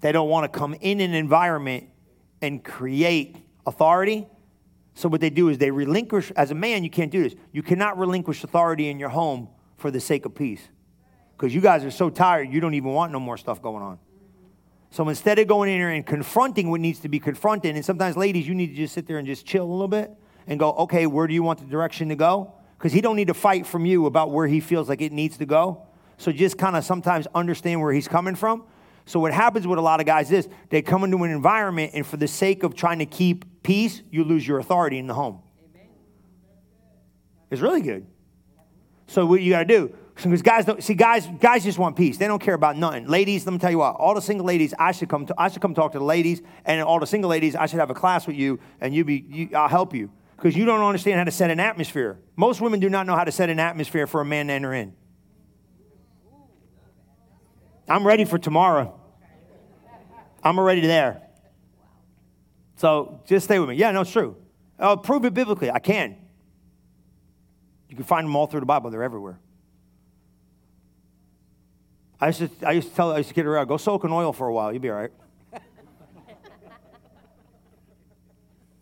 They 0.00 0.12
don't 0.12 0.28
want 0.28 0.50
to 0.52 0.58
come 0.58 0.74
in 0.80 1.00
an 1.00 1.14
environment 1.14 1.88
and 2.42 2.62
create 2.62 3.36
authority. 3.66 4.26
So, 4.94 5.08
what 5.08 5.20
they 5.20 5.30
do 5.30 5.48
is 5.48 5.58
they 5.58 5.70
relinquish, 5.70 6.30
as 6.32 6.50
a 6.50 6.54
man, 6.54 6.84
you 6.84 6.90
can't 6.90 7.10
do 7.10 7.22
this. 7.22 7.34
You 7.52 7.62
cannot 7.62 7.98
relinquish 7.98 8.44
authority 8.44 8.88
in 8.88 8.98
your 8.98 9.08
home 9.08 9.48
for 9.78 9.90
the 9.90 10.00
sake 10.00 10.26
of 10.26 10.34
peace. 10.34 10.60
Because 11.36 11.54
you 11.54 11.60
guys 11.60 11.84
are 11.84 11.90
so 11.90 12.10
tired, 12.10 12.52
you 12.52 12.60
don't 12.60 12.74
even 12.74 12.92
want 12.92 13.10
no 13.10 13.18
more 13.18 13.36
stuff 13.36 13.62
going 13.62 13.82
on. 13.82 13.98
So 14.94 15.08
instead 15.08 15.40
of 15.40 15.48
going 15.48 15.72
in 15.72 15.80
there 15.80 15.90
and 15.90 16.06
confronting 16.06 16.70
what 16.70 16.80
needs 16.80 17.00
to 17.00 17.08
be 17.08 17.18
confronted, 17.18 17.74
and 17.74 17.84
sometimes 17.84 18.16
ladies, 18.16 18.46
you 18.46 18.54
need 18.54 18.68
to 18.68 18.76
just 18.76 18.94
sit 18.94 19.08
there 19.08 19.18
and 19.18 19.26
just 19.26 19.44
chill 19.44 19.64
a 19.64 19.66
little 19.66 19.88
bit 19.88 20.08
and 20.46 20.56
go, 20.56 20.70
okay, 20.74 21.08
where 21.08 21.26
do 21.26 21.34
you 21.34 21.42
want 21.42 21.58
the 21.58 21.64
direction 21.64 22.10
to 22.10 22.14
go? 22.14 22.54
Because 22.78 22.92
he 22.92 23.00
don't 23.00 23.16
need 23.16 23.26
to 23.26 23.34
fight 23.34 23.66
from 23.66 23.86
you 23.86 24.06
about 24.06 24.30
where 24.30 24.46
he 24.46 24.60
feels 24.60 24.88
like 24.88 25.00
it 25.00 25.10
needs 25.10 25.36
to 25.38 25.46
go. 25.46 25.84
So 26.16 26.30
just 26.30 26.58
kind 26.58 26.76
of 26.76 26.84
sometimes 26.84 27.26
understand 27.34 27.80
where 27.80 27.92
he's 27.92 28.06
coming 28.06 28.36
from. 28.36 28.66
So 29.04 29.18
what 29.18 29.32
happens 29.32 29.66
with 29.66 29.80
a 29.80 29.82
lot 29.82 29.98
of 29.98 30.06
guys 30.06 30.30
is 30.30 30.48
they 30.70 30.80
come 30.80 31.02
into 31.02 31.20
an 31.24 31.32
environment, 31.32 31.90
and 31.94 32.06
for 32.06 32.16
the 32.16 32.28
sake 32.28 32.62
of 32.62 32.76
trying 32.76 33.00
to 33.00 33.06
keep 33.06 33.64
peace, 33.64 34.00
you 34.12 34.22
lose 34.22 34.46
your 34.46 34.60
authority 34.60 34.98
in 34.98 35.08
the 35.08 35.14
home. 35.14 35.42
It's 37.50 37.60
really 37.60 37.82
good. 37.82 38.06
So 39.08 39.26
what 39.26 39.42
you 39.42 39.50
got 39.50 39.58
to 39.58 39.64
do? 39.64 39.96
Because 40.14 40.42
guys 40.42 40.64
don't 40.64 40.82
see 40.82 40.94
guys 40.94 41.26
guys 41.40 41.64
just 41.64 41.78
want 41.78 41.96
peace. 41.96 42.18
They 42.18 42.26
don't 42.26 42.40
care 42.40 42.54
about 42.54 42.76
nothing. 42.76 43.06
Ladies, 43.06 43.44
let 43.46 43.52
me 43.52 43.58
tell 43.58 43.70
you 43.70 43.78
what. 43.78 43.96
All 43.96 44.14
the 44.14 44.22
single 44.22 44.46
ladies, 44.46 44.72
I 44.78 44.92
should 44.92 45.08
come. 45.08 45.26
To, 45.26 45.34
I 45.36 45.48
should 45.48 45.60
come 45.60 45.74
talk 45.74 45.92
to 45.92 45.98
the 45.98 46.04
ladies, 46.04 46.40
and 46.64 46.80
all 46.82 47.00
the 47.00 47.06
single 47.06 47.28
ladies, 47.28 47.56
I 47.56 47.66
should 47.66 47.80
have 47.80 47.90
a 47.90 47.94
class 47.94 48.26
with 48.26 48.36
you, 48.36 48.60
and 48.80 48.94
you 48.94 49.04
be. 49.04 49.24
You, 49.28 49.48
I'll 49.54 49.68
help 49.68 49.92
you 49.92 50.10
because 50.36 50.56
you 50.56 50.64
don't 50.64 50.80
understand 50.80 51.18
how 51.18 51.24
to 51.24 51.30
set 51.30 51.50
an 51.50 51.58
atmosphere. 51.58 52.18
Most 52.36 52.60
women 52.60 52.78
do 52.78 52.88
not 52.88 53.06
know 53.06 53.16
how 53.16 53.24
to 53.24 53.32
set 53.32 53.50
an 53.50 53.58
atmosphere 53.58 54.06
for 54.06 54.20
a 54.20 54.24
man 54.24 54.46
to 54.46 54.52
enter 54.52 54.72
in. 54.72 54.94
I'm 57.88 58.06
ready 58.06 58.24
for 58.24 58.38
tomorrow. 58.38 58.98
I'm 60.42 60.58
already 60.58 60.82
there. 60.82 61.22
So 62.76 63.20
just 63.26 63.44
stay 63.44 63.58
with 63.58 63.68
me. 63.68 63.76
Yeah, 63.76 63.90
no, 63.90 64.02
it's 64.02 64.10
true. 64.10 64.36
I'll 64.78 64.96
prove 64.96 65.24
it 65.24 65.34
biblically. 65.34 65.70
I 65.70 65.78
can. 65.78 66.16
You 67.88 67.96
can 67.96 68.04
find 68.04 68.26
them 68.26 68.34
all 68.36 68.46
through 68.46 68.60
the 68.60 68.66
Bible. 68.66 68.90
They're 68.90 69.02
everywhere. 69.02 69.38
I 72.24 72.28
used 72.28 72.38
to, 72.38 72.50
I 72.66 72.72
used 72.72 72.88
to 72.88 72.94
tell, 72.94 73.12
I 73.12 73.18
used 73.18 73.28
to 73.28 73.34
get 73.34 73.44
her 73.44 73.58
out, 73.58 73.68
go 73.68 73.76
soak 73.76 74.02
in 74.02 74.10
oil 74.10 74.32
for 74.32 74.48
a 74.48 74.52
while. 74.52 74.72
You'll 74.72 74.80
be 74.80 74.88
all 74.88 74.96
right. 74.96 75.10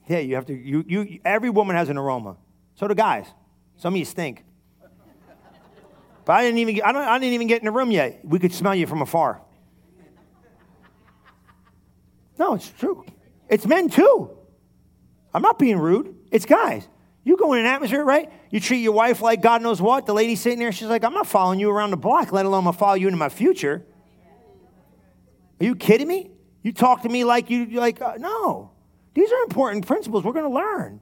yeah, 0.09 0.19
you 0.21 0.37
have 0.37 0.47
to, 0.47 0.55
you, 0.55 0.85
you, 0.87 1.19
every 1.25 1.51
woman 1.51 1.75
has 1.75 1.89
an 1.89 1.99
aroma. 1.99 2.37
So 2.77 2.87
do 2.87 2.95
guys. 2.95 3.27
Some 3.79 3.95
of 3.95 3.99
you 3.99 4.05
stink. 4.05 4.45
But 6.25 6.35
I 6.35 6.43
didn't 6.43 6.59
even, 6.59 6.77
get, 6.77 6.87
I, 6.87 6.93
don't, 6.93 7.03
I 7.03 7.19
didn't 7.19 7.35
even 7.35 7.49
get 7.49 7.61
in 7.61 7.65
the 7.65 7.73
room 7.73 7.91
yet. 7.91 8.21
We 8.23 8.39
could 8.39 8.53
smell 8.53 8.77
you 8.77 8.87
from 8.87 9.03
afar. 9.03 9.43
No, 12.39 12.55
it's 12.55 12.69
true. 12.71 13.05
It's 13.49 13.67
men 13.67 13.89
too. 13.89 14.31
I'm 15.35 15.43
not 15.43 15.59
being 15.59 15.81
rude. 15.81 16.15
It's 16.31 16.47
guys. 16.47 16.87
You 17.25 17.37
go 17.37 17.53
in 17.53 17.61
an 17.61 17.67
atmosphere, 17.67 18.05
right? 18.05 18.31
You 18.51 18.59
treat 18.59 18.81
your 18.81 18.93
wife 18.93 19.21
like 19.21 19.43
God 19.43 19.63
knows 19.63 19.81
what. 19.81 20.07
The 20.07 20.15
lady 20.15 20.35
sitting 20.35 20.59
there, 20.59 20.73
she's 20.73 20.89
like, 20.89 21.05
I'm 21.05 21.15
not 21.15 21.27
following 21.27 21.61
you 21.61 21.71
around 21.71 21.91
the 21.91 21.97
block, 21.97 22.33
let 22.33 22.47
alone 22.47 22.61
I'm 22.61 22.65
gonna 22.65 22.77
follow 22.77 22.95
you 22.95 23.07
into 23.07 23.19
my 23.19 23.29
future. 23.29 23.85
Are 25.61 25.65
you 25.65 25.77
kidding 25.77 26.09
me? 26.09 26.31
You 26.63 26.73
talk 26.73 27.03
to 27.03 27.09
me 27.09 27.25
like 27.25 27.51
you 27.51 27.67
like 27.67 28.01
uh, 28.03 28.15
no. 28.19 28.71
These 29.15 29.31
are 29.31 29.43
important 29.43 29.87
principles 29.87 30.25
we're 30.25 30.33
gonna 30.33 30.49
learn. 30.49 31.01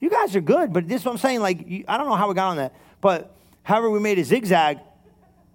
You 0.00 0.10
guys 0.10 0.34
are 0.34 0.40
good, 0.40 0.72
but 0.72 0.88
this 0.88 1.02
is 1.02 1.04
what 1.04 1.12
I'm 1.12 1.18
saying. 1.18 1.40
Like, 1.40 1.68
you, 1.68 1.84
I 1.86 1.96
don't 1.96 2.08
know 2.08 2.16
how 2.16 2.28
we 2.28 2.34
got 2.34 2.48
on 2.48 2.56
that, 2.56 2.74
but 3.00 3.36
however 3.62 3.90
we 3.90 4.00
made 4.00 4.18
a 4.18 4.24
zigzag, 4.24 4.78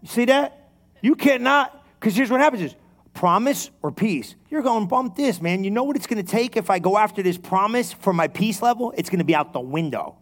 you 0.01 0.07
see 0.07 0.25
that? 0.25 0.69
You 1.01 1.15
cannot 1.15 1.83
because 1.99 2.15
here's 2.15 2.29
what 2.29 2.39
happens 2.39 2.61
is 2.61 2.75
promise 3.17 3.71
or 3.81 3.91
peace. 3.91 4.35
You're 4.51 4.61
going, 4.61 4.87
bump 4.87 5.15
this, 5.15 5.41
man. 5.41 5.63
You 5.63 5.71
know 5.71 5.83
what 5.83 5.95
it's 5.95 6.05
going 6.05 6.23
to 6.23 6.31
take 6.31 6.55
if 6.55 6.69
I 6.69 6.77
go 6.77 6.99
after 6.99 7.23
this 7.23 7.35
promise 7.35 7.91
for 7.91 8.13
my 8.13 8.27
peace 8.27 8.61
level? 8.61 8.93
It's 8.95 9.09
going 9.09 9.17
to 9.17 9.25
be 9.25 9.33
out 9.33 9.53
the 9.53 9.59
window. 9.59 10.17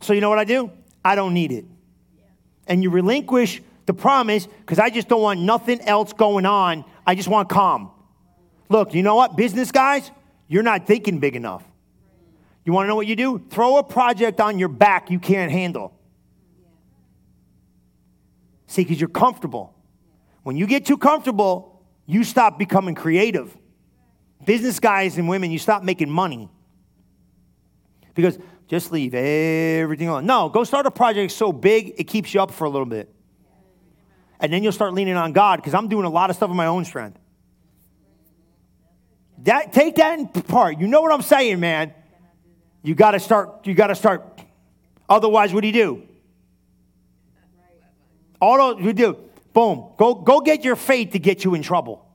So 0.00 0.12
you 0.12 0.20
know 0.20 0.30
what 0.30 0.38
I 0.38 0.44
do? 0.44 0.70
I 1.04 1.16
don't 1.16 1.34
need 1.34 1.50
it. 1.50 1.64
And 2.68 2.84
you 2.84 2.90
relinquish 2.90 3.60
the 3.86 3.94
promise 3.94 4.46
because 4.46 4.78
I 4.78 4.90
just 4.90 5.08
don't 5.08 5.22
want 5.22 5.40
nothing 5.40 5.80
else 5.80 6.12
going 6.12 6.46
on. 6.46 6.84
I 7.04 7.16
just 7.16 7.26
want 7.26 7.48
calm. 7.48 7.90
Look, 8.68 8.94
you 8.94 9.02
know 9.02 9.16
what, 9.16 9.36
business 9.36 9.72
guys? 9.72 10.08
You're 10.46 10.62
not 10.62 10.86
thinking 10.86 11.18
big 11.18 11.34
enough. 11.34 11.64
You 12.64 12.72
want 12.72 12.84
to 12.84 12.88
know 12.88 12.96
what 12.96 13.08
you 13.08 13.16
do? 13.16 13.44
Throw 13.50 13.78
a 13.78 13.82
project 13.82 14.40
on 14.40 14.60
your 14.60 14.68
back 14.68 15.10
you 15.10 15.18
can't 15.18 15.50
handle. 15.50 15.92
See, 18.68 18.84
because 18.84 19.00
you're 19.00 19.08
comfortable. 19.08 19.74
When 20.42 20.56
you 20.56 20.66
get 20.66 20.86
too 20.86 20.96
comfortable, 20.96 21.82
you 22.06 22.24
stop 22.24 22.58
becoming 22.58 22.94
creative. 22.94 23.56
Business 24.44 24.80
guys 24.80 25.18
and 25.18 25.28
women, 25.28 25.50
you 25.50 25.58
stop 25.58 25.82
making 25.82 26.10
money. 26.10 26.48
Because 28.14 28.38
just 28.68 28.92
leave 28.92 29.14
everything 29.14 30.08
on. 30.08 30.26
No, 30.26 30.48
go 30.48 30.64
start 30.64 30.86
a 30.86 30.90
project 30.90 31.32
so 31.32 31.52
big 31.52 31.94
it 31.98 32.04
keeps 32.04 32.32
you 32.32 32.40
up 32.40 32.50
for 32.50 32.64
a 32.64 32.70
little 32.70 32.86
bit. 32.86 33.12
And 34.40 34.52
then 34.52 34.62
you'll 34.62 34.72
start 34.72 34.94
leaning 34.94 35.16
on 35.16 35.32
God 35.32 35.56
because 35.56 35.74
I'm 35.74 35.88
doing 35.88 36.06
a 36.06 36.10
lot 36.10 36.30
of 36.30 36.36
stuff 36.36 36.50
in 36.50 36.56
my 36.56 36.66
own 36.66 36.84
strength. 36.84 37.18
That 39.42 39.72
take 39.72 39.96
that 39.96 40.18
in 40.18 40.28
part. 40.28 40.78
You 40.78 40.86
know 40.86 41.00
what 41.02 41.12
I'm 41.12 41.22
saying, 41.22 41.60
man. 41.60 41.92
You 42.82 42.94
got 42.94 43.10
to 43.10 43.20
start 43.20 43.66
you 43.66 43.74
got 43.74 43.88
to 43.88 43.94
start 43.94 44.40
otherwise 45.08 45.52
what 45.52 45.60
do 45.60 45.66
you 45.66 45.72
do? 45.72 46.02
All 48.40 48.56
those, 48.56 48.84
you 48.84 48.92
do 48.94 49.29
Boom. 49.52 49.92
Go, 49.96 50.14
go 50.14 50.40
get 50.40 50.64
your 50.64 50.76
faith 50.76 51.10
to 51.12 51.18
get 51.18 51.44
you 51.44 51.54
in 51.54 51.62
trouble. 51.62 52.06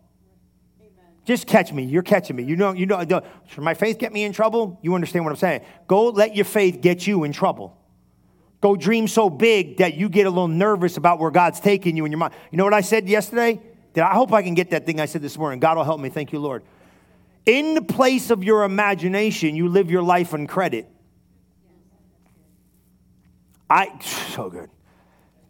Just 1.26 1.48
catch 1.48 1.74
me. 1.74 1.84
You're 1.84 2.04
catching 2.04 2.36
me. 2.36 2.44
You 2.44 2.56
know, 2.56 2.72
you 2.74 2.86
know, 2.86 3.04
should 3.48 3.64
my 3.64 3.74
faith 3.74 3.98
get 3.98 4.14
me 4.14 4.24
in 4.24 4.32
trouble? 4.32 4.80
You 4.84 4.94
understand 4.94 5.26
what 5.26 5.32
I'm 5.32 5.38
saying? 5.38 5.62
Go 5.88 6.10
let 6.10 6.36
your 6.36 6.46
faith 6.46 6.82
get 6.82 7.08
you 7.08 7.24
in 7.24 7.32
trouble. 7.32 7.76
Go 8.62 8.76
dream 8.76 9.08
so 9.08 9.30
big 9.30 9.78
that 9.78 9.96
you 9.96 10.08
get 10.08 10.28
a 10.28 10.30
little 10.30 10.48
nervous 10.48 10.98
about 10.98 11.20
where 11.20 11.32
God's 11.32 11.60
taking 11.60 11.98
you 11.98 12.06
in 12.06 12.12
your 12.12 12.20
mind. 12.20 12.34
You 12.52 12.58
know 12.58 12.64
what 12.64 12.76
I 12.76 12.82
said 12.82 13.10
yesterday? 13.10 13.60
That 13.94 14.12
I 14.12 14.14
hope 14.14 14.34
I 14.34 14.44
can 14.44 14.54
get 14.54 14.70
that 14.70 14.86
thing 14.86 15.00
I 15.00 15.06
said 15.06 15.22
this 15.22 15.38
morning. 15.38 15.60
God 15.60 15.78
will 15.78 15.84
help 15.84 16.00
me. 16.00 16.10
Thank 16.10 16.32
you, 16.32 16.40
Lord. 16.40 16.64
In 17.46 17.74
the 17.74 17.82
place 17.82 18.30
of 18.30 18.44
your 18.44 18.64
imagination, 18.64 19.56
you 19.56 19.68
live 19.68 19.90
your 19.90 20.04
life 20.04 20.34
on 20.34 20.46
credit. 20.46 20.88
I 23.68 24.00
so 24.30 24.50
good. 24.50 24.70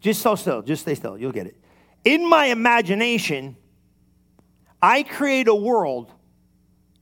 Just 0.00 0.22
so 0.22 0.36
still. 0.36 0.62
Just 0.62 0.82
stay 0.82 0.94
still. 0.94 1.18
You'll 1.18 1.32
get 1.32 1.46
it 1.46 1.56
in 2.06 2.26
my 2.26 2.46
imagination, 2.46 3.56
I 4.80 5.02
create 5.02 5.48
a 5.48 5.54
world 5.54 6.12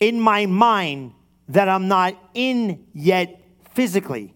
in 0.01 0.19
my 0.19 0.47
mind 0.47 1.13
that 1.49 1.69
I'm 1.69 1.89
not 1.89 2.17
in 2.33 2.87
yet 2.95 3.39
physically. 3.75 4.35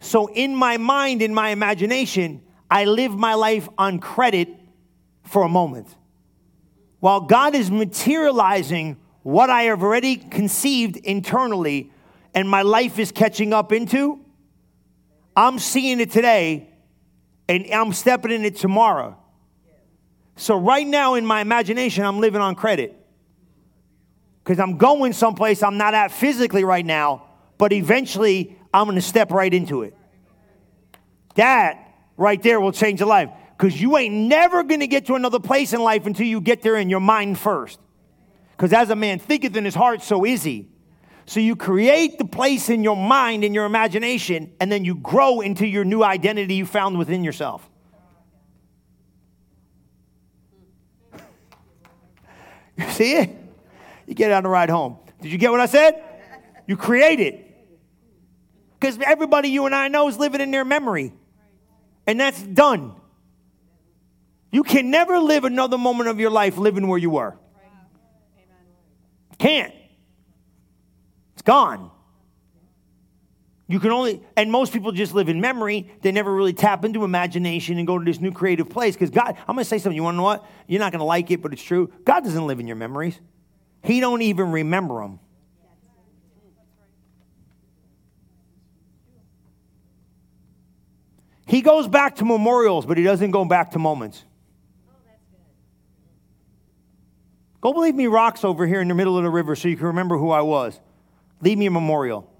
So, 0.00 0.26
in 0.26 0.56
my 0.56 0.76
mind, 0.76 1.22
in 1.22 1.32
my 1.32 1.50
imagination, 1.50 2.42
I 2.68 2.84
live 2.84 3.14
my 3.14 3.34
life 3.34 3.68
on 3.78 4.00
credit 4.00 4.48
for 5.22 5.44
a 5.44 5.48
moment. 5.48 5.86
While 6.98 7.20
God 7.20 7.54
is 7.54 7.70
materializing 7.70 8.96
what 9.22 9.50
I 9.50 9.62
have 9.62 9.84
already 9.84 10.16
conceived 10.16 10.96
internally 10.96 11.92
and 12.34 12.48
my 12.48 12.62
life 12.62 12.98
is 12.98 13.12
catching 13.12 13.52
up 13.52 13.70
into, 13.70 14.18
I'm 15.36 15.60
seeing 15.60 16.00
it 16.00 16.10
today 16.10 16.70
and 17.48 17.66
I'm 17.72 17.92
stepping 17.92 18.32
in 18.32 18.44
it 18.44 18.56
tomorrow. 18.56 19.16
So, 20.36 20.56
right 20.56 20.86
now 20.86 21.14
in 21.14 21.24
my 21.24 21.40
imagination, 21.40 22.04
I'm 22.04 22.20
living 22.20 22.40
on 22.40 22.54
credit. 22.54 22.96
Because 24.42 24.60
I'm 24.60 24.76
going 24.76 25.12
someplace 25.12 25.62
I'm 25.62 25.78
not 25.78 25.94
at 25.94 26.10
physically 26.10 26.64
right 26.64 26.84
now, 26.84 27.24
but 27.56 27.72
eventually 27.72 28.58
I'm 28.74 28.84
going 28.84 28.96
to 28.96 29.02
step 29.02 29.30
right 29.30 29.52
into 29.52 29.82
it. 29.82 29.96
That 31.36 31.78
right 32.16 32.42
there 32.42 32.60
will 32.60 32.72
change 32.72 33.00
your 33.00 33.08
life. 33.08 33.30
Because 33.56 33.80
you 33.80 33.96
ain't 33.96 34.14
never 34.14 34.62
going 34.62 34.80
to 34.80 34.86
get 34.86 35.06
to 35.06 35.14
another 35.14 35.38
place 35.38 35.72
in 35.72 35.80
life 35.80 36.06
until 36.06 36.26
you 36.26 36.40
get 36.40 36.60
there 36.60 36.76
in 36.76 36.90
your 36.90 37.00
mind 37.00 37.38
first. 37.38 37.78
Because 38.50 38.72
as 38.72 38.90
a 38.90 38.96
man 38.96 39.18
thinketh 39.18 39.56
in 39.56 39.64
his 39.64 39.74
heart, 39.74 40.02
so 40.02 40.24
is 40.24 40.42
he. 40.42 40.68
So 41.26 41.40
you 41.40 41.56
create 41.56 42.18
the 42.18 42.24
place 42.24 42.68
in 42.68 42.84
your 42.84 42.96
mind, 42.96 43.44
in 43.44 43.54
your 43.54 43.64
imagination, 43.64 44.52
and 44.60 44.70
then 44.70 44.84
you 44.84 44.96
grow 44.96 45.40
into 45.40 45.66
your 45.66 45.84
new 45.84 46.02
identity 46.02 46.54
you 46.54 46.66
found 46.66 46.98
within 46.98 47.24
yourself. 47.24 47.68
You 52.78 52.90
see 52.90 53.14
it? 53.14 53.30
You 54.06 54.14
get 54.14 54.30
it 54.30 54.34
on 54.34 54.42
the 54.42 54.48
ride 54.48 54.68
home. 54.68 54.98
Did 55.20 55.30
you 55.30 55.38
get 55.38 55.50
what 55.50 55.60
I 55.60 55.66
said? 55.66 56.02
You 56.66 56.76
create 56.76 57.20
it. 57.20 57.40
Because 58.78 58.98
everybody 59.06 59.48
you 59.48 59.66
and 59.66 59.74
I 59.74 59.88
know 59.88 60.08
is 60.08 60.18
living 60.18 60.40
in 60.40 60.50
their 60.50 60.64
memory. 60.64 61.12
And 62.06 62.18
that's 62.20 62.42
done. 62.42 62.94
You 64.50 64.62
can 64.62 64.90
never 64.90 65.18
live 65.18 65.44
another 65.44 65.78
moment 65.78 66.08
of 66.10 66.20
your 66.20 66.30
life 66.30 66.58
living 66.58 66.86
where 66.86 66.98
you 66.98 67.10
were. 67.10 67.36
Can't. 69.38 69.74
It's 71.32 71.42
gone. 71.42 71.90
You 73.66 73.80
can 73.80 73.92
only, 73.92 74.20
and 74.36 74.52
most 74.52 74.74
people 74.74 74.92
just 74.92 75.14
live 75.14 75.30
in 75.30 75.40
memory. 75.40 75.90
They 76.02 76.12
never 76.12 76.32
really 76.34 76.52
tap 76.52 76.84
into 76.84 77.02
imagination 77.02 77.78
and 77.78 77.86
go 77.86 77.98
to 77.98 78.04
this 78.04 78.20
new 78.20 78.30
creative 78.30 78.68
place. 78.68 78.94
Because 78.94 79.08
God, 79.10 79.36
I'm 79.48 79.54
going 79.54 79.64
to 79.64 79.68
say 79.68 79.78
something. 79.78 79.96
You 79.96 80.02
want 80.02 80.14
to 80.14 80.18
know 80.18 80.24
what? 80.24 80.46
You're 80.66 80.80
not 80.80 80.92
going 80.92 80.98
to 80.98 81.06
like 81.06 81.30
it, 81.30 81.40
but 81.40 81.52
it's 81.52 81.62
true. 81.62 81.90
God 82.04 82.24
doesn't 82.24 82.46
live 82.46 82.60
in 82.60 82.66
your 82.66 82.76
memories. 82.76 83.18
He 83.82 84.00
don't 84.00 84.20
even 84.20 84.50
remember 84.50 85.00
them. 85.00 85.18
He 91.46 91.62
goes 91.62 91.88
back 91.88 92.16
to 92.16 92.24
memorials, 92.24 92.84
but 92.86 92.98
he 92.98 93.04
doesn't 93.04 93.30
go 93.30 93.44
back 93.44 93.72
to 93.72 93.78
moments. 93.78 94.24
Go 97.60 97.70
leave 97.70 97.94
me 97.94 98.08
rocks 98.08 98.44
over 98.44 98.66
here 98.66 98.82
in 98.82 98.88
the 98.88 98.94
middle 98.94 99.16
of 99.16 99.24
the 99.24 99.30
river 99.30 99.56
so 99.56 99.68
you 99.68 99.76
can 99.76 99.86
remember 99.86 100.18
who 100.18 100.30
I 100.30 100.42
was. 100.42 100.78
Leave 101.40 101.56
me 101.56 101.66
a 101.66 101.70
memorial. 101.70 102.30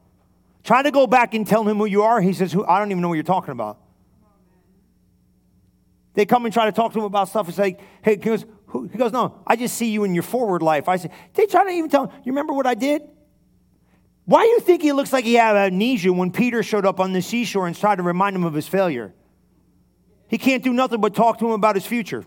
Try 0.65 0.83
to 0.83 0.91
go 0.91 1.07
back 1.07 1.35
and 1.35 1.47
tell 1.47 1.63
him 1.69 1.77
who 1.77 1.85
you 1.85 2.03
are. 2.03 2.21
He 2.23 2.33
says, 2.33 2.57
I 2.67 2.79
don't 2.79 2.91
even 2.91 3.03
know 3.03 3.09
what 3.09 3.15
you're 3.15 3.23
talking 3.23 3.53
about. 3.53 3.79
They 6.15 6.25
come 6.25 6.47
and 6.47 6.55
try 6.55 6.65
to 6.65 6.73
talk 6.73 6.93
to 6.95 6.99
him 7.01 7.05
about 7.05 7.29
stuff. 7.29 7.49
It's 7.49 7.59
like, 7.59 7.81
hey, 8.03 8.13
he 8.13 8.17
goes, 8.17 8.47
who? 8.67 8.87
he 8.87 8.97
goes, 8.97 9.13
no, 9.13 9.43
I 9.47 9.57
just 9.57 9.77
see 9.77 9.91
you 9.91 10.05
in 10.05 10.15
your 10.15 10.23
forward 10.23 10.63
life. 10.63 10.89
I 10.89 10.97
say, 10.97 11.11
they 11.35 11.47
try 11.47 11.65
to 11.65 11.71
even 11.71 11.91
tell 11.91 12.07
him, 12.07 12.17
you 12.25 12.33
remember 12.33 12.55
what 12.55 12.67
I 12.67 12.75
did? 12.75 13.03
Why 14.25 14.43
do 14.45 14.49
you 14.49 14.61
think 14.61 14.81
he 14.81 14.93
looks 14.93 15.13
like 15.13 15.25
he 15.25 15.35
had 15.35 15.55
amnesia 15.55 16.13
when 16.13 16.31
Peter 16.33 16.63
showed 16.63 16.87
up 16.87 16.99
on 16.99 17.13
the 17.13 17.21
seashore 17.21 17.67
and 17.67 17.77
tried 17.77 17.97
to 17.97 18.03
remind 18.03 18.35
him 18.35 18.45
of 18.45 18.55
his 18.55 18.67
failure? 18.67 19.13
He 20.29 20.39
can't 20.39 20.65
do 20.65 20.73
nothing 20.73 21.01
but 21.01 21.15
talk 21.15 21.39
to 21.41 21.47
him 21.47 21.53
about 21.53 21.75
his 21.75 21.85
future. 21.85 22.25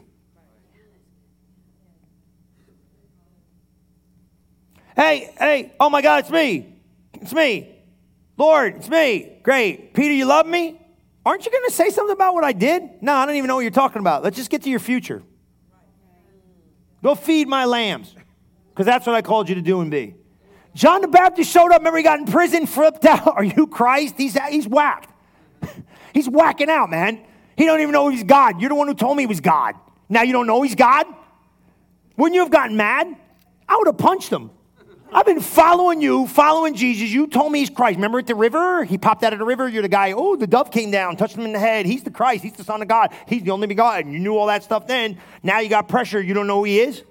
Hey, 4.96 5.34
hey, 5.40 5.74
oh 5.80 5.90
my 5.90 6.04
God, 6.04 6.20
it's 6.20 6.30
me. 6.30 6.76
It's 7.16 7.34
me. 7.34 7.77
Lord, 8.38 8.76
it's 8.76 8.90
me. 8.90 9.40
Great. 9.44 9.94
Peter, 9.94 10.14
you 10.14 10.26
love 10.26 10.46
me? 10.46 10.80
Aren't 11.26 11.46
you 11.46 11.52
going 11.52 11.66
to 11.66 11.74
say 11.74 11.90
something 11.90 12.14
about 12.14 12.36
what 12.36 12.44
I 12.44 12.54
did? 12.54 12.84
No, 13.02 13.14
I 13.16 13.26
don't 13.26 13.36
even 13.36 13.48
know 13.48 13.56
what 13.56 13.62
you're 13.62 13.72
talking 13.72 14.00
about. 14.00 14.24
Let's 14.24 14.38
just 14.38 14.50
get 14.50 14.62
to 14.64 14.70
your 14.70 14.80
future. 14.80 15.24
Go 17.04 17.16
feed 17.16 17.48
my 17.48 17.66
lambs, 17.66 18.16
because 18.70 18.86
that's 18.86 19.06
what 19.06 19.16
I 19.16 19.22
called 19.22 19.50
you 19.50 19.56
to 19.56 19.62
do 19.62 19.82
and 19.82 19.92
be. 19.92 20.16
John 20.74 21.02
the 21.02 21.08
Baptist 21.08 21.52
showed 21.52 21.72
up. 21.72 21.80
Remember, 21.80 21.98
he 21.98 22.04
got 22.04 22.20
in 22.20 22.26
prison, 22.26 22.66
flipped 22.68 23.06
out. 23.06 23.28
Are 23.28 23.44
you 23.44 23.68
Christ? 23.68 24.16
He's, 24.18 24.38
he's 24.50 24.68
whacked. 24.68 25.12
he's 26.14 26.30
whacking 26.30 26.70
out, 26.70 26.90
man. 26.90 27.20
He 27.58 27.66
don't 27.66 27.82
even 27.82 27.92
know 27.92 28.10
he's 28.10 28.24
God. 28.24 28.62
You're 28.62 28.70
the 28.70 28.76
one 28.76 28.88
who 28.88 28.94
told 28.94 29.18
me 29.18 29.24
he 29.24 29.28
was 29.28 29.42
God. 29.42 29.76
Now 30.08 30.22
you 30.22 30.32
don't 30.32 30.48
know 30.48 30.62
he's 30.62 30.76
God? 30.76 31.08
Wouldn't 32.16 32.36
you 32.36 32.42
have 32.42 32.52
gotten 32.52 32.78
mad? 32.78 33.16
I 33.68 33.76
would 33.78 33.88
have 33.88 33.98
punched 33.98 34.30
him. 34.30 34.52
I've 35.12 35.26
been 35.26 35.41
following 35.41 36.01
you, 36.01 36.28
following 36.28 36.76
Jesus. 36.76 37.10
You 37.10 37.28
told 37.28 37.51
me 37.51 37.60
he's 37.60 37.70
Christ. 37.70 37.95
Remember 37.95 38.20
at 38.20 38.28
the 38.28 38.36
river? 38.36 38.84
He 38.84 38.97
popped 38.97 39.24
out 39.24 39.34
of 39.34 39.39
the 39.39 39.45
river. 39.45 39.68
You're 39.68 39.82
the 39.82 39.88
guy, 39.88 40.12
oh, 40.12 40.36
the 40.36 40.47
dove 40.47 40.72
came 40.72 40.91
down, 40.91 41.16
touched 41.16 41.36
him 41.36 41.45
in 41.45 41.53
the 41.53 41.60
head. 41.60 41.86
He's 41.86 42.03
the 42.03 42.12
Christ. 42.12 42.43
He's 42.43 42.53
the 42.53 42.64
Son 42.64 42.82
of 42.82 42.88
God. 42.88 43.14
He's 43.28 43.43
the 43.43 43.51
only 43.51 43.68
begotten. 43.68 44.12
You 44.12 44.20
knew 44.20 44.38
all 44.38 44.47
that 44.47 44.64
stuff 44.64 44.88
then. 44.88 45.18
Now 45.43 45.60
you 45.60 45.70
got 45.70 45.88
pressure. 45.88 46.22
You 46.22 46.34
don't 46.34 46.47
know 46.47 46.58
who 46.58 46.66
he 46.66 46.80
is? 46.80 47.03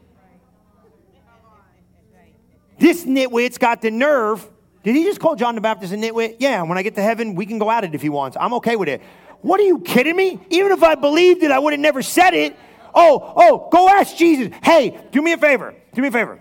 This 2.79 3.05
nitwit's 3.05 3.59
got 3.59 3.81
the 3.81 3.91
nerve. 3.91 4.47
Did 4.83 4.95
he 4.95 5.05
just 5.05 5.19
call 5.19 5.35
John 5.35 5.55
the 5.55 5.61
Baptist 5.61 5.93
a 5.93 5.97
nitwit? 5.97 6.37
Yeah, 6.39 6.63
when 6.63 6.77
I 6.79 6.83
get 6.83 6.95
to 6.97 7.03
heaven, 7.03 7.35
we 7.35 7.47
can 7.47 7.59
go 7.59 7.71
at 7.71 7.85
it 7.85 7.95
if 7.95 8.03
he 8.03 8.09
wants. 8.11 8.37
I'm 8.39 8.55
okay 8.55 8.77
with 8.77 8.89
it. 8.89 9.01
What 9.41 9.59
are 9.61 9.65
you 9.65 9.81
kidding 9.81 10.15
me? 10.15 10.39
Even 10.51 10.73
if 10.73 10.83
I 10.83 10.95
believed 10.95 11.43
it, 11.43 11.51
I 11.51 11.59
would 11.59 11.73
have 11.73 11.81
never 11.81 12.03
said 12.03 12.35
it. 12.35 12.57
Oh, 12.95 13.33
oh, 13.37 13.69
go 13.73 13.89
ask 13.89 14.17
Jesus. 14.17 14.55
Hey, 14.63 14.99
do 15.13 15.23
me 15.23 15.33
a 15.33 15.39
favor. 15.39 15.75
Do 15.95 16.03
me 16.03 16.09
a 16.09 16.13
favor. 16.13 16.41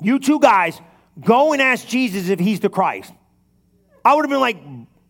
You 0.00 0.18
two 0.18 0.38
guys, 0.40 0.80
go 1.20 1.52
and 1.52 1.60
ask 1.60 1.86
Jesus 1.86 2.28
if 2.28 2.38
he's 2.38 2.60
the 2.60 2.68
Christ. 2.68 3.12
I 4.04 4.14
would 4.14 4.24
have 4.24 4.30
been 4.30 4.40
like, 4.40 4.62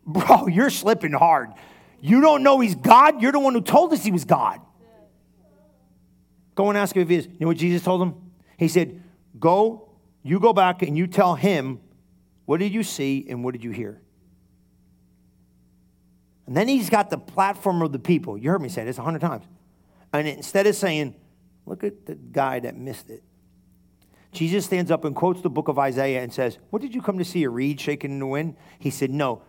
bro, 0.06 0.46
you're 0.48 0.70
slipping 0.70 1.12
hard. 1.12 1.50
You 2.00 2.20
don't 2.20 2.42
know 2.42 2.60
he's 2.60 2.74
God. 2.74 3.20
You're 3.20 3.32
the 3.32 3.40
one 3.40 3.54
who 3.54 3.60
told 3.60 3.92
us 3.92 4.04
he 4.04 4.12
was 4.12 4.24
God. 4.24 4.60
Go 6.54 6.68
and 6.68 6.78
ask 6.78 6.96
him 6.96 7.02
if 7.02 7.08
he 7.08 7.16
is. 7.16 7.26
You 7.26 7.36
know 7.40 7.46
what 7.48 7.56
Jesus 7.56 7.82
told 7.82 8.02
him? 8.02 8.14
He 8.56 8.68
said, 8.68 9.02
Go, 9.38 9.88
you 10.22 10.40
go 10.40 10.52
back 10.52 10.82
and 10.82 10.96
you 10.96 11.06
tell 11.06 11.34
him, 11.34 11.80
what 12.44 12.60
did 12.60 12.72
you 12.72 12.82
see 12.82 13.26
and 13.28 13.44
what 13.44 13.52
did 13.52 13.62
you 13.62 13.70
hear? 13.70 14.00
And 16.46 16.56
then 16.56 16.66
he's 16.66 16.90
got 16.90 17.10
the 17.10 17.18
platform 17.18 17.82
of 17.82 17.92
the 17.92 17.98
people. 17.98 18.36
You 18.38 18.50
heard 18.50 18.62
me 18.62 18.68
say 18.68 18.84
this 18.84 18.98
a 18.98 19.02
hundred 19.02 19.20
times. 19.20 19.44
And 20.12 20.26
instead 20.26 20.66
of 20.66 20.74
saying, 20.74 21.14
look 21.66 21.84
at 21.84 22.06
the 22.06 22.14
guy 22.14 22.60
that 22.60 22.76
missed 22.76 23.10
it, 23.10 23.22
Jesus 24.32 24.66
stands 24.66 24.90
up 24.90 25.04
and 25.04 25.16
quotes 25.16 25.40
the 25.40 25.50
book 25.50 25.68
of 25.68 25.78
Isaiah 25.78 26.22
and 26.22 26.32
says, 26.32 26.58
What 26.70 26.82
did 26.82 26.94
you 26.94 27.02
come 27.02 27.18
to 27.18 27.24
see? 27.24 27.44
A 27.44 27.50
reed 27.50 27.80
shaking 27.80 28.12
in 28.12 28.18
the 28.18 28.26
wind? 28.26 28.56
He 28.78 28.90
said, 28.90 29.10
No. 29.10 29.42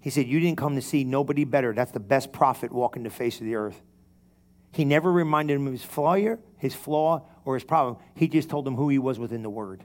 He 0.00 0.10
said, 0.10 0.26
You 0.26 0.40
didn't 0.40 0.58
come 0.58 0.74
to 0.74 0.82
see 0.82 1.04
nobody 1.04 1.44
better. 1.44 1.72
That's 1.72 1.92
the 1.92 2.00
best 2.00 2.32
prophet 2.32 2.72
walking 2.72 3.02
the 3.02 3.10
face 3.10 3.38
of 3.40 3.46
the 3.46 3.54
earth. 3.54 3.80
He 4.72 4.84
never 4.84 5.10
reminded 5.10 5.54
him 5.54 5.66
of 5.66 5.72
his 5.72 5.84
failure, 5.84 6.38
his 6.58 6.74
flaw, 6.74 7.26
or 7.44 7.54
his 7.54 7.64
problem. 7.64 7.96
He 8.14 8.28
just 8.28 8.48
told 8.48 8.66
him 8.66 8.76
who 8.76 8.88
he 8.88 8.98
was 8.98 9.18
within 9.18 9.42
the 9.42 9.50
word. 9.50 9.84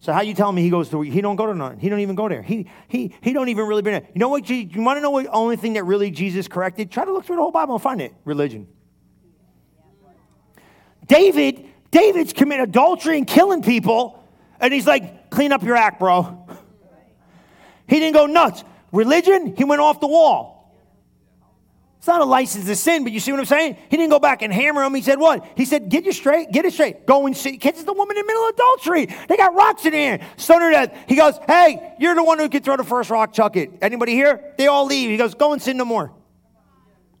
So 0.00 0.14
how 0.14 0.22
you 0.22 0.32
telling 0.32 0.56
me 0.56 0.62
he 0.62 0.70
goes 0.70 0.88
to 0.90 1.02
he 1.02 1.20
don't 1.20 1.36
go 1.36 1.46
to 1.46 1.54
none. 1.54 1.78
He 1.78 1.90
don't 1.90 2.00
even 2.00 2.14
go 2.14 2.26
there. 2.26 2.40
He 2.40 2.70
he 2.88 3.14
he 3.20 3.34
don't 3.34 3.50
even 3.50 3.66
really 3.66 3.82
be 3.82 3.90
there. 3.90 4.06
You 4.14 4.18
know 4.18 4.30
what? 4.30 4.48
You 4.48 4.68
want 4.80 4.96
to 4.96 5.02
know 5.02 5.10
what 5.10 5.26
only 5.30 5.56
thing 5.56 5.74
that 5.74 5.84
really 5.84 6.10
Jesus 6.10 6.48
corrected? 6.48 6.90
Try 6.90 7.04
to 7.04 7.12
look 7.12 7.26
through 7.26 7.36
the 7.36 7.42
whole 7.42 7.50
Bible 7.50 7.74
and 7.74 7.82
find 7.82 8.00
it. 8.00 8.14
Religion. 8.24 8.66
David, 11.06 11.66
David's 11.90 12.32
committing 12.32 12.64
adultery 12.64 13.18
and 13.18 13.26
killing 13.26 13.62
people, 13.62 14.22
and 14.60 14.72
he's 14.72 14.86
like, 14.86 15.30
clean 15.30 15.52
up 15.52 15.62
your 15.62 15.76
act, 15.76 15.98
bro. 15.98 16.46
He 17.86 17.98
didn't 17.98 18.14
go 18.14 18.26
nuts. 18.26 18.62
Religion, 18.92 19.56
he 19.56 19.64
went 19.64 19.80
off 19.80 20.00
the 20.00 20.06
wall. 20.06 20.60
It's 21.98 22.06
not 22.06 22.22
a 22.22 22.24
license 22.24 22.64
to 22.64 22.76
sin, 22.76 23.04
but 23.04 23.12
you 23.12 23.20
see 23.20 23.30
what 23.30 23.40
I'm 23.40 23.46
saying? 23.46 23.76
He 23.90 23.96
didn't 23.98 24.08
go 24.08 24.18
back 24.18 24.40
and 24.40 24.50
hammer 24.50 24.82
him. 24.82 24.94
He 24.94 25.02
said, 25.02 25.18
What? 25.18 25.46
He 25.54 25.66
said, 25.66 25.90
Get 25.90 26.06
you 26.06 26.12
straight, 26.12 26.50
get 26.50 26.64
it 26.64 26.72
straight. 26.72 27.04
Go 27.04 27.26
and 27.26 27.36
see. 27.36 27.58
Catches 27.58 27.84
the 27.84 27.92
woman 27.92 28.16
in 28.16 28.22
the 28.22 28.26
middle 28.26 28.48
of 28.48 28.54
adultery. 28.54 29.06
They 29.28 29.36
got 29.36 29.54
rocks 29.54 29.84
in 29.84 29.92
here. 29.92 30.18
Stone 30.38 30.62
her 30.62 30.70
death. 30.70 30.96
He 31.06 31.14
goes, 31.14 31.38
Hey, 31.46 31.94
you're 31.98 32.14
the 32.14 32.24
one 32.24 32.38
who 32.38 32.48
can 32.48 32.62
throw 32.62 32.78
the 32.78 32.84
first 32.84 33.10
rock, 33.10 33.34
chuck 33.34 33.54
it. 33.56 33.70
Anybody 33.82 34.12
here? 34.12 34.54
They 34.56 34.66
all 34.66 34.86
leave. 34.86 35.10
He 35.10 35.18
goes, 35.18 35.34
Go 35.34 35.52
and 35.52 35.60
sin 35.60 35.76
no 35.76 35.84
more. 35.84 36.10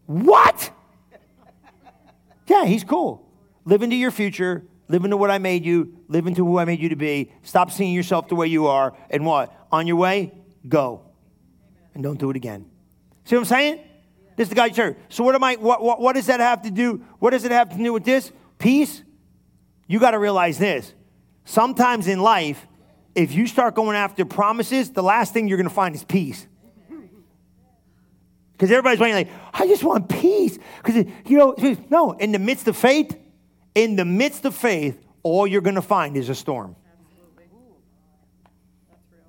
What? 0.06 0.70
Yeah, 2.46 2.64
he's 2.64 2.82
cool. 2.82 3.29
Live 3.64 3.82
into 3.82 3.96
your 3.96 4.10
future. 4.10 4.64
Live 4.88 5.04
into 5.04 5.16
what 5.16 5.30
I 5.30 5.38
made 5.38 5.64
you. 5.64 5.96
Live 6.08 6.26
into 6.26 6.44
who 6.44 6.58
I 6.58 6.64
made 6.64 6.80
you 6.80 6.88
to 6.88 6.96
be. 6.96 7.32
Stop 7.42 7.70
seeing 7.70 7.94
yourself 7.94 8.28
the 8.28 8.34
way 8.34 8.48
you 8.48 8.66
are. 8.66 8.94
And 9.08 9.24
what? 9.24 9.54
On 9.70 9.86
your 9.86 9.96
way, 9.96 10.32
go. 10.68 11.02
And 11.94 12.02
don't 12.02 12.18
do 12.18 12.30
it 12.30 12.36
again. 12.36 12.66
See 13.24 13.36
what 13.36 13.42
I'm 13.42 13.46
saying? 13.46 13.80
This 14.36 14.46
is 14.46 14.48
the 14.48 14.54
guy 14.54 14.70
church. 14.70 14.96
So 15.08 15.22
what 15.22 15.34
am 15.34 15.44
I? 15.44 15.56
What, 15.56 15.82
what, 15.82 16.00
what 16.00 16.14
does 16.14 16.26
that 16.26 16.40
have 16.40 16.62
to 16.62 16.70
do? 16.70 17.04
What 17.18 17.30
does 17.30 17.44
it 17.44 17.52
have 17.52 17.70
to 17.70 17.76
do 17.76 17.92
with 17.92 18.04
this? 18.04 18.32
Peace. 18.58 19.02
You 19.86 20.00
got 20.00 20.12
to 20.12 20.18
realize 20.18 20.58
this. 20.58 20.94
Sometimes 21.44 22.06
in 22.06 22.20
life, 22.20 22.66
if 23.14 23.32
you 23.32 23.46
start 23.46 23.74
going 23.74 23.96
after 23.96 24.24
promises, 24.24 24.90
the 24.90 25.02
last 25.02 25.32
thing 25.32 25.48
you're 25.48 25.58
going 25.58 25.68
to 25.68 25.74
find 25.74 25.94
is 25.94 26.04
peace. 26.04 26.46
Because 28.52 28.70
everybody's 28.70 29.00
waiting 29.00 29.16
like, 29.16 29.30
I 29.52 29.66
just 29.66 29.82
want 29.82 30.08
peace. 30.08 30.58
Because 30.82 31.06
you 31.26 31.38
know, 31.38 31.54
no. 31.88 32.12
In 32.12 32.32
the 32.32 32.38
midst 32.38 32.68
of 32.68 32.76
faith, 32.76 33.16
in 33.74 33.96
the 33.96 34.04
midst 34.04 34.44
of 34.44 34.54
faith, 34.54 35.00
all 35.22 35.46
you're 35.46 35.60
going 35.60 35.76
to 35.76 35.82
find 35.82 36.16
is 36.16 36.28
a 36.28 36.34
storm. 36.34 36.76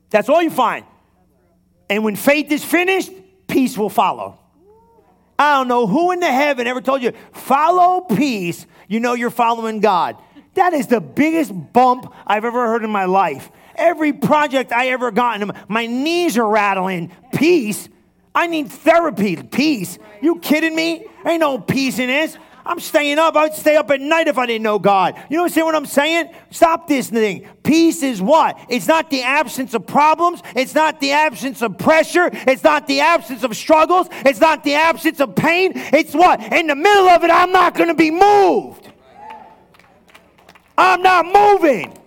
That's 0.09 0.29
all 0.29 0.41
you 0.41 0.49
find. 0.49 0.85
And 1.89 2.03
when 2.03 2.15
faith 2.15 2.51
is 2.51 2.63
finished, 2.63 3.11
peace 3.47 3.77
will 3.77 3.89
follow. 3.89 4.37
I 5.37 5.57
don't 5.57 5.67
know 5.67 5.87
who 5.87 6.11
in 6.11 6.19
the 6.19 6.31
heaven 6.31 6.67
ever 6.67 6.81
told 6.81 7.01
you, 7.01 7.13
follow 7.33 8.01
peace, 8.01 8.65
you 8.87 8.99
know 8.99 9.13
you're 9.13 9.29
following 9.31 9.79
God. 9.79 10.17
That 10.53 10.73
is 10.73 10.87
the 10.87 11.01
biggest 11.01 11.51
bump 11.73 12.13
I've 12.27 12.45
ever 12.45 12.67
heard 12.67 12.83
in 12.83 12.89
my 12.89 13.05
life. 13.05 13.49
Every 13.75 14.13
project 14.13 14.71
I 14.71 14.89
ever 14.89 15.11
gotten, 15.11 15.51
my 15.67 15.85
knees 15.85 16.37
are 16.37 16.47
rattling. 16.47 17.11
Peace? 17.33 17.89
I 18.35 18.47
need 18.47 18.69
therapy. 18.69 19.37
Peace? 19.37 19.97
You 20.21 20.39
kidding 20.39 20.75
me? 20.75 21.05
Ain't 21.25 21.39
no 21.39 21.57
peace 21.57 21.99
in 21.99 22.07
this. 22.07 22.37
I'm 22.71 22.79
staying 22.79 23.19
up. 23.19 23.35
I'd 23.35 23.53
stay 23.53 23.75
up 23.75 23.91
at 23.91 23.99
night 23.99 24.29
if 24.29 24.37
I 24.37 24.45
didn't 24.45 24.63
know 24.63 24.79
God. 24.79 25.21
You 25.29 25.35
know 25.35 25.43
what 25.43 25.75
I'm 25.75 25.85
saying? 25.85 26.33
Stop 26.51 26.87
this 26.87 27.09
thing. 27.09 27.45
Peace 27.63 28.01
is 28.01 28.21
what? 28.21 28.57
It's 28.69 28.87
not 28.87 29.09
the 29.09 29.23
absence 29.23 29.73
of 29.73 29.85
problems. 29.85 30.41
It's 30.55 30.73
not 30.73 31.01
the 31.01 31.11
absence 31.11 31.61
of 31.61 31.77
pressure. 31.77 32.29
It's 32.31 32.63
not 32.63 32.87
the 32.87 33.01
absence 33.01 33.43
of 33.43 33.57
struggles. 33.57 34.07
It's 34.25 34.39
not 34.39 34.63
the 34.63 34.75
absence 34.75 35.19
of 35.19 35.35
pain. 35.35 35.73
It's 35.75 36.13
what? 36.13 36.41
In 36.53 36.67
the 36.67 36.75
middle 36.75 37.09
of 37.09 37.25
it, 37.25 37.29
I'm 37.29 37.51
not 37.51 37.75
going 37.75 37.89
to 37.89 37.93
be 37.93 38.09
moved. 38.09 38.87
I'm 40.77 41.01
not 41.01 41.25
moving. 41.25 41.97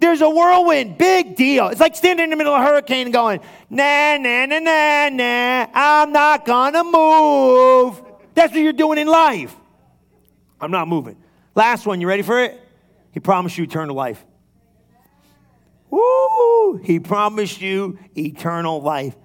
There's 0.00 0.20
a 0.20 0.28
whirlwind, 0.28 0.98
big 0.98 1.36
deal. 1.36 1.68
It's 1.68 1.80
like 1.80 1.94
standing 1.94 2.24
in 2.24 2.30
the 2.30 2.36
middle 2.36 2.52
of 2.52 2.60
a 2.60 2.66
hurricane 2.66 3.12
going, 3.12 3.38
nah, 3.70 4.16
nah, 4.16 4.46
nah, 4.46 4.58
nah, 4.58 5.08
nah, 5.10 5.66
I'm 5.72 6.10
not 6.10 6.44
gonna 6.44 6.82
move. 6.82 8.02
That's 8.36 8.52
what 8.52 8.60
you're 8.60 8.74
doing 8.74 8.98
in 8.98 9.06
life. 9.06 9.56
I'm 10.60 10.70
not 10.70 10.88
moving. 10.88 11.16
Last 11.54 11.86
one, 11.86 12.02
you 12.02 12.06
ready 12.06 12.22
for 12.22 12.38
it? 12.38 12.60
He 13.10 13.18
promised 13.18 13.56
you 13.56 13.64
eternal 13.64 13.96
life. 13.96 14.22
Woo! 15.88 16.76
He 16.84 17.00
promised 17.00 17.62
you 17.62 17.98
eternal 18.14 18.82
life. 18.82 19.16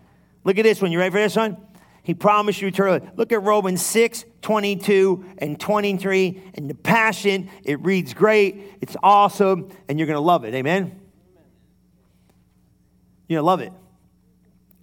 Look 0.46 0.58
at 0.58 0.64
this 0.64 0.82
one. 0.82 0.94
You 0.94 1.00
ready 1.00 1.12
for 1.12 1.20
this 1.20 1.36
one? 1.36 1.58
He 2.04 2.14
promised 2.14 2.62
you 2.62 2.70
eternal 2.70 3.00
life. 3.00 3.10
Look 3.18 3.34
at 3.34 3.44
Romans 3.44 3.86
6, 3.86 4.24
22 4.42 5.26
and 5.40 5.60
23. 5.60 6.42
And 6.54 6.70
the 6.70 6.76
passion, 6.76 7.50
it 7.64 7.82
reads 7.82 8.14
great. 8.14 8.78
It's 8.80 8.96
awesome. 9.04 9.70
And 9.90 10.00
you're 10.00 10.08
going 10.08 10.16
to 10.16 10.22
love 10.22 10.46
it. 10.46 10.54
Amen? 10.54 11.02
You're 13.28 13.40
going 13.40 13.44
to 13.44 13.46
love 13.46 13.60
it. 13.60 13.74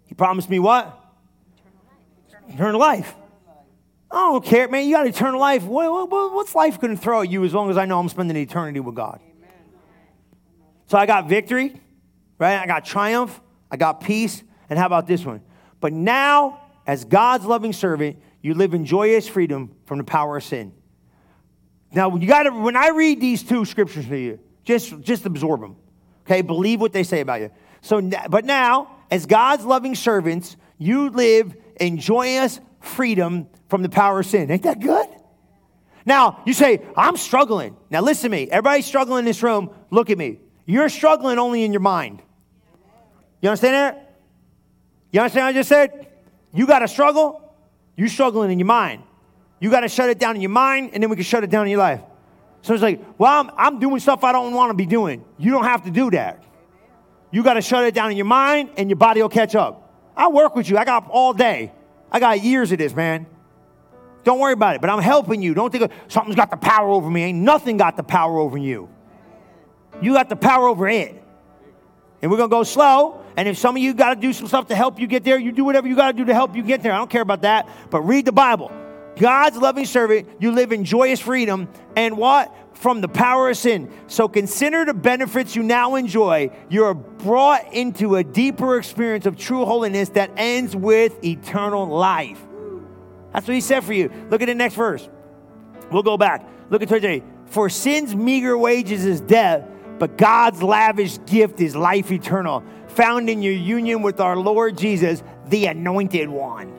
He 0.05 0.15
promised 0.15 0.51
me 0.51 0.59
what? 0.59 1.03
Eternal 1.57 1.81
life. 2.39 2.55
Eternal 2.55 2.81
life. 2.81 3.15
I 4.11 4.17
don't 4.17 4.45
care, 4.45 4.69
man. 4.69 4.87
You 4.87 4.97
got 4.97 5.07
eternal 5.07 5.39
life. 5.39 5.65
what's 5.65 6.55
life 6.55 6.81
going 6.81 6.97
to 6.97 7.01
throw 7.01 7.23
at 7.23 7.31
you 7.31 7.45
as 7.45 7.53
long 7.53 7.71
as 7.71 7.77
I 7.77 7.85
know 7.85 7.99
I'm 7.99 8.09
spending 8.09 8.37
eternity 8.37 8.81
with 8.81 8.95
God? 8.95 9.21
So 10.87 10.97
I 10.97 11.05
got 11.05 11.29
victory, 11.29 11.79
right? 12.39 12.59
I 12.59 12.67
got 12.67 12.85
triumph. 12.85 13.39
I 13.71 13.77
got 13.77 14.01
peace. 14.01 14.43
And 14.71 14.79
how 14.79 14.87
about 14.87 15.07
this 15.07 15.25
one? 15.25 15.43
But 15.81 15.93
now, 15.93 16.61
as 16.87 17.05
God's 17.05 17.45
loving 17.45 17.75
servant, 17.75 18.17
you 18.41 18.55
live 18.55 18.73
in 18.73 18.87
joyous 18.87 19.29
freedom 19.29 19.75
from 19.85 19.99
the 19.99 20.05
power 20.05 20.39
of 20.39 20.45
sin. 20.45 20.73
Now, 21.93 22.17
you 22.17 22.27
got 22.27 22.45
to, 22.45 22.51
when 22.51 22.77
I 22.77 22.89
read 22.89 23.21
these 23.21 23.43
two 23.43 23.65
scriptures 23.65 24.07
to 24.07 24.19
you, 24.19 24.41
just, 24.65 24.99
just 25.01 25.27
absorb 25.27 25.61
them. 25.61 25.77
Okay? 26.27 26.43
Believe 26.43 26.81
what 26.81 26.93
they 26.93 27.03
say 27.03 27.21
about 27.21 27.41
you. 27.41 27.51
So, 27.81 28.01
but 28.29 28.45
now, 28.45 28.97
as 29.11 29.27
God's 29.27 29.65
loving 29.65 29.95
servants, 29.95 30.57
you 30.79 31.11
live 31.11 31.55
in 31.81 31.99
joyous 31.99 32.61
freedom 32.89 33.49
from 33.69 33.83
the 33.83 33.89
power 33.89 34.21
of 34.21 34.27
sin. 34.27 34.51
Ain't 34.51 34.63
that 34.63 34.81
good? 34.81 35.07
Now, 36.05 36.43
you 36.47 36.55
say, 36.55 36.83
I'm 36.97 37.17
struggling. 37.17 37.77
Now, 37.91 38.01
listen 38.01 38.31
to 38.31 38.37
me. 38.37 38.51
Everybody 38.51 38.83
struggling 38.83 39.21
in 39.21 39.25
this 39.27 39.43
room, 39.43 39.71
look 39.91 40.11
at 40.11 40.17
me. 40.17 40.41
You're 40.65 40.89
struggling 40.89 41.39
only 41.39 41.65
in 41.65 41.73
your 41.73 41.81
mind. 41.81 42.23
You 43.41 43.51
understand 43.51 43.75
that? 43.75 44.17
You 45.13 45.21
understand 45.21 45.45
what 45.45 45.51
I 45.51 45.53
just 45.53 45.69
said? 45.69 46.09
You 46.53 46.67
got 46.67 46.81
to 46.81 46.89
struggle. 46.89 47.55
You're 47.97 48.09
struggling 48.09 48.51
in 48.51 48.59
your 48.59 48.67
mind. 48.67 49.03
You 49.61 49.71
got 49.71 49.81
to 49.81 49.89
shut 49.89 50.09
it 50.09 50.19
down 50.19 50.37
in 50.37 50.43
your 50.43 50.51
mind, 50.51 50.91
and 50.93 51.03
then 51.03 51.11
we 51.11 51.17
can 51.17 51.25
shut 51.25 51.45
it 51.45 51.51
down 51.51 51.67
in 51.67 51.71
your 51.71 51.81
life. 51.81 52.01
So 52.63 52.75
it's 52.75 52.83
like, 52.83 53.05
well, 53.19 53.41
I'm, 53.41 53.51
I'm 53.57 53.79
doing 53.79 54.01
stuff 54.01 54.25
I 54.25 54.33
don't 54.33 54.53
want 54.53 54.71
to 54.71 54.75
be 54.75 54.87
doing. 54.87 55.25
You 55.39 55.51
don't 55.51 55.65
have 55.65 55.85
to 55.85 55.91
do 55.91 56.11
that. 56.13 56.43
You 57.31 57.43
got 57.43 57.55
to 57.55 57.61
shut 57.61 57.85
it 57.85 57.95
down 57.95 58.11
in 58.11 58.17
your 58.17 58.27
mind, 58.27 58.71
and 58.77 58.89
your 58.89 58.97
body 58.97 59.21
will 59.21 59.29
catch 59.29 59.55
up. 59.55 60.13
I 60.17 60.29
work 60.29 60.57
with 60.57 60.69
you. 60.69 60.79
I 60.79 60.85
got 60.85 61.09
all 61.11 61.33
day. 61.33 61.73
I 62.11 62.21
got 62.21 62.43
years 62.43 62.73
of 62.73 62.79
this, 62.79 62.95
man. 62.95 63.27
Don't 64.25 64.39
worry 64.39 64.53
about 64.53 64.75
it. 64.75 64.81
But 64.81 64.91
I'm 64.91 65.01
helping 65.03 65.43
you. 65.43 65.55
Don't 65.55 65.71
think 65.71 65.91
something's 66.09 66.37
got 66.37 66.51
the 66.51 66.57
power 66.57 66.89
over 66.91 67.09
me. 67.09 67.23
Ain't 67.23 67.39
nothing 67.39 67.77
got 67.77 67.97
the 67.97 68.03
power 68.03 68.39
over 68.39 68.59
you. 68.59 68.89
You 70.01 70.13
got 70.13 70.29
the 70.29 70.37
power 70.37 70.69
over 70.69 70.89
it. 70.89 71.23
And 72.21 72.31
we're 72.31 72.37
going 72.37 72.51
to 72.51 72.55
go 72.55 72.63
slow. 72.63 73.25
And 73.37 73.47
if 73.49 73.57
some 73.57 73.77
of 73.77 73.83
you 73.83 73.95
got 73.95 74.15
to 74.15 74.21
do 74.21 74.33
some 74.33 74.49
stuff 74.49 74.69
to 74.69 74.75
help 74.75 74.99
you 74.99 75.07
get 75.07 75.25
there, 75.25 75.39
you 75.39 75.53
do 75.53 75.65
whatever 75.65 75.87
you 75.87 75.95
got 75.97 76.13
to 76.13 76.17
do 76.17 76.25
to 76.25 76.35
help 76.35 76.57
you 76.57 76.63
get 76.63 76.83
there. 76.83 76.93
I 76.93 76.97
don't 76.97 77.11
care 77.11 77.23
about 77.23 77.43
that. 77.43 77.69
But 77.91 78.03
read 78.03 78.25
the 78.25 78.33
Bible. 78.33 78.73
God's 79.17 79.57
loving 79.57 79.85
servant, 79.85 80.29
you 80.39 80.53
live 80.53 80.73
in 80.73 80.85
joyous 80.85 81.21
freedom. 81.21 81.69
And 81.97 82.17
what? 82.17 82.55
From 82.79 83.01
the 83.01 83.09
power 83.09 83.51
of 83.51 83.57
sin. 83.57 83.91
So 84.07 84.29
consider 84.29 84.85
the 84.85 84.95
benefits 84.95 85.57
you 85.57 85.65
now 85.65 85.97
enjoy. 85.97 86.51
You're 86.69 86.95
brought 86.95 87.73
into 87.73 88.15
a 88.15 88.23
deeper 88.23 88.79
experience 88.79 89.27
of 89.27 89.37
true 89.37 89.65
holiness 89.65 90.11
that 90.11 90.31
ends 90.37 90.77
with 90.77 91.25
eternal 91.25 91.89
life. 91.89 92.41
That's 93.33 93.49
what 93.49 93.55
he 93.55 93.61
said 93.61 93.83
for 93.83 93.93
you. 93.93 94.13
Look 94.31 94.43
at 94.43 94.47
the 94.47 94.55
next 94.55 94.77
verse. 94.77 95.09
We'll 95.91 96.05
go 96.05 96.17
back. 96.17 96.49
Look 96.71 96.83
at 96.83 96.89
28. 96.89 97.25
For 97.47 97.69
sin's 97.69 98.15
meager 98.15 98.57
wages 98.57 99.05
is 99.05 99.21
death, 99.23 99.69
but 99.99 100.17
God's 100.17 100.63
lavish 100.63 101.19
gift 101.27 101.61
is 101.61 101.75
life 101.75 102.13
eternal, 102.13 102.63
found 102.89 103.29
in 103.29 103.43
your 103.43 103.55
union 103.55 104.03
with 104.03 104.21
our 104.21 104.37
Lord 104.37 104.79
Jesus, 104.79 105.25
the 105.47 105.67
anointed 105.67 106.29
one. 106.29 106.73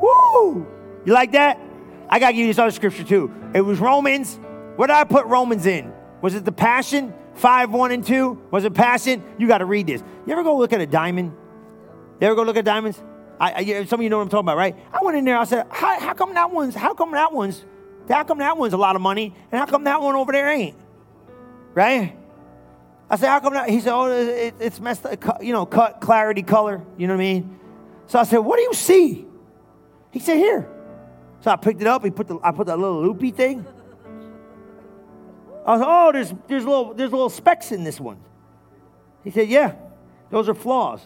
Woo! 0.00 0.66
You 1.04 1.12
like 1.12 1.32
that? 1.32 1.60
I 2.08 2.18
got 2.18 2.28
to 2.28 2.32
give 2.32 2.40
you 2.40 2.46
this 2.48 2.58
other 2.58 2.72
scripture 2.72 3.04
too. 3.04 3.32
It 3.54 3.60
was 3.60 3.78
Romans. 3.78 4.40
What 4.76 4.88
did 4.88 4.94
I 4.94 5.04
put 5.04 5.26
Romans 5.26 5.66
in? 5.66 5.92
Was 6.20 6.34
it 6.34 6.44
the 6.44 6.52
Passion? 6.52 7.14
5, 7.34 7.72
1, 7.72 7.92
and 7.92 8.04
2? 8.04 8.42
Was 8.50 8.64
it 8.64 8.74
Passion? 8.74 9.22
You 9.38 9.48
got 9.48 9.58
to 9.58 9.64
read 9.64 9.86
this. 9.86 10.02
You 10.26 10.32
ever 10.32 10.42
go 10.42 10.56
look 10.56 10.72
at 10.72 10.80
a 10.80 10.86
diamond? 10.86 11.32
You 12.20 12.26
ever 12.26 12.36
go 12.36 12.42
look 12.42 12.56
at 12.56 12.64
diamonds? 12.64 13.02
I, 13.40 13.52
I, 13.54 13.84
some 13.86 14.00
of 14.00 14.04
you 14.04 14.10
know 14.10 14.18
what 14.18 14.24
I'm 14.24 14.28
talking 14.28 14.44
about, 14.44 14.56
right? 14.56 14.76
I 14.92 15.02
went 15.02 15.16
in 15.16 15.24
there. 15.24 15.36
I 15.36 15.44
said, 15.44 15.66
how, 15.70 15.98
how 15.98 16.14
come 16.14 16.34
that 16.34 16.50
one's? 16.50 16.74
How 16.74 16.94
come 16.94 17.12
that 17.12 17.32
one's? 17.32 17.64
How 18.08 18.24
come 18.24 18.38
that 18.38 18.56
one's 18.56 18.72
a 18.72 18.76
lot 18.76 18.96
of 18.96 19.02
money, 19.02 19.34
and 19.50 19.58
how 19.58 19.66
come 19.66 19.84
that 19.84 20.00
one 20.00 20.14
over 20.14 20.32
there 20.32 20.48
ain't? 20.48 20.76
Right? 21.74 22.16
I 23.08 23.16
said, 23.16 23.28
how 23.28 23.40
come 23.40 23.54
that? 23.54 23.68
He 23.68 23.80
said, 23.80 23.92
oh, 23.92 24.06
it, 24.06 24.54
it's 24.60 24.80
messed 24.80 25.04
up, 25.06 25.42
you 25.42 25.52
know, 25.52 25.66
cut, 25.66 26.00
clarity, 26.00 26.42
color. 26.42 26.82
You 26.96 27.06
know 27.06 27.14
what 27.14 27.20
I 27.20 27.24
mean? 27.24 27.60
So 28.06 28.18
I 28.18 28.24
said, 28.24 28.38
what 28.38 28.56
do 28.56 28.62
you 28.62 28.74
see? 28.74 29.26
He 30.10 30.18
said, 30.18 30.36
here. 30.36 30.68
So 31.40 31.50
I 31.50 31.56
picked 31.56 31.80
it 31.80 31.86
up. 31.86 32.04
He 32.04 32.10
put 32.10 32.28
the, 32.28 32.38
I 32.42 32.52
put 32.52 32.68
that 32.68 32.78
little 32.78 33.02
loopy 33.02 33.30
thing. 33.30 33.66
I 35.64 35.76
was, 35.76 35.82
oh, 35.84 36.12
there's, 36.12 36.34
there's, 36.48 36.64
little, 36.64 36.94
there's 36.94 37.12
little 37.12 37.30
specks 37.30 37.70
in 37.72 37.84
this 37.84 38.00
one. 38.00 38.18
He 39.22 39.30
said, 39.30 39.48
yeah, 39.48 39.74
those 40.30 40.48
are 40.48 40.54
flaws. 40.54 41.00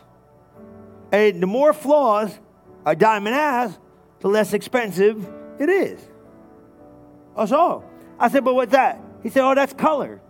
And 1.12 1.42
the 1.42 1.46
more 1.46 1.72
flaws 1.72 2.38
a 2.84 2.96
diamond 2.96 3.36
has, 3.36 3.78
the 4.20 4.28
less 4.28 4.54
expensive 4.54 5.26
it 5.58 5.68
is. 5.68 6.00
I 7.36 7.44
said, 7.44 7.58
oh. 7.58 7.84
I 8.18 8.28
said, 8.28 8.44
but 8.44 8.54
what's 8.54 8.72
that? 8.72 8.98
He 9.22 9.28
said, 9.28 9.44
oh, 9.44 9.54
that's 9.54 9.74
color. 9.74 10.22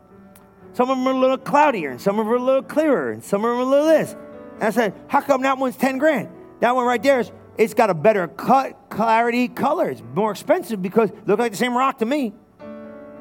Some 0.73 0.91
of 0.91 0.99
them 0.99 1.07
are 1.07 1.13
a 1.13 1.19
little 1.19 1.39
cloudier, 1.39 1.91
and 1.91 2.01
some 2.01 2.19
of 2.19 2.27
them 2.27 2.33
are 2.33 2.37
a 2.37 2.43
little 2.43 2.63
clearer, 2.63 3.13
and 3.13 3.23
some 3.23 3.45
of 3.45 3.51
them 3.51 3.59
are 3.59 3.63
a 3.63 3.65
little 3.65 3.87
this. 3.87 4.17
And 4.55 4.65
I 4.65 4.71
said, 4.71 4.95
how 5.07 5.21
come 5.21 5.43
that 5.43 5.57
one's 5.57 5.77
10 5.77 5.99
grand? 5.99 6.29
That 6.61 6.75
one 6.75 6.85
right 6.85 7.03
there 7.03 7.21
is, 7.21 7.31
it's 7.57 7.75
got 7.75 7.91
a 7.91 7.95
better 7.95 8.27
cut, 8.27 8.91
clarity, 8.91 9.49
color. 9.49 9.91
It's 9.91 10.03
more 10.15 10.33
expensive 10.33 10.83
because 10.83 11.11
it 11.11 11.29
look 11.29 11.39
like 11.39 11.53
the 11.53 11.59
same 11.59 11.77
rock 11.77 11.99
to 11.99 12.07
me 12.07 12.35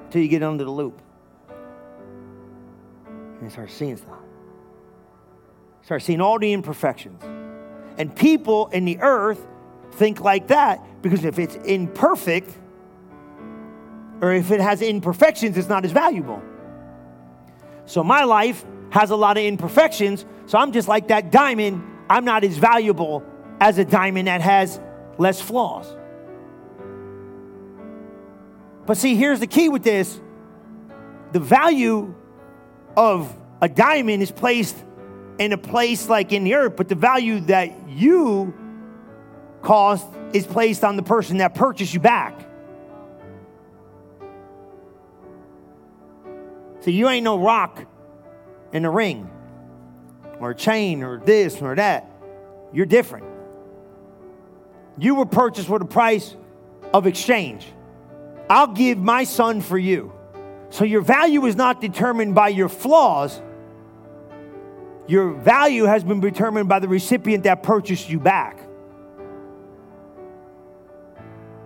until 0.05 0.21
you 0.21 0.27
get 0.27 0.43
under 0.43 0.63
the 0.63 0.71
loupe. 0.71 1.01
And 3.07 3.43
you 3.43 3.49
start 3.49 3.71
seeing 3.71 3.97
stuff. 3.97 4.19
Start 5.83 6.01
seeing 6.01 6.21
all 6.21 6.39
the 6.39 6.51
imperfections. 6.53 7.21
And 7.97 8.15
people 8.15 8.67
in 8.67 8.85
the 8.85 8.99
earth 8.99 9.45
think 9.91 10.21
like 10.21 10.47
that 10.47 11.01
because 11.01 11.23
if 11.23 11.39
it's 11.39 11.55
imperfect 11.55 12.57
or 14.21 14.33
if 14.33 14.51
it 14.51 14.59
has 14.59 14.81
imperfections, 14.81 15.57
it's 15.57 15.69
not 15.69 15.85
as 15.85 15.91
valuable. 15.91 16.41
So 17.85 18.03
my 18.03 18.23
life 18.23 18.65
has 18.89 19.11
a 19.11 19.15
lot 19.15 19.37
of 19.37 19.43
imperfections, 19.43 20.25
so 20.47 20.57
I'm 20.57 20.71
just 20.71 20.87
like 20.87 21.09
that 21.09 21.31
diamond. 21.31 21.83
I'm 22.09 22.25
not 22.25 22.43
as 22.43 22.57
valuable 22.57 23.23
as 23.59 23.77
a 23.77 23.85
diamond 23.85 24.27
that 24.27 24.41
has 24.41 24.79
less 25.17 25.41
flaws. 25.41 25.95
But 28.85 28.97
see, 28.97 29.15
here's 29.15 29.39
the 29.39 29.47
key 29.47 29.69
with 29.69 29.83
this 29.83 30.19
the 31.31 31.39
value 31.39 32.13
of 32.95 33.35
a 33.61 33.67
diamond 33.67 34.21
is 34.21 34.31
placed 34.31 34.75
in 35.37 35.51
a 35.51 35.57
place 35.57 36.07
like 36.07 36.31
in 36.31 36.43
the 36.43 36.55
earth, 36.55 36.75
but 36.75 36.87
the 36.87 36.95
value 36.95 37.41
that 37.41 37.89
you 37.89 38.53
cost 39.61 40.05
is 40.33 40.45
placed 40.45 40.83
on 40.83 40.95
the 40.95 41.03
person 41.03 41.37
that 41.37 41.55
purchased 41.55 41.93
you 41.93 41.99
back. 41.99 42.39
So 46.81 46.91
you 46.91 47.09
ain't 47.09 47.23
no 47.23 47.39
rock 47.39 47.83
in 48.71 48.85
a 48.85 48.91
ring 48.91 49.29
or 50.39 50.51
a 50.51 50.55
chain 50.55 51.03
or 51.03 51.17
this 51.17 51.61
or 51.61 51.75
that. 51.75 52.09
You're 52.71 52.85
different. 52.85 53.25
You 54.97 55.15
were 55.15 55.25
purchased 55.25 55.67
with 55.67 55.81
a 55.81 55.85
price 55.85 56.35
of 56.93 57.07
exchange. 57.07 57.65
I'll 58.49 58.67
give 58.67 58.97
my 58.97 59.23
son 59.23 59.61
for 59.61 59.77
you. 59.77 60.11
So 60.69 60.83
your 60.83 61.01
value 61.01 61.45
is 61.45 61.55
not 61.55 61.81
determined 61.81 62.35
by 62.35 62.49
your 62.49 62.69
flaws. 62.69 63.41
Your 65.07 65.33
value 65.33 65.83
has 65.85 66.03
been 66.03 66.19
determined 66.19 66.67
by 66.67 66.79
the 66.79 66.87
recipient 66.87 67.43
that 67.43 67.63
purchased 67.63 68.09
you 68.09 68.19
back. 68.19 68.59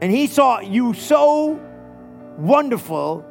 And 0.01 0.11
he 0.11 0.27
saw 0.27 0.59
you 0.59 0.93
so 0.93 1.59
wonderful 2.37 3.25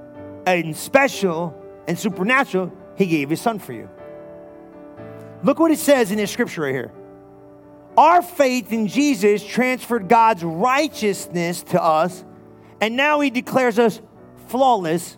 and 0.46 0.76
special 0.76 1.55
and 1.86 1.99
supernatural, 1.99 2.72
he 2.96 3.07
gave 3.07 3.30
his 3.30 3.40
son 3.40 3.59
for 3.59 3.72
you. 3.72 3.88
Look 5.42 5.59
what 5.59 5.70
it 5.70 5.78
says 5.78 6.11
in 6.11 6.18
this 6.18 6.30
scripture 6.30 6.62
right 6.62 6.74
here. 6.74 6.92
Our 7.96 8.22
faith 8.22 8.72
in 8.72 8.86
Jesus 8.86 9.44
transferred 9.44 10.09
God's 10.09 10.44
righteousness 10.44 11.62
to 11.64 11.82
us, 11.82 12.24
and 12.81 12.97
now 12.97 13.20
he 13.20 13.31
declares 13.31 13.79
us 13.79 14.01
flawless 14.47 15.16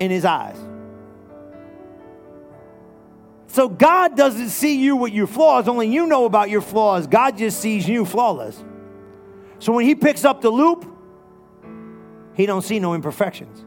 in 0.00 0.10
his 0.10 0.24
eyes. 0.24 0.56
So 3.48 3.68
God 3.68 4.16
doesn't 4.16 4.50
see 4.50 4.80
you 4.80 4.94
with 4.94 5.12
your 5.12 5.26
flaws, 5.26 5.68
only 5.68 5.88
you 5.88 6.06
know 6.06 6.26
about 6.26 6.50
your 6.50 6.60
flaws. 6.60 7.06
God 7.06 7.38
just 7.38 7.60
sees 7.60 7.88
you 7.88 8.04
flawless. 8.04 8.62
So 9.58 9.72
when 9.72 9.84
he 9.84 9.94
picks 9.94 10.24
up 10.24 10.42
the 10.42 10.50
loupe, 10.50 10.84
he 12.34 12.46
don't 12.46 12.62
see 12.62 12.78
no 12.78 12.94
imperfections. 12.94 13.64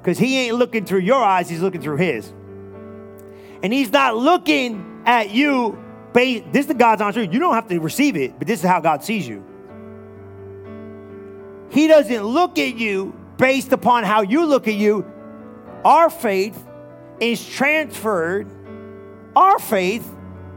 Because 0.00 0.18
he 0.18 0.38
ain't 0.38 0.54
looking 0.54 0.84
through 0.84 1.00
your 1.00 1.22
eyes, 1.22 1.50
he's 1.50 1.60
looking 1.60 1.82
through 1.82 1.96
his. 1.96 2.32
And 3.62 3.72
he's 3.72 3.92
not 3.92 4.16
looking 4.16 5.02
at 5.04 5.30
you 5.30 5.76
based, 6.12 6.44
this 6.52 6.62
is 6.62 6.68
the 6.68 6.74
God's 6.74 7.02
answer. 7.02 7.22
You 7.22 7.38
don't 7.38 7.54
have 7.54 7.68
to 7.68 7.78
receive 7.80 8.16
it, 8.16 8.38
but 8.38 8.46
this 8.46 8.60
is 8.60 8.66
how 8.66 8.80
God 8.80 9.04
sees 9.04 9.26
you. 9.26 9.44
He 11.78 11.86
doesn't 11.86 12.24
look 12.24 12.58
at 12.58 12.74
you 12.74 13.14
based 13.36 13.70
upon 13.70 14.02
how 14.02 14.22
you 14.22 14.46
look 14.46 14.66
at 14.66 14.74
you. 14.74 15.06
Our 15.84 16.10
faith 16.10 16.60
is 17.20 17.48
transferred. 17.48 18.48
Our 19.36 19.60
faith 19.60 20.04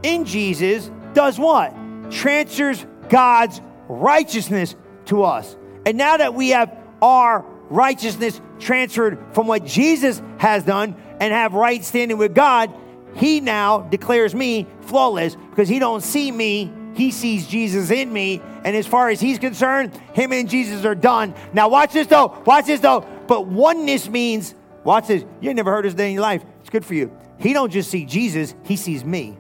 in 0.02 0.26
Jesus 0.26 0.90
does 1.14 1.38
what? 1.38 1.76
Transfers 2.10 2.84
God's 3.08 3.62
righteousness 3.88 4.76
to 5.06 5.22
us. 5.22 5.56
And 5.86 5.96
now 5.96 6.18
that 6.18 6.34
we 6.34 6.50
have 6.50 6.76
our 7.04 7.46
righteousness 7.70 8.42
transferred 8.58 9.20
from 9.34 9.46
what 9.46 9.64
Jesus 9.64 10.24
has 10.40 10.64
done 10.64 10.96
and 11.20 11.32
have 11.32 11.54
right 11.54 11.86
standing 11.86 12.18
with 12.18 12.34
God, 12.34 12.74
he 13.14 13.42
now 13.42 13.82
declares 13.82 14.34
me 14.34 14.66
flawless 14.82 15.36
because 15.52 15.70
he 15.70 15.78
don't 15.78 16.02
see 16.02 16.32
me 16.32 16.74
he 16.94 17.12
sees 17.12 17.48
Jesus 17.48 17.90
in 17.92 18.12
me 18.12 18.42
and 18.64 18.76
as 18.76 18.88
far 18.88 19.10
as 19.10 19.20
he's 19.20 19.40
concerned 19.40 19.96
him 20.14 20.32
and 20.32 20.50
Jesus 20.50 20.86
are 20.86 20.96
done 20.96 21.34
now 21.54 21.70
watch 21.70 21.94
this 21.94 22.08
though 22.08 22.42
watch 22.46 22.66
this 22.66 22.80
though 22.80 23.06
but 23.28 23.48
oneness 23.48 24.10
means 24.10 24.56
watch 24.84 25.08
this 25.08 25.24
you 25.40 25.54
never 25.54 25.72
heard 25.72 25.86
this 25.86 25.94
day 25.94 26.08
in 26.08 26.14
your 26.14 26.22
life 26.22 26.44
it's 26.60 26.70
good 26.70 26.86
for 26.86 26.94
you 26.94 27.16
he 27.38 27.54
don't 27.54 27.72
just 27.72 27.90
see 27.90 28.06
Jesus 28.06 28.56
he 28.64 28.76
sees 28.76 29.04
me 29.04 29.38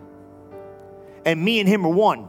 and 1.26 1.44
me 1.44 1.60
and 1.60 1.68
him 1.68 1.86
are 1.86 1.92
one 1.92 2.28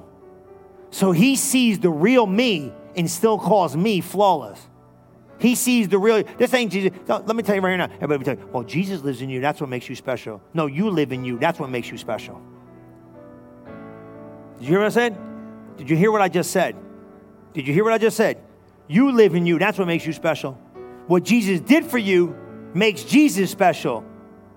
so 0.91 1.12
he 1.12 1.37
sees 1.37 1.79
the 1.79 1.91
real 1.91 2.27
me 2.27 2.73
and 2.97 3.11
still 3.11 3.39
calls 3.39 3.77
me 3.77 4.01
flawless 4.01 4.68
he 5.43 5.57
sees 5.57 5.89
the 5.89 5.99
real, 5.99 6.23
this 6.39 6.55
ain't 6.55 6.70
Jesus. 6.70 6.97
let 7.09 7.35
me 7.35 7.43
tell 7.43 7.57
you 7.57 7.61
right 7.61 7.77
now. 7.77 7.89
Everybody 8.01 8.25
tell 8.25 8.37
you, 8.37 8.51
well, 8.53 8.62
Jesus 8.62 9.03
lives 9.03 9.23
in 9.23 9.29
you. 9.29 9.41
That's 9.41 9.61
what 9.61 9.68
makes 9.68 9.89
you 9.89 9.97
special. 9.97 10.41
No, 10.55 10.66
you 10.66 10.89
live 10.89 11.11
in 11.11 11.25
you. 11.25 11.37
That's 11.37 11.59
what 11.59 11.68
makes 11.68 11.91
you 11.91 11.99
special. 11.99 12.41
Did 14.63 14.69
you 14.69 14.75
hear 14.75 14.83
what 14.83 14.87
I 14.87 14.95
said? 14.95 15.19
Did 15.77 15.91
you 15.91 15.97
hear 15.97 16.13
what 16.13 16.23
I 16.23 16.29
just 16.29 16.53
said? 16.53 16.77
Did 17.53 17.67
you 17.67 17.75
hear 17.75 17.83
what 17.83 17.93
I 17.93 17.99
just 17.99 18.17
said? 18.17 18.41
You 18.87 19.11
live 19.11 19.35
in 19.35 19.45
you. 19.45 19.59
That's 19.59 19.77
what 19.77 19.89
makes 19.89 20.07
you 20.07 20.13
special. 20.13 20.53
What 21.09 21.25
Jesus 21.25 21.59
did 21.59 21.85
for 21.85 21.99
you 21.99 22.37
makes 22.73 23.03
Jesus 23.03 23.51
special. 23.51 24.05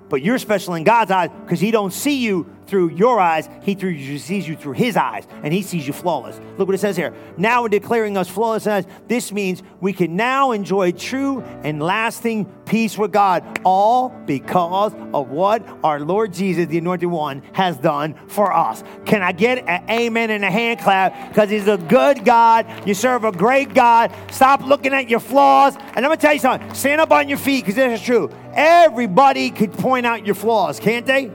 But 0.08 0.22
you're 0.22 0.38
special 0.38 0.76
in 0.76 0.84
God's 0.84 1.10
eyes 1.10 1.32
because 1.43 1.60
He 1.60 1.72
don't 1.72 1.91
see 1.91 2.20
you 2.20 2.55
through 2.68 2.89
your 2.89 3.20
eyes. 3.20 3.49
He 3.61 3.76
through, 3.76 4.18
sees 4.18 4.47
you 4.47 4.55
through 4.55 4.74
His 4.74 4.97
eyes, 4.97 5.28
and 5.43 5.53
He 5.53 5.61
sees 5.61 5.88
you 5.88 5.93
flawless. 5.93 6.39
Look 6.57 6.68
what 6.68 6.76
it 6.76 6.80
says 6.80 6.97
here. 6.97 7.13
Now, 7.38 7.66
in 7.66 7.72
declaring 7.72 8.18
us 8.18 8.30
flawless 8.30 8.68
eyes, 8.68 8.86
this 9.07 9.32
means 9.32 9.63
we 9.82 9.93
can 9.93 10.16
now 10.16 10.51
enjoy 10.51 10.91
true 10.91 11.41
and 11.41 11.82
lasting 11.82 12.45
peace 12.66 12.97
with 12.97 13.11
God, 13.11 13.59
all 13.63 14.09
because 14.26 14.93
of 15.13 15.30
what 15.30 15.66
our 15.84 15.99
Lord 15.99 16.34
Jesus, 16.34 16.68
the 16.68 16.78
Anointed 16.78 17.09
One, 17.09 17.43
has 17.53 17.78
done 17.78 18.16
for 18.28 18.51
us. 18.51 18.84
Can 19.05 19.22
I 19.22 19.32
get 19.32 19.68
an 19.68 19.89
amen 19.89 20.32
and 20.32 20.43
a 20.43 20.51
hand 20.51 20.80
clap? 20.80 21.30
Because 21.30 21.49
He's 21.49 21.68
a 21.68 21.78
good 21.78 22.26
God. 22.26 22.66
You 22.88 22.93
serve 22.93 23.24
a 23.24 23.32
great 23.32 23.74
God. 23.74 24.13
Stop 24.32 24.61
looking 24.61 24.93
at 24.93 25.09
your 25.09 25.20
flaws. 25.20 25.76
And 25.76 25.97
I'm 25.97 26.05
going 26.05 26.18
to 26.18 26.22
tell 26.22 26.34
you 26.34 26.39
something. 26.39 26.74
Stand 26.74 27.01
up 27.01 27.11
on 27.11 27.30
your 27.30 27.38
feet 27.38 27.61
because 27.61 27.76
this 27.76 27.99
is 27.99 28.05
true. 28.05 28.30
Everybody 28.53 29.51
could 29.51 29.74
point 29.74 30.05
out 30.05 30.26
your 30.26 30.36
flaws, 30.36 30.80
can't 30.80 31.05
they? 31.05 31.32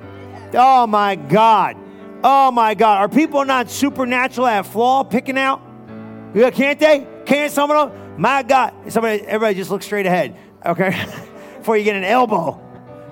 Oh 0.54 0.86
my 0.86 1.16
God. 1.16 1.76
Oh 2.22 2.50
my 2.50 2.74
God. 2.74 2.98
Are 2.98 3.08
people 3.08 3.44
not 3.44 3.70
supernatural 3.70 4.46
at 4.46 4.66
flaw 4.66 5.04
picking 5.04 5.38
out? 5.38 5.62
Yeah, 6.34 6.50
can't 6.50 6.78
they? 6.78 7.06
Can't 7.26 7.52
some 7.52 7.70
of 7.70 7.90
them? 7.90 8.20
My 8.20 8.42
God. 8.42 8.74
Somebody, 8.88 9.22
everybody 9.22 9.54
just 9.54 9.70
look 9.70 9.82
straight 9.82 10.06
ahead, 10.06 10.36
okay? 10.64 10.90
Before 11.58 11.76
you 11.76 11.84
get 11.84 11.96
an 11.96 12.04
elbow. 12.04 12.60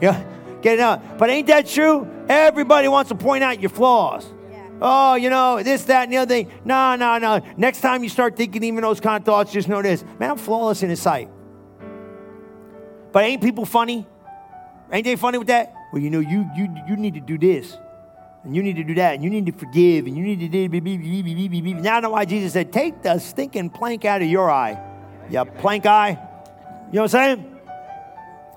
Yeah, 0.01 0.23
get 0.63 0.75
it 0.75 0.81
out. 0.81 1.19
But 1.19 1.31
ain't 1.31 1.47
that 1.49 1.67
true? 1.67 2.09
Everybody 2.29 2.89
wants 2.89 3.09
to 3.09 3.15
point 3.15 3.43
out 3.43 3.61
your 3.61 3.71
flaws. 3.71 4.27
Oh, 4.81 5.17
you 5.17 5.29
know, 5.29 5.61
this, 5.63 5.85
that, 5.87 6.05
and 6.05 6.13
the 6.13 6.19
other 6.19 6.29
thing. 6.29 6.53
No, 6.65 6.95
no, 6.95 7.19
no. 7.19 7.41
Next 7.57 7.81
time 7.81 8.05
you 8.05 8.09
start 8.09 8.37
thinking 8.37 8.63
even 8.63 8.83
those 8.83 9.01
kind 9.01 9.21
of 9.21 9.27
thoughts, 9.27 9.53
just 9.53 9.69
know 9.69 9.83
this. 9.83 10.05
Man, 10.21 10.31
I'm 10.31 10.37
flawless 10.37 10.83
in 10.83 10.91
his 10.91 11.03
sight. 11.03 11.29
But 13.11 13.25
ain't 13.25 13.43
people 13.43 13.65
funny? 13.65 14.07
Ain't 14.93 15.05
they 15.05 15.17
funny 15.17 15.39
with 15.39 15.49
that? 15.49 15.75
Well, 15.93 16.03
you 16.03 16.11
know, 16.11 16.21
you 16.21 16.49
you 16.55 16.69
you 16.87 16.97
need 16.97 17.15
to 17.15 17.21
do 17.21 17.39
this. 17.39 17.79
And 18.45 18.55
you 18.55 18.63
need 18.63 18.77
to 18.77 18.85
do 18.85 18.95
that. 18.95 19.15
And 19.15 19.25
you 19.25 19.31
need 19.31 19.47
to 19.47 19.53
forgive. 19.53 20.07
And 20.07 20.17
you 20.17 20.23
need 20.23 20.41
to 20.41 20.49
do 20.49 21.75
Now 21.75 21.97
I 21.97 22.01
know 22.01 22.11
why 22.11 22.25
Jesus 22.25 22.53
said, 22.53 22.73
take 22.73 23.03
the 23.03 23.19
stinking 23.19 23.71
plank 23.71 24.05
out 24.05 24.23
of 24.23 24.29
your 24.29 24.51
eye. 24.51 24.81
Yeah, 25.29 25.45
plank 25.45 25.87
eye. 25.87 26.11
You 26.91 26.97
know 26.97 27.03
what 27.03 27.15
I'm 27.15 27.39
saying? 27.39 27.61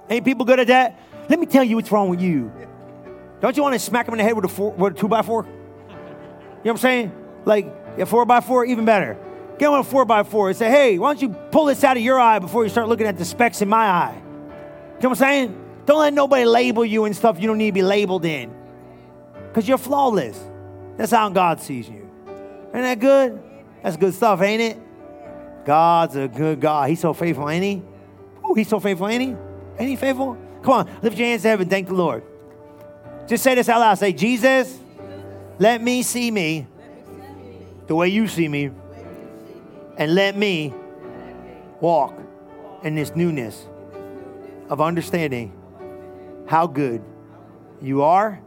Ain't 0.09 0.25
people 0.25 0.45
good 0.45 0.59
at 0.59 0.67
that? 0.67 0.97
Let 1.29 1.39
me 1.39 1.45
tell 1.45 1.63
you 1.63 1.75
what's 1.75 1.91
wrong 1.91 2.09
with 2.09 2.21
you. 2.21 2.51
Don't 3.41 3.57
you 3.57 3.63
want 3.63 3.73
to 3.73 3.79
smack 3.79 4.07
him 4.07 4.13
in 4.13 4.19
the 4.19 4.23
head 4.23 4.35
with 4.35 4.45
a, 4.45 4.47
four, 4.47 4.71
with 4.71 4.93
a 4.93 4.95
two 4.97 5.07
by 5.07 5.23
four? 5.23 5.43
You 5.43 5.51
know 5.51 5.57
what 6.61 6.71
I'm 6.71 6.77
saying? 6.77 7.11
Like, 7.43 7.73
yeah, 7.97 8.05
four 8.05 8.25
by 8.25 8.39
four, 8.39 8.65
even 8.65 8.85
better. 8.85 9.17
Get 9.57 9.67
on 9.67 9.79
a 9.79 9.83
four 9.83 10.05
by 10.05 10.23
four 10.23 10.49
and 10.49 10.57
say, 10.57 10.69
hey, 10.69 10.99
why 10.99 11.13
don't 11.13 11.21
you 11.21 11.29
pull 11.29 11.65
this 11.65 11.83
out 11.83 11.97
of 11.97 12.03
your 12.03 12.19
eye 12.19 12.39
before 12.39 12.63
you 12.63 12.69
start 12.69 12.87
looking 12.87 13.07
at 13.07 13.17
the 13.17 13.25
specks 13.25 13.61
in 13.61 13.69
my 13.69 13.85
eye? 13.85 14.13
You 14.15 14.21
know 14.21 14.29
what 14.99 15.05
I'm 15.09 15.15
saying? 15.15 15.60
Don't 15.85 15.99
let 15.99 16.13
nobody 16.13 16.45
label 16.45 16.85
you 16.85 17.05
and 17.05 17.15
stuff 17.15 17.39
you 17.39 17.47
don't 17.47 17.57
need 17.57 17.71
to 17.71 17.73
be 17.73 17.81
labeled 17.81 18.25
in. 18.25 18.53
Because 19.47 19.67
you're 19.67 19.77
flawless. 19.77 20.39
That's 20.97 21.11
how 21.11 21.29
God 21.29 21.59
sees 21.59 21.89
you. 21.89 22.09
Ain't 22.73 22.83
that 22.83 22.99
good? 22.99 23.41
That's 23.83 23.97
good 23.97 24.13
stuff, 24.13 24.41
ain't 24.41 24.61
it? 24.61 24.77
God's 25.65 26.15
a 26.15 26.27
good 26.27 26.59
God. 26.59 26.89
He's 26.89 26.99
so 26.99 27.13
faithful, 27.13 27.49
ain't 27.49 27.63
he? 27.63 27.81
Ooh, 28.47 28.53
he's 28.53 28.67
so 28.67 28.79
faithful, 28.79 29.07
ain't 29.07 29.21
he? 29.21 29.35
Ain't 29.79 29.89
he 29.89 29.95
faithful? 29.95 30.37
Come 30.63 30.73
on, 30.73 30.89
lift 31.01 31.17
your 31.17 31.27
hands 31.27 31.41
to 31.41 31.49
heaven. 31.49 31.67
Thank 31.67 31.87
the 31.87 31.93
Lord. 31.93 32.23
Just 33.27 33.43
say 33.43 33.55
this 33.55 33.67
out 33.69 33.79
loud. 33.79 33.95
Say, 33.95 34.13
Jesus, 34.13 34.77
let 35.59 35.81
me 35.81 36.03
see 36.03 36.31
me 36.31 36.67
the 37.87 37.95
way 37.95 38.07
you 38.07 38.27
see 38.27 38.47
me, 38.47 38.71
and 39.97 40.15
let 40.15 40.37
me 40.37 40.73
walk 41.81 42.17
in 42.83 42.95
this 42.95 43.15
newness 43.15 43.67
of 44.69 44.79
understanding 44.79 45.51
how 46.51 46.67
good 46.67 47.01
you 47.81 48.03
are 48.03 48.39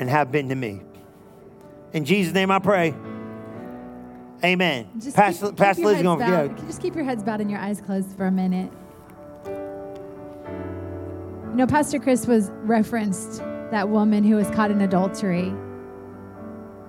and 0.00 0.10
have 0.10 0.32
been 0.32 0.48
to 0.48 0.54
me. 0.56 0.82
In 1.92 2.04
Jesus' 2.04 2.34
name 2.34 2.50
I 2.50 2.58
pray. 2.58 2.92
Amen. 4.42 4.88
Just 4.98 5.14
Pastor, 5.14 5.46
keep, 5.46 5.56
Pastor 5.56 5.82
keep 5.82 5.86
Liz 5.86 6.02
going. 6.02 6.18
Yeah. 6.18 6.48
Just 6.66 6.82
keep 6.82 6.96
your 6.96 7.04
heads 7.04 7.22
bowed 7.22 7.40
and 7.40 7.48
your 7.48 7.60
eyes 7.60 7.80
closed 7.80 8.16
for 8.16 8.26
a 8.26 8.32
minute. 8.32 8.72
You 9.46 9.52
know, 11.54 11.68
Pastor 11.68 12.00
Chris 12.00 12.26
was 12.26 12.50
referenced 12.62 13.38
that 13.70 13.88
woman 13.88 14.24
who 14.24 14.34
was 14.34 14.50
caught 14.50 14.72
in 14.72 14.80
adultery, 14.80 15.54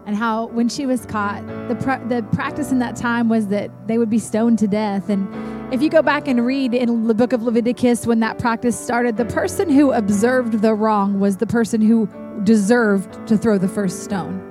and 0.08 0.16
how 0.16 0.48
when 0.48 0.70
she 0.70 0.88
was 0.88 1.06
caught, 1.06 1.46
the 1.68 1.76
pra- 1.76 2.04
the 2.08 2.24
practice 2.34 2.72
in 2.72 2.80
that 2.80 2.96
time 2.96 3.30
was 3.30 3.46
that 3.50 3.70
they 3.88 4.00
would 4.00 4.10
be 4.10 4.18
stoned 4.18 4.58
to 4.58 4.68
death. 4.68 5.08
And 5.08 5.32
if 5.72 5.82
you 5.82 5.90
go 5.90 6.02
back 6.02 6.28
and 6.28 6.46
read 6.46 6.74
in 6.74 7.08
the 7.08 7.14
book 7.14 7.32
of 7.32 7.44
Leviticus 7.44 8.06
when 8.06 8.20
that 8.20 8.38
practice 8.38 8.78
started, 8.78 9.16
the 9.16 9.26
person 9.26 9.70
who 9.70 9.94
observed 9.94 10.62
the 10.62 10.74
wrong 10.74 11.20
was 11.20 11.38
the 11.38 11.48
person 11.48 11.82
who 11.82 12.10
deserved 12.44 13.26
to 13.28 13.38
throw 13.38 13.58
the 13.58 13.70
first 13.70 14.04
stone. 14.04 14.48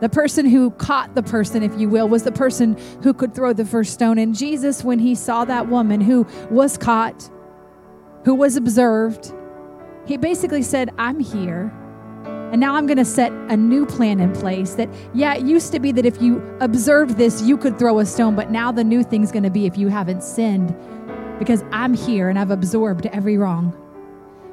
The 0.00 0.10
person 0.10 0.44
who 0.44 0.72
caught 0.72 1.14
the 1.14 1.22
person, 1.22 1.62
if 1.62 1.78
you 1.78 1.88
will, 1.88 2.06
was 2.06 2.24
the 2.24 2.32
person 2.32 2.76
who 3.02 3.14
could 3.14 3.34
throw 3.34 3.54
the 3.54 3.64
first 3.64 3.94
stone. 3.94 4.18
And 4.18 4.34
Jesus, 4.34 4.84
when 4.84 4.98
he 4.98 5.14
saw 5.14 5.46
that 5.46 5.68
woman 5.68 6.02
who 6.02 6.26
was 6.50 6.76
caught, 6.76 7.30
who 8.26 8.34
was 8.34 8.56
observed, 8.56 9.32
he 10.04 10.18
basically 10.18 10.62
said, 10.62 10.90
I'm 10.98 11.20
here. 11.20 11.72
And 12.54 12.60
now 12.60 12.76
I'm 12.76 12.86
going 12.86 12.98
to 12.98 13.04
set 13.04 13.32
a 13.48 13.56
new 13.56 13.84
plan 13.84 14.20
in 14.20 14.32
place 14.32 14.74
that, 14.74 14.88
yeah, 15.12 15.34
it 15.34 15.44
used 15.44 15.72
to 15.72 15.80
be 15.80 15.90
that 15.90 16.06
if 16.06 16.22
you 16.22 16.40
observed 16.60 17.16
this, 17.16 17.42
you 17.42 17.56
could 17.56 17.80
throw 17.80 17.98
a 17.98 18.06
stone, 18.06 18.36
but 18.36 18.52
now 18.52 18.70
the 18.70 18.84
new 18.84 19.02
thing's 19.02 19.32
going 19.32 19.42
to 19.42 19.50
be 19.50 19.66
if 19.66 19.76
you 19.76 19.88
haven't 19.88 20.22
sinned, 20.22 20.72
because 21.40 21.64
I'm 21.72 21.94
here 21.94 22.28
and 22.28 22.38
I've 22.38 22.52
absorbed 22.52 23.06
every 23.06 23.36
wrong. 23.36 23.76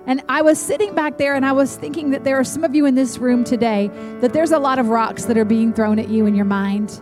And 0.07 0.23
I 0.27 0.41
was 0.41 0.59
sitting 0.59 0.95
back 0.95 1.19
there 1.19 1.35
and 1.35 1.45
I 1.45 1.51
was 1.51 1.75
thinking 1.75 2.09
that 2.09 2.23
there 2.23 2.39
are 2.39 2.43
some 2.43 2.63
of 2.63 2.73
you 2.73 2.87
in 2.87 2.95
this 2.95 3.19
room 3.19 3.43
today 3.43 3.91
that 4.19 4.33
there's 4.33 4.51
a 4.51 4.57
lot 4.57 4.79
of 4.79 4.87
rocks 4.87 5.25
that 5.25 5.37
are 5.37 5.45
being 5.45 5.71
thrown 5.71 5.99
at 5.99 6.09
you 6.09 6.25
in 6.25 6.33
your 6.33 6.45
mind. 6.45 6.99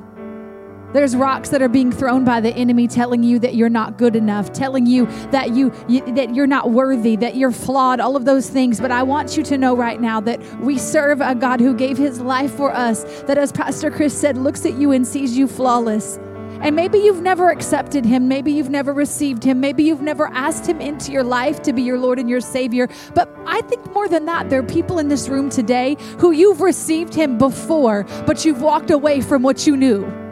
There's 0.92 1.16
rocks 1.16 1.50
that 1.50 1.62
are 1.62 1.70
being 1.70 1.92
thrown 1.92 2.26
by 2.26 2.42
the 2.42 2.50
enemy 2.50 2.88
telling 2.88 3.22
you 3.22 3.38
that 3.40 3.54
you're 3.54 3.70
not 3.70 3.98
good 3.98 4.16
enough, 4.16 4.52
telling 4.52 4.88
you 4.88 5.06
that 5.30 5.52
you, 5.52 5.72
you, 5.88 6.02
that 6.16 6.34
you're 6.34 6.48
not 6.48 6.72
worthy, 6.72 7.16
that 7.18 7.36
you're 7.36 7.52
flawed, 7.52 8.00
all 8.00 8.16
of 8.16 8.26
those 8.26 8.50
things. 8.50 8.80
But 8.80 8.90
I 8.90 9.04
want 9.04 9.38
you 9.38 9.44
to 9.44 9.58
know 9.58 9.76
right 9.76 10.02
now 10.02 10.20
that 10.22 10.42
we 10.60 10.80
serve 10.80 11.22
a 11.22 11.36
God 11.36 11.60
who 11.60 11.76
gave 11.76 11.98
his 11.98 12.20
life 12.20 12.52
for 12.56 12.74
us, 12.74 13.04
that 13.24 13.38
as 13.38 13.52
Pastor 13.52 13.92
Chris 13.92 14.20
said, 14.20 14.36
looks 14.36 14.66
at 14.66 14.80
you 14.80 14.92
and 14.92 15.06
sees 15.06 15.38
you 15.38 15.48
flawless. 15.48 16.20
And 16.62 16.76
maybe 16.76 16.98
you've 16.98 17.22
never 17.22 17.52
accepted 17.52 18.04
him. 18.04 18.28
Maybe 18.28 18.52
you've 18.52 18.72
never 18.72 18.92
received 18.92 19.44
him. 19.44 19.62
Maybe 19.62 19.84
you've 19.84 20.02
never 20.02 20.28
asked 20.28 20.68
him 20.68 20.82
into 20.82 21.12
your 21.12 21.24
life 21.24 21.62
to 21.62 21.72
be 21.72 21.84
your 21.84 22.00
Lord 22.00 22.20
and 22.20 22.30
your 22.30 22.42
Savior. 22.42 22.90
But 23.14 23.30
I 23.46 23.62
think 23.62 23.94
more 23.94 24.10
than 24.10 24.26
that, 24.26 24.50
there 24.50 24.60
are 24.60 24.64
people 24.64 25.00
in 25.00 25.08
this 25.08 25.30
room 25.30 25.50
today 25.50 25.96
who 26.18 26.32
you've 26.32 26.62
received 26.62 27.14
him 27.14 27.38
before, 27.38 28.06
but 28.26 28.44
you've 28.44 28.62
walked 28.62 28.90
away 28.90 29.22
from 29.22 29.44
what 29.44 29.68
you 29.68 29.78
knew. 29.78 30.29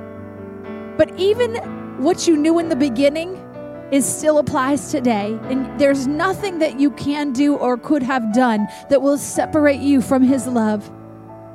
But 0.97 1.17
even 1.19 1.55
what 2.01 2.27
you 2.27 2.35
knew 2.35 2.59
in 2.59 2.69
the 2.69 2.75
beginning 2.75 3.35
is 3.91 4.05
still 4.05 4.37
applies 4.37 4.91
today. 4.91 5.39
And 5.43 5.79
there's 5.79 6.07
nothing 6.07 6.59
that 6.59 6.79
you 6.79 6.91
can 6.91 7.31
do 7.31 7.55
or 7.55 7.77
could 7.77 8.03
have 8.03 8.33
done 8.33 8.67
that 8.89 9.01
will 9.01 9.17
separate 9.17 9.79
you 9.79 10.01
from 10.01 10.23
his 10.23 10.47
love. 10.47 10.91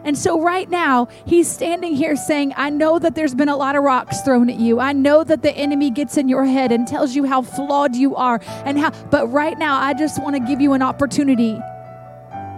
And 0.05 0.18
so, 0.18 0.40
right 0.40 0.68
now, 0.68 1.07
he's 1.26 1.49
standing 1.49 1.95
here 1.95 2.16
saying, 2.16 2.55
I 2.57 2.70
know 2.70 2.99
that 2.99 3.14
there's 3.14 3.36
been 3.36 3.49
a 3.49 3.57
lot 3.57 3.76
of 3.76 3.84
rocks 3.84 4.20
thrown 4.22 4.51
at 4.51 4.59
you. 4.59 4.80
I 4.80 4.93
know 4.93 5.22
that 5.22 5.43
the 5.43 5.53
enemy 5.53 5.90
gets 5.90 6.16
in 6.16 6.28
your 6.28 6.45
head 6.45 6.72
and 6.72 6.88
tells 6.88 7.14
you 7.14 7.24
how 7.24 7.43
flawed 7.43 7.95
you 7.95 8.16
are. 8.16 8.40
And 8.64 8.78
how, 8.80 8.90
but 9.11 9.28
right 9.28 9.57
now, 9.57 9.78
I 9.78 9.95
just 9.95 10.20
want 10.20 10.34
to 10.34 10.40
give 10.40 10.61
you 10.61 10.72
an 10.72 10.82
opportunity 10.82 11.57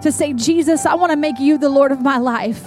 to 0.00 0.10
say, 0.10 0.32
Jesus, 0.32 0.86
I 0.86 0.94
want 0.94 1.12
to 1.12 1.16
make 1.16 1.38
you 1.38 1.58
the 1.58 1.68
Lord 1.68 1.92
of 1.92 2.00
my 2.00 2.16
life. 2.16 2.64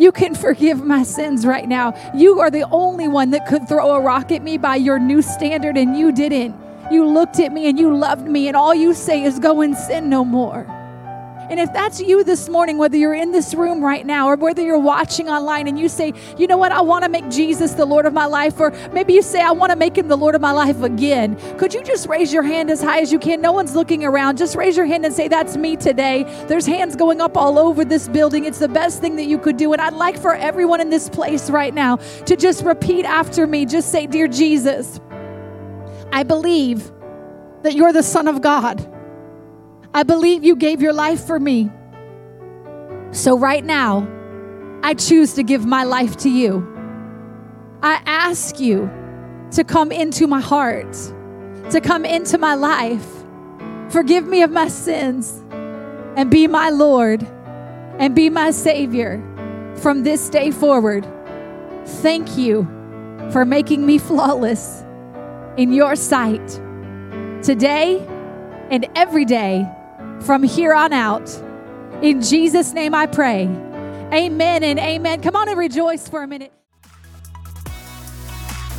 You 0.00 0.12
can 0.12 0.34
forgive 0.34 0.82
my 0.82 1.02
sins 1.02 1.44
right 1.44 1.68
now. 1.68 1.92
You 2.14 2.40
are 2.40 2.50
the 2.50 2.66
only 2.70 3.06
one 3.06 3.32
that 3.32 3.46
could 3.46 3.68
throw 3.68 3.96
a 3.96 4.00
rock 4.00 4.32
at 4.32 4.42
me 4.42 4.56
by 4.56 4.76
your 4.76 4.98
new 4.98 5.20
standard, 5.20 5.76
and 5.76 5.94
you 5.94 6.10
didn't. 6.10 6.56
You 6.90 7.06
looked 7.06 7.38
at 7.38 7.52
me 7.52 7.68
and 7.68 7.78
you 7.78 7.94
loved 7.94 8.26
me, 8.26 8.48
and 8.48 8.56
all 8.56 8.74
you 8.74 8.94
say 8.94 9.22
is, 9.22 9.38
Go 9.38 9.60
and 9.60 9.76
sin 9.76 10.08
no 10.08 10.24
more. 10.24 10.66
And 11.50 11.58
if 11.58 11.72
that's 11.72 11.98
you 11.98 12.22
this 12.22 12.48
morning, 12.48 12.78
whether 12.78 12.96
you're 12.96 13.12
in 13.12 13.32
this 13.32 13.54
room 13.54 13.84
right 13.84 14.06
now 14.06 14.28
or 14.28 14.36
whether 14.36 14.62
you're 14.62 14.78
watching 14.78 15.28
online 15.28 15.66
and 15.66 15.76
you 15.76 15.88
say, 15.88 16.14
you 16.38 16.46
know 16.46 16.56
what, 16.56 16.70
I 16.70 16.80
want 16.80 17.02
to 17.02 17.10
make 17.10 17.28
Jesus 17.28 17.72
the 17.72 17.84
Lord 17.84 18.06
of 18.06 18.12
my 18.12 18.26
life, 18.26 18.60
or 18.60 18.70
maybe 18.92 19.14
you 19.14 19.22
say, 19.22 19.40
I 19.40 19.50
want 19.50 19.70
to 19.70 19.76
make 19.76 19.98
him 19.98 20.06
the 20.06 20.16
Lord 20.16 20.36
of 20.36 20.40
my 20.40 20.52
life 20.52 20.80
again, 20.82 21.36
could 21.58 21.74
you 21.74 21.82
just 21.82 22.06
raise 22.06 22.32
your 22.32 22.44
hand 22.44 22.70
as 22.70 22.80
high 22.80 23.00
as 23.00 23.10
you 23.10 23.18
can? 23.18 23.40
No 23.40 23.50
one's 23.50 23.74
looking 23.74 24.04
around. 24.04 24.38
Just 24.38 24.54
raise 24.54 24.76
your 24.76 24.86
hand 24.86 25.04
and 25.04 25.12
say, 25.12 25.26
That's 25.26 25.56
me 25.56 25.74
today. 25.74 26.22
There's 26.46 26.66
hands 26.66 26.94
going 26.94 27.20
up 27.20 27.36
all 27.36 27.58
over 27.58 27.84
this 27.84 28.08
building. 28.08 28.44
It's 28.44 28.60
the 28.60 28.68
best 28.68 29.00
thing 29.00 29.16
that 29.16 29.24
you 29.24 29.36
could 29.36 29.56
do. 29.56 29.72
And 29.72 29.82
I'd 29.82 29.94
like 29.94 30.16
for 30.16 30.36
everyone 30.36 30.80
in 30.80 30.88
this 30.88 31.08
place 31.08 31.50
right 31.50 31.74
now 31.74 31.96
to 31.96 32.36
just 32.36 32.64
repeat 32.64 33.04
after 33.04 33.48
me. 33.48 33.66
Just 33.66 33.90
say, 33.90 34.06
Dear 34.06 34.28
Jesus, 34.28 35.00
I 36.12 36.22
believe 36.22 36.92
that 37.62 37.74
you're 37.74 37.92
the 37.92 38.04
Son 38.04 38.28
of 38.28 38.40
God. 38.40 38.86
I 39.92 40.04
believe 40.04 40.44
you 40.44 40.54
gave 40.54 40.80
your 40.80 40.92
life 40.92 41.24
for 41.26 41.40
me. 41.40 41.70
So, 43.10 43.36
right 43.36 43.64
now, 43.64 44.08
I 44.84 44.94
choose 44.94 45.34
to 45.34 45.42
give 45.42 45.66
my 45.66 45.82
life 45.82 46.16
to 46.18 46.30
you. 46.30 46.66
I 47.82 48.00
ask 48.06 48.60
you 48.60 48.88
to 49.52 49.64
come 49.64 49.90
into 49.90 50.28
my 50.28 50.40
heart, 50.40 50.92
to 51.70 51.80
come 51.80 52.04
into 52.04 52.38
my 52.38 52.54
life. 52.54 53.06
Forgive 53.88 54.28
me 54.28 54.42
of 54.42 54.52
my 54.52 54.68
sins 54.68 55.42
and 56.16 56.30
be 56.30 56.46
my 56.46 56.70
Lord 56.70 57.26
and 57.98 58.14
be 58.14 58.30
my 58.30 58.52
Savior 58.52 59.20
from 59.74 60.04
this 60.04 60.28
day 60.28 60.52
forward. 60.52 61.04
Thank 61.84 62.38
you 62.38 62.62
for 63.32 63.44
making 63.44 63.84
me 63.84 63.98
flawless 64.08 64.84
in 65.56 65.72
your 65.72 65.96
sight 65.96 66.48
today 67.42 68.06
and 68.70 68.86
every 68.94 69.24
day 69.24 69.68
from 70.22 70.42
here 70.42 70.74
on 70.74 70.92
out. 70.92 71.30
In 72.02 72.22
Jesus' 72.22 72.72
name 72.72 72.94
I 72.94 73.06
pray. 73.06 73.44
Amen 74.12 74.64
and 74.64 74.78
amen. 74.78 75.22
Come 75.22 75.36
on 75.36 75.48
and 75.48 75.58
rejoice 75.58 76.08
for 76.08 76.22
a 76.22 76.26
minute. 76.26 76.52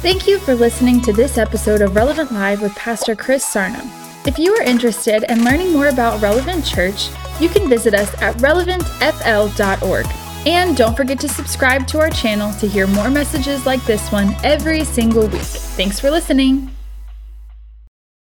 Thank 0.01 0.27
you 0.27 0.39
for 0.39 0.55
listening 0.55 0.99
to 1.01 1.13
this 1.13 1.37
episode 1.37 1.81
of 1.81 1.95
Relevant 1.95 2.31
Live 2.31 2.61
with 2.61 2.75
Pastor 2.75 3.15
Chris 3.15 3.45
Sarnum. 3.45 3.87
If 4.25 4.39
you 4.39 4.53
are 4.55 4.63
interested 4.63 5.23
in 5.29 5.43
learning 5.43 5.73
more 5.73 5.87
about 5.87 6.21
Relevant 6.21 6.65
Church, 6.65 7.09
you 7.39 7.49
can 7.49 7.69
visit 7.69 7.93
us 7.93 8.11
at 8.21 8.35
relevantfl.org. 8.37 10.05
And 10.47 10.75
don't 10.75 10.97
forget 10.97 11.19
to 11.19 11.29
subscribe 11.29 11.85
to 11.87 11.99
our 11.99 12.09
channel 12.09 12.51
to 12.53 12.67
hear 12.67 12.87
more 12.87 13.11
messages 13.11 13.65
like 13.67 13.83
this 13.85 14.11
one 14.11 14.35
every 14.43 14.83
single 14.85 15.27
week. 15.27 15.41
Thanks 15.41 15.99
for 15.99 16.09
listening. 16.09 16.71